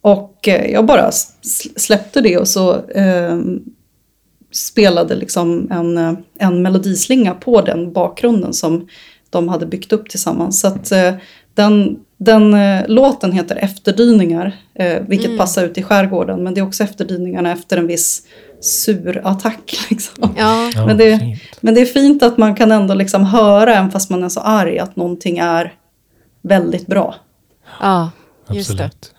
Och 0.00 0.48
eh, 0.48 0.70
jag 0.70 0.86
bara 0.86 1.10
släppte 1.76 2.20
det 2.20 2.38
och 2.38 2.48
så 2.48 2.88
eh, 2.88 3.38
spelade 4.52 5.14
liksom 5.14 5.68
en, 5.70 5.98
eh, 5.98 6.12
en 6.38 6.62
melodislinga 6.62 7.34
på 7.34 7.60
den 7.60 7.92
bakgrunden 7.92 8.52
som 8.52 8.88
de 9.30 9.48
hade 9.48 9.66
byggt 9.66 9.92
upp 9.92 10.08
tillsammans. 10.08 10.60
Så 10.60 10.68
att 10.68 10.92
eh, 10.92 11.14
den, 11.54 11.98
den 12.18 12.54
eh, 12.54 12.88
låten 12.88 13.32
heter 13.32 13.56
Efterdyningar, 13.56 14.56
eh, 14.74 15.02
vilket 15.06 15.26
mm. 15.26 15.38
passar 15.38 15.64
ut 15.64 15.78
i 15.78 15.82
skärgården. 15.82 16.42
Men 16.42 16.54
det 16.54 16.60
är 16.60 16.66
också 16.66 16.84
efterdyningarna 16.84 17.52
efter 17.52 17.76
en 17.76 17.86
viss 17.86 18.22
sur 18.60 19.20
attack. 19.24 19.78
Liksom. 19.90 20.34
Ja. 20.38 20.70
men, 20.86 20.96
det, 20.96 21.38
men 21.60 21.74
det 21.74 21.80
är 21.80 21.86
fint 21.86 22.22
att 22.22 22.38
man 22.38 22.54
kan 22.54 22.72
ändå 22.72 22.94
liksom 22.94 23.24
höra, 23.24 23.74
även 23.74 23.90
fast 23.90 24.10
man 24.10 24.24
är 24.24 24.28
så 24.28 24.40
arg, 24.40 24.78
att 24.78 24.96
någonting 24.96 25.38
är 25.38 25.74
väldigt 26.42 26.86
bra. 26.86 27.14
Ja, 27.80 28.10
just 28.50 28.70
Absolut. 28.70 29.00
det. 29.00 29.17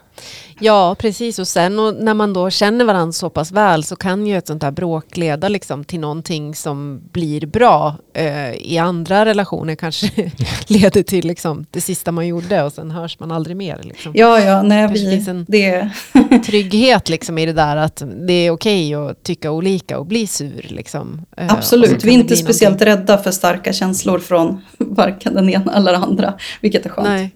Ja, 0.59 0.95
precis. 0.99 1.39
Och 1.39 1.47
sen 1.47 1.79
och 1.79 1.95
när 1.95 2.13
man 2.13 2.33
då 2.33 2.49
känner 2.49 2.85
varandra 2.85 3.11
så 3.11 3.29
pass 3.29 3.51
väl 3.51 3.83
så 3.83 3.95
kan 3.95 4.27
ju 4.27 4.37
ett 4.37 4.47
sånt 4.47 4.63
här 4.63 4.71
bråk 4.71 5.17
leda 5.17 5.49
liksom 5.49 5.83
till 5.83 5.99
någonting 5.99 6.55
som 6.55 7.01
blir 7.11 7.45
bra. 7.45 7.95
Eh, 8.13 8.53
I 8.53 8.77
andra 8.77 9.25
relationer 9.25 9.75
kanske 9.75 10.31
leder 10.67 11.03
till 11.03 11.27
liksom 11.27 11.65
det 11.71 11.81
sista 11.81 12.11
man 12.11 12.27
gjorde 12.27 12.63
och 12.63 12.73
sen 12.73 12.91
hörs 12.91 13.19
man 13.19 13.31
aldrig 13.31 13.57
mer. 13.57 13.79
Liksom. 13.83 14.11
Ja, 14.15 14.39
ja, 14.39 14.61
nej, 14.61 14.87
vi, 14.93 14.99
finns 15.11 15.27
en 15.27 15.45
det... 15.47 15.89
trygghet 16.45 17.09
liksom 17.09 17.37
i 17.37 17.45
det 17.45 17.53
där 17.53 17.75
att 17.75 18.03
det 18.27 18.33
är 18.33 18.51
okej 18.51 18.95
okay 18.95 19.11
att 19.11 19.23
tycka 19.23 19.51
olika 19.51 19.99
och 19.99 20.05
bli 20.05 20.27
sur. 20.27 20.65
Liksom. 20.69 21.25
Eh, 21.37 21.53
Absolut, 21.53 22.03
vi 22.03 22.09
är 22.09 22.13
inte 22.13 22.35
speciellt 22.35 22.79
någonting. 22.79 23.01
rädda 23.01 23.17
för 23.17 23.31
starka 23.31 23.73
känslor 23.73 24.19
från 24.19 24.61
varken 24.77 25.33
den 25.33 25.49
ena 25.49 25.75
eller 25.75 25.93
andra, 25.93 26.33
vilket 26.61 26.85
är 26.85 26.89
skönt. 26.89 27.07
Nej. 27.07 27.35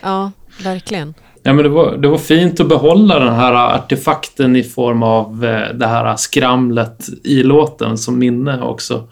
Ja, 0.00 0.32
verkligen. 0.62 1.14
Ja, 1.42 1.52
men 1.52 1.62
det, 1.62 1.68
var, 1.68 1.96
det 1.96 2.08
var 2.08 2.18
fint 2.18 2.60
att 2.60 2.68
behålla 2.68 3.18
den 3.18 3.34
här 3.34 3.74
artefakten 3.74 4.56
i 4.56 4.62
form 4.62 5.02
av 5.02 5.44
eh, 5.44 5.74
det 5.74 5.86
här 5.86 6.16
skramlet 6.16 7.08
i 7.24 7.42
låten 7.42 7.98
som 7.98 8.18
minne 8.18 8.62
också. 8.62 9.08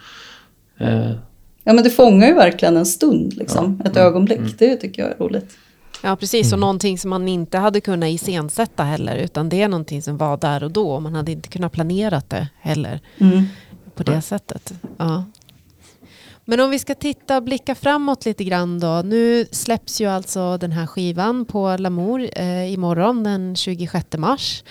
Eh. 0.78 1.10
Ja, 1.64 1.72
men 1.72 1.84
det 1.84 1.90
fångar 1.90 2.26
ju 2.26 2.34
verkligen 2.34 2.76
en 2.76 2.86
stund, 2.86 3.34
liksom. 3.36 3.80
Ja. 3.84 3.90
ett 3.90 3.96
mm. 3.96 4.08
ögonblick. 4.08 4.38
Mm. 4.38 4.52
Det 4.58 4.76
tycker 4.76 5.02
jag 5.02 5.10
är 5.10 5.16
roligt. 5.16 5.56
Ja, 6.02 6.16
precis. 6.16 6.46
Och 6.46 6.52
mm. 6.52 6.60
någonting 6.60 6.98
som 6.98 7.10
man 7.10 7.28
inte 7.28 7.58
hade 7.58 7.80
kunnat 7.80 8.08
iscensätta 8.08 8.82
heller, 8.82 9.16
utan 9.16 9.48
det 9.48 9.62
är 9.62 9.68
någonting 9.68 10.02
som 10.02 10.16
var 10.16 10.36
där 10.36 10.64
och 10.64 10.70
då. 10.70 11.00
Man 11.00 11.14
hade 11.14 11.32
inte 11.32 11.48
kunnat 11.48 11.72
planera 11.72 12.22
det 12.28 12.48
heller 12.60 13.00
mm. 13.18 13.44
på 13.94 14.02
det 14.02 14.20
sättet. 14.22 14.72
Ja. 14.96 15.24
Men 16.50 16.60
om 16.60 16.70
vi 16.70 16.78
ska 16.78 16.94
titta 16.94 17.36
och 17.36 17.42
blicka 17.42 17.74
framåt 17.74 18.24
lite 18.24 18.44
grann 18.44 18.78
då. 18.78 19.02
Nu 19.04 19.46
släpps 19.50 20.00
ju 20.00 20.06
alltså 20.06 20.56
den 20.56 20.72
här 20.72 20.86
skivan 20.86 21.44
på 21.44 21.76
Lamour 21.78 22.28
eh, 22.36 22.72
imorgon 22.72 23.22
den 23.22 23.56
26 23.56 24.06
mars. 24.18 24.62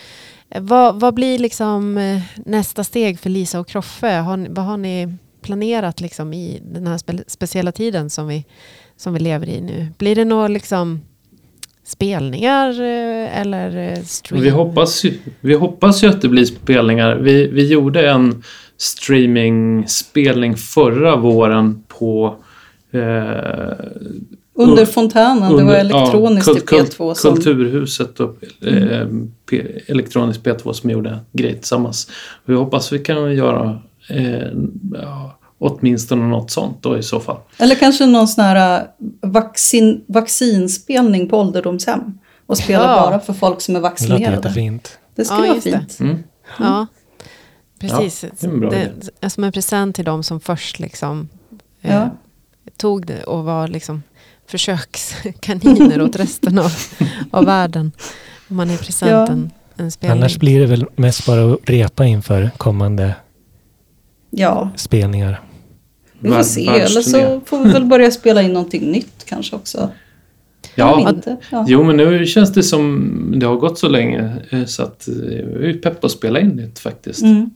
Eh, 0.49 0.61
Vad, 0.61 0.99
vad 0.99 1.13
blir 1.13 1.39
liksom 1.39 1.97
eh, 1.97 2.21
nästa 2.45 2.83
steg 2.83 3.19
för 3.19 3.29
Lisa 3.29 3.59
och 3.59 3.67
Kroffe? 3.67 4.07
Har, 4.11 4.47
vad 4.49 4.65
har 4.65 4.77
ni 4.77 5.15
planerat 5.41 6.01
liksom 6.01 6.33
i 6.33 6.61
den 6.65 6.87
här 6.87 6.97
spe, 6.97 7.13
speciella 7.27 7.71
tiden 7.71 8.09
som 8.09 8.27
vi, 8.27 8.45
som 8.97 9.13
vi 9.13 9.19
lever 9.19 9.49
i 9.49 9.61
nu? 9.61 9.87
Blir 9.97 10.15
det 10.15 10.25
några 10.25 10.47
liksom 10.47 11.01
spelningar 11.83 12.69
eh, 12.69 13.39
eller 13.41 13.95
stream? 14.03 14.41
Vi 14.43 14.49
hoppas, 14.49 15.03
vi 15.41 15.53
hoppas 15.53 16.03
ju 16.03 16.07
att 16.07 16.21
det 16.21 16.29
blir 16.29 16.45
spelningar. 16.45 17.15
Vi, 17.15 17.47
vi 17.47 17.67
gjorde 17.67 18.09
en 18.09 18.43
streaming-spelning 18.77 20.55
förra 20.57 21.15
våren 21.15 21.83
på 21.87 22.35
eh, 22.91 22.99
Under 24.59 24.83
Un- 24.83 24.85
fontänen, 24.85 25.39
det 25.57 25.63
var 25.63 25.79
under- 25.79 25.79
elektroniskt 25.79 26.47
ja, 26.47 26.77
i 26.77 26.81
P2 26.81 27.13
som... 27.13 27.35
Kulturhuset 27.35 28.19
och 28.19 28.35
eh, 28.67 29.07
P, 29.49 29.65
elektroniskt 29.87 30.43
P2 30.45 30.71
som 30.73 30.89
gjorde 30.89 31.19
grejer 31.31 31.55
tillsammans. 31.55 32.09
Vi 32.45 32.55
hoppas 32.55 32.91
vi 32.93 32.99
kan 32.99 33.35
göra 33.35 33.79
eh, 34.09 34.47
ja, 34.93 35.37
åtminstone 35.59 36.27
något 36.27 36.51
sånt 36.51 36.77
då 36.83 36.97
i 36.97 37.03
så 37.03 37.19
fall. 37.19 37.37
Eller 37.57 37.75
kanske 37.75 38.05
någon 38.05 38.27
sån 38.27 38.43
här 38.43 38.79
äh, 38.79 39.29
vaccin, 39.29 40.03
vaccinspelning 40.07 41.29
på 41.29 41.37
ålderdomshem. 41.39 42.01
Och 42.45 42.57
spela 42.57 42.83
Ja. 42.83 43.01
bara 43.01 43.19
för 43.19 43.33
folk 43.33 43.61
som 43.61 43.75
är 43.75 43.79
Det 43.79 43.83
vaccinerade. 43.83 44.35
jättefint. 44.35 44.99
Det 45.15 45.25
skulle 45.25 45.39
Ja, 45.39 45.45
vara 45.45 45.55
just 45.55 45.63
det. 45.63 45.71
fint. 45.79 45.99
Mm. 45.99 46.17
Ja, 46.59 46.87
precis. 47.79 48.25
det 48.39 48.47
idé. 48.47 48.69
det 48.69 49.09
är 49.21 49.29
som 49.29 49.43
en 49.43 49.51
present 49.51 49.95
till 49.95 50.05
de 50.05 50.23
som 50.23 50.39
först 50.39 50.79
liksom, 50.79 51.29
eh, 51.81 51.93
Ja. 51.95 52.09
tog 52.77 53.05
det 53.05 53.23
och 53.23 53.43
var 53.43 53.67
liksom 53.67 54.03
försökskaniner 54.47 56.01
åt 56.01 56.15
resten 56.15 56.59
av, 56.59 56.71
av 57.31 57.45
världen. 57.45 57.91
Om 58.49 58.55
man 58.55 58.69
är 58.69 58.77
presenten 58.77 59.51
en 59.75 59.91
spelning. 59.91 60.17
Annars 60.19 60.37
blir 60.37 60.59
det 60.59 60.65
väl 60.65 60.85
mest 60.95 61.25
bara 61.25 61.53
att 61.53 61.59
repa 61.63 62.05
inför 62.05 62.49
kommande 62.57 63.15
Ja, 64.29 64.69
spelningar. 64.75 65.41
vi 66.19 66.29
får 66.29 66.43
se. 66.43 66.67
Eller 66.67 67.01
så 67.01 67.41
får 67.45 67.63
vi 67.63 67.69
väl 67.71 67.85
börja 67.85 68.11
spela 68.11 68.41
in 68.41 68.53
någonting 68.53 68.91
nytt 68.91 69.25
kanske 69.25 69.55
också. 69.55 69.89
Ja. 70.75 71.13
Ja. 71.51 71.65
Jo, 71.67 71.83
men 71.83 71.97
nu 71.97 72.25
känns 72.25 72.53
det 72.53 72.63
som 72.63 73.33
det 73.35 73.45
har 73.45 73.55
gått 73.55 73.79
så 73.79 73.89
länge 73.89 74.35
eh, 74.49 74.65
så 74.65 74.83
att 74.83 75.07
eh, 75.07 75.13
vi 75.45 75.69
är 75.69 75.81
pepp 75.81 76.03
att 76.03 76.11
spela 76.11 76.39
in 76.39 76.49
nytt 76.49 76.79
faktiskt. 76.79 77.21
Mm. 77.23 77.49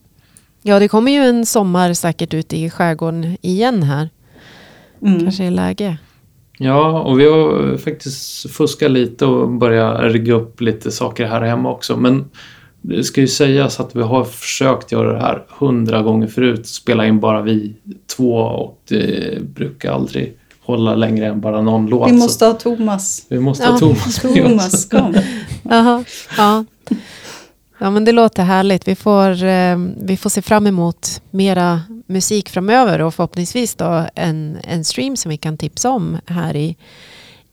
Ja, 0.64 0.80
det 0.80 0.88
kommer 0.88 1.12
ju 1.12 1.18
en 1.18 1.46
sommar 1.46 1.94
säkert 1.94 2.34
ute 2.34 2.58
i 2.58 2.70
skärgården 2.70 3.38
igen 3.42 3.84
här. 3.84 4.10
Mm. 5.02 5.20
Kanske 5.24 5.44
är 5.44 5.52
läge. 5.52 5.98
Ja, 6.58 7.02
och 7.02 7.20
vi 7.20 7.26
har 7.30 7.78
faktiskt 7.78 8.50
fuskat 8.52 8.92
lite 8.92 9.26
och 9.26 9.50
börjat 9.52 10.02
rigga 10.14 10.34
upp 10.34 10.62
lite 10.62 10.92
saker 10.92 11.26
här 11.26 11.42
hemma 11.42 11.72
också. 11.72 11.98
Men 11.98 12.26
det 12.82 13.04
ska 13.04 13.22
ju 13.22 13.28
sägas 13.28 13.80
att 13.80 13.96
vi 13.96 14.02
har 14.02 14.24
försökt 14.24 14.92
göra 14.92 15.14
det 15.14 15.20
här 15.20 15.44
hundra 15.60 16.02
gånger 16.02 16.28
förut. 16.28 16.68
Spela 16.68 17.06
in 17.06 17.20
bara 17.20 17.42
vi 17.42 17.76
två 18.16 18.34
och 18.38 18.82
det 18.88 19.42
brukar 19.56 19.92
aldrig 19.94 20.38
hålla 20.62 20.96
längre 20.96 21.28
än 21.28 21.42
bara 21.42 21.62
någon 21.62 21.88
låt. 21.88 22.10
Vi 22.10 22.14
måste 22.14 22.46
ha 22.46 22.54
Thomas. 22.54 23.26
vi 23.30 23.40
måste 23.40 23.64
Ja, 23.64 23.72
ha 23.72 23.78
Thomas 23.80 24.24
med 24.24 24.34
Thomas, 24.36 24.74
oss. 24.74 24.86
kom. 24.90 25.16
Jaha, 25.70 26.04
ja. 26.38 26.66
Ja, 27.82 27.90
men 27.90 28.06
det 28.06 28.12
låter 28.12 28.44
härligt. 28.44 28.88
Vi 28.88 28.96
får, 28.96 29.44
eh, 29.44 29.78
vi 29.98 30.18
får 30.18 30.30
se 30.30 30.42
fram 30.42 30.68
emot 30.68 31.22
mera 31.32 31.82
musik 32.08 32.50
framöver 32.50 33.02
och 33.02 33.14
förhoppningsvis 33.16 33.76
då 33.76 34.06
en, 34.16 34.58
en 34.64 34.84
stream 34.84 35.18
som 35.18 35.30
vi 35.30 35.38
kan 35.38 35.58
tipsa 35.58 35.90
om 35.90 36.18
här 36.26 36.56
i, 36.56 36.76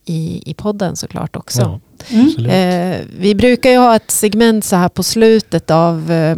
i, 0.05 0.43
i 0.51 0.55
podden 0.55 0.97
såklart 0.97 1.37
också. 1.37 1.61
Ja, 1.61 1.81
Mm. 2.11 2.27
absolut. 2.27 2.53
Eh, 2.53 3.07
vi 3.21 3.35
brukar 3.35 3.71
ju 3.71 3.77
ha 3.79 3.97
ett 3.97 4.11
segment 4.11 4.65
så 4.65 4.77
här 4.77 4.89
på 4.89 5.03
slutet 5.03 5.71
av 5.71 6.13
eh, 6.13 6.37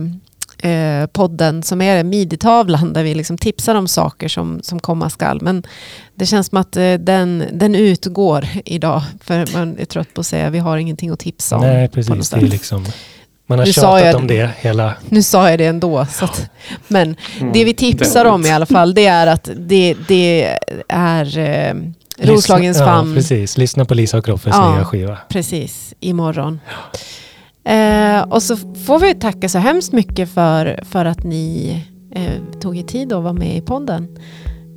eh, 0.70 1.06
podden 1.06 1.62
som 1.62 1.80
är 1.82 2.04
midi-tavlan 2.04 2.92
där 2.92 3.02
vi 3.02 3.14
liksom 3.14 3.38
tipsar 3.38 3.74
om 3.74 3.88
saker 3.88 4.28
som, 4.28 4.60
som 4.62 4.80
komma 4.80 5.10
skall. 5.10 5.40
Men 5.42 5.62
det 6.14 6.26
känns 6.26 6.46
som 6.46 6.58
att 6.58 6.76
eh, 6.76 6.94
den, 6.94 7.44
den 7.52 7.74
utgår 7.74 8.48
idag 8.64 9.02
för 9.20 9.52
man 9.52 9.78
är 9.78 9.84
trött 9.84 10.14
på 10.14 10.20
att 10.20 10.26
säga 10.26 10.50
vi 10.50 10.58
har 10.58 10.76
ingenting 10.78 11.10
att 11.10 11.18
tipsa 11.18 11.56
om. 11.56 11.62
Nej, 11.62 11.88
precis. 11.88 12.30
Det 12.30 12.36
är 12.36 12.40
liksom, 12.40 12.86
man 13.50 13.58
har 13.58 13.66
Nu 13.66 13.72
sa 13.72 13.80
tjatat 13.80 14.04
jag- 14.06 14.16
om 14.16 14.26
det 14.26 14.50
hela... 14.60 14.94
Nu 15.08 15.22
sa 15.22 15.50
jag 15.50 15.58
det 15.58 15.66
ändå. 15.66 16.06
Så 16.10 16.24
att, 16.24 16.50
men 16.88 17.16
Mm, 17.40 17.52
det 17.52 17.64
vi 17.64 17.74
tipsar 17.74 18.24
om 18.24 18.46
i 18.46 18.50
alla 18.50 18.66
fall 18.66 18.94
det 18.94 19.06
är 19.06 19.26
att 19.26 19.50
det, 19.56 19.96
det 20.08 20.56
är 20.88 21.38
eh, 21.38 21.74
Roslagens 22.18 22.76
Lyssna- 22.76 22.86
famn. 22.86 23.08
Ja, 23.10 23.14
precis. 23.16 23.58
Lyssna 23.58 23.84
på 23.84 23.94
Lisa 23.94 24.18
och 24.18 24.24
Kroffes 24.24 24.54
Ja. 24.56 24.74
nya 24.74 24.84
skiva. 24.84 25.18
Precis, 25.28 25.94
imorgon. 26.00 26.60
Eh, 27.64 28.20
och 28.22 28.42
så 28.42 28.56
får 28.56 28.98
vi 29.00 29.14
tacka 29.14 29.48
så 29.48 29.58
hemskt 29.58 29.92
mycket 29.92 30.30
för, 30.34 30.80
för 30.90 31.04
att 31.04 31.24
ni 31.24 31.76
eh, 32.14 32.60
tog 32.60 32.78
er 32.78 32.82
tid 32.82 33.12
att 33.12 33.22
vara 33.22 33.32
med 33.32 33.56
i 33.56 33.60
podden. 33.60 34.08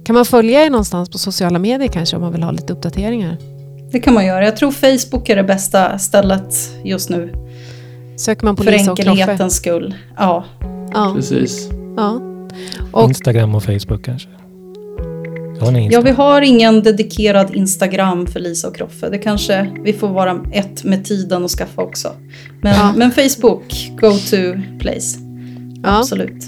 Kan 0.06 0.16
man 0.16 0.26
följa 0.26 0.66
er 0.66 0.70
någonstans 0.70 1.10
på 1.10 1.18
sociala 1.18 1.60
medier 1.60 1.88
kanske 1.88 2.16
om 2.16 2.22
man 2.22 2.32
vill 2.32 2.44
ha 2.44 2.52
lite 2.52 2.74
uppdateringar? 2.74 3.38
Det 3.92 4.00
kan 4.00 4.14
man 4.14 4.26
göra. 4.26 4.46
Jag 4.46 4.58
tror 4.58 4.72
Facebook 4.72 5.30
är 5.30 5.36
det 5.36 5.44
bästa 5.44 6.00
stället 6.00 6.54
just 6.84 7.10
nu. 7.10 7.34
Söker 8.24 8.46
man 8.46 8.56
på 8.56 8.64
För 8.64 8.72
Lisa 8.72 8.92
och 8.92 9.00
enkelhetens 9.00 9.56
skull. 9.56 9.96
Ja. 10.18 10.44
Ja, 10.94 11.12
Precis. 11.16 11.70
ja. 11.98 12.22
Och, 12.92 13.10
Instagram 13.10 13.56
och 13.56 13.64
Facebook 13.64 14.06
kanske. 14.06 14.30
Har 15.62 15.72
ni 15.72 15.90
ja, 15.92 16.02
vi 16.02 16.12
har 16.12 16.42
ingen 16.42 16.84
dedikerad 16.84 17.56
Instagram 17.56 18.28
för 18.28 18.40
Lisa 18.40 18.68
och 18.68 18.76
Kroffe. 18.76 19.10
Det 19.10 19.18
kanske 19.18 19.70
vi 19.84 19.94
får 19.94 20.08
vara 20.08 20.40
ett 20.52 20.84
med 20.84 21.06
tiden 21.06 21.44
och 21.44 21.50
skaffa 21.52 21.82
också. 21.82 22.10
Men, 22.62 22.74
Ja. 22.76 22.94
men 22.96 23.12
Facebook, 23.12 23.92
go 24.02 24.12
to 24.12 24.38
place. 24.80 25.20
ja. 25.84 26.00
Absolut. 26.00 26.44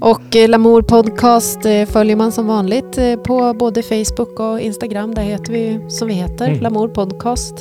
och 0.00 0.36
eh, 0.36 0.48
Lamour 0.48 0.82
Podcast 0.82 1.66
eh, 1.66 1.86
följer 1.86 2.16
man 2.16 2.32
som 2.32 2.46
vanligt 2.46 2.98
eh, 2.98 3.16
på 3.16 3.54
både 3.54 3.82
Facebook 3.82 4.40
och 4.40 4.60
Instagram. 4.60 5.14
Där 5.14 5.22
heter 5.22 5.52
vi 5.52 5.78
som 5.88 6.08
vi 6.08 6.14
heter, 6.14 6.48
Mm. 6.48 6.60
Lamour 6.60 6.88
Podcast. 6.88 7.54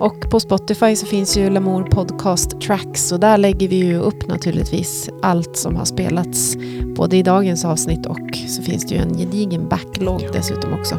Och 0.00 0.30
på 0.30 0.40
Spotify 0.40 0.96
så 0.96 1.06
finns 1.06 1.36
ju 1.36 1.50
Lamour 1.50 1.82
Podcast 1.82 2.60
Tracks 2.60 3.12
och 3.12 3.20
där 3.20 3.38
lägger 3.38 3.68
vi 3.68 3.76
ju 3.76 3.98
upp 3.98 4.28
naturligtvis 4.28 5.10
allt 5.22 5.56
som 5.56 5.76
har 5.76 5.84
spelats 5.84 6.56
både 6.96 7.16
i 7.16 7.22
dagens 7.22 7.64
avsnitt 7.64 8.06
och 8.06 8.18
så 8.48 8.62
finns 8.62 8.86
det 8.86 8.94
ju 8.94 9.00
en 9.00 9.18
gedigen 9.18 9.68
backlog 9.68 10.26
dessutom 10.32 10.72
också. 10.72 10.94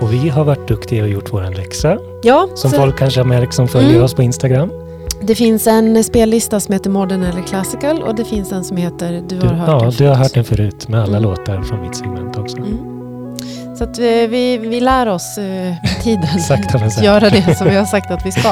Och 0.00 0.12
vi 0.12 0.28
har 0.28 0.44
varit 0.44 0.68
duktiga 0.68 1.02
och 1.02 1.08
gjort 1.08 1.32
vår 1.32 1.56
läxa. 1.56 1.98
Ja, 2.22 2.48
Som 2.54 2.70
så 2.70 2.76
folk 2.76 2.98
kanske 2.98 3.20
har 3.20 3.24
märkt 3.26 3.54
som 3.54 3.68
följer 3.68 3.90
Mm. 3.90 4.02
oss 4.04 4.14
på 4.14 4.22
Instagram. 4.22 4.70
det 5.22 5.34
finns 5.34 5.66
en 5.66 6.04
spellista 6.04 6.60
som 6.60 6.72
heter 6.72 6.90
Modern 6.90 7.22
eller 7.22 7.42
Classical 7.42 8.02
och 8.02 8.14
det 8.14 8.24
finns 8.24 8.52
en 8.52 8.64
som 8.64 8.76
heter 8.76 9.22
Du 9.28 9.36
Du, 9.38 9.46
har 9.46 9.54
hört 9.54 9.68
ja, 9.68 9.80
den 9.80 9.90
du 9.90 10.06
har 10.06 10.14
förut. 10.14 10.18
hört 10.18 10.34
den 10.34 10.44
förut 10.44 10.88
med 10.88 11.00
alla 11.02 11.16
Mm. 11.18 11.22
låtar 11.30 11.62
från 11.62 11.80
mitt 11.82 11.96
segment 11.96 12.36
också. 12.36 12.56
Mm. 12.56 12.97
Så 13.78 13.84
att 13.84 13.98
vi, 13.98 14.26
vi, 14.26 14.58
vi 14.58 14.80
lär 14.80 15.06
oss 15.08 15.38
eh, 15.38 15.44
med 15.44 16.00
tiden 16.02 16.40
Sakta 16.40 16.78
men 16.78 16.90
säkert. 16.90 17.04
göra 17.04 17.30
det 17.30 17.54
som 17.58 17.68
vi 17.68 17.76
har 17.76 17.84
sagt 17.84 18.10
att 18.10 18.26
vi 18.26 18.32
ska. 18.32 18.48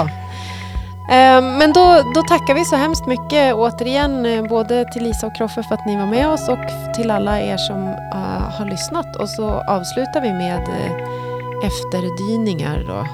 Eh, 1.10 1.42
Men 1.42 1.72
då, 1.72 2.02
då 2.14 2.22
tackar 2.22 2.54
vi 2.54 2.64
så 2.64 2.76
hemskt 2.76 3.06
mycket 3.06 3.54
återigen 3.54 4.26
eh, 4.26 4.42
både 4.48 4.84
till 4.92 5.02
Lisa 5.02 5.26
och 5.26 5.36
Kroffe 5.36 5.62
för 5.62 5.74
att 5.74 5.86
ni 5.86 5.96
var 5.96 6.06
med 6.06 6.28
oss 6.28 6.48
och 6.48 6.58
till 6.94 7.10
alla 7.10 7.40
er 7.40 7.56
som 7.56 7.86
eh, 7.88 8.58
har 8.58 8.64
lyssnat. 8.70 9.16
Och 9.16 9.28
så 9.28 9.44
avslutar 9.50 10.20
vi 10.20 10.32
med 10.32 10.58
eh, 10.62 11.66
efterdyningar 11.66 12.84
då. 12.88 13.06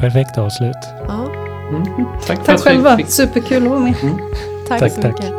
Perfekt 0.00 0.38
avslut. 0.38 0.76
Ja, 1.08 1.26
Mm. 1.70 1.84
Tack, 2.26 2.38
för 2.38 2.44
Tack 2.44 2.54
att 2.54 2.60
själva. 2.62 2.96
fick 2.96 3.10
Superkul 3.10 3.64
att 3.64 3.70
vara 3.70 3.80
med. 3.80 3.94
tack, 4.68 4.80
Tack, 4.80 4.92
så 4.92 5.02
tack. 5.02 5.12
mycket. 5.12 5.32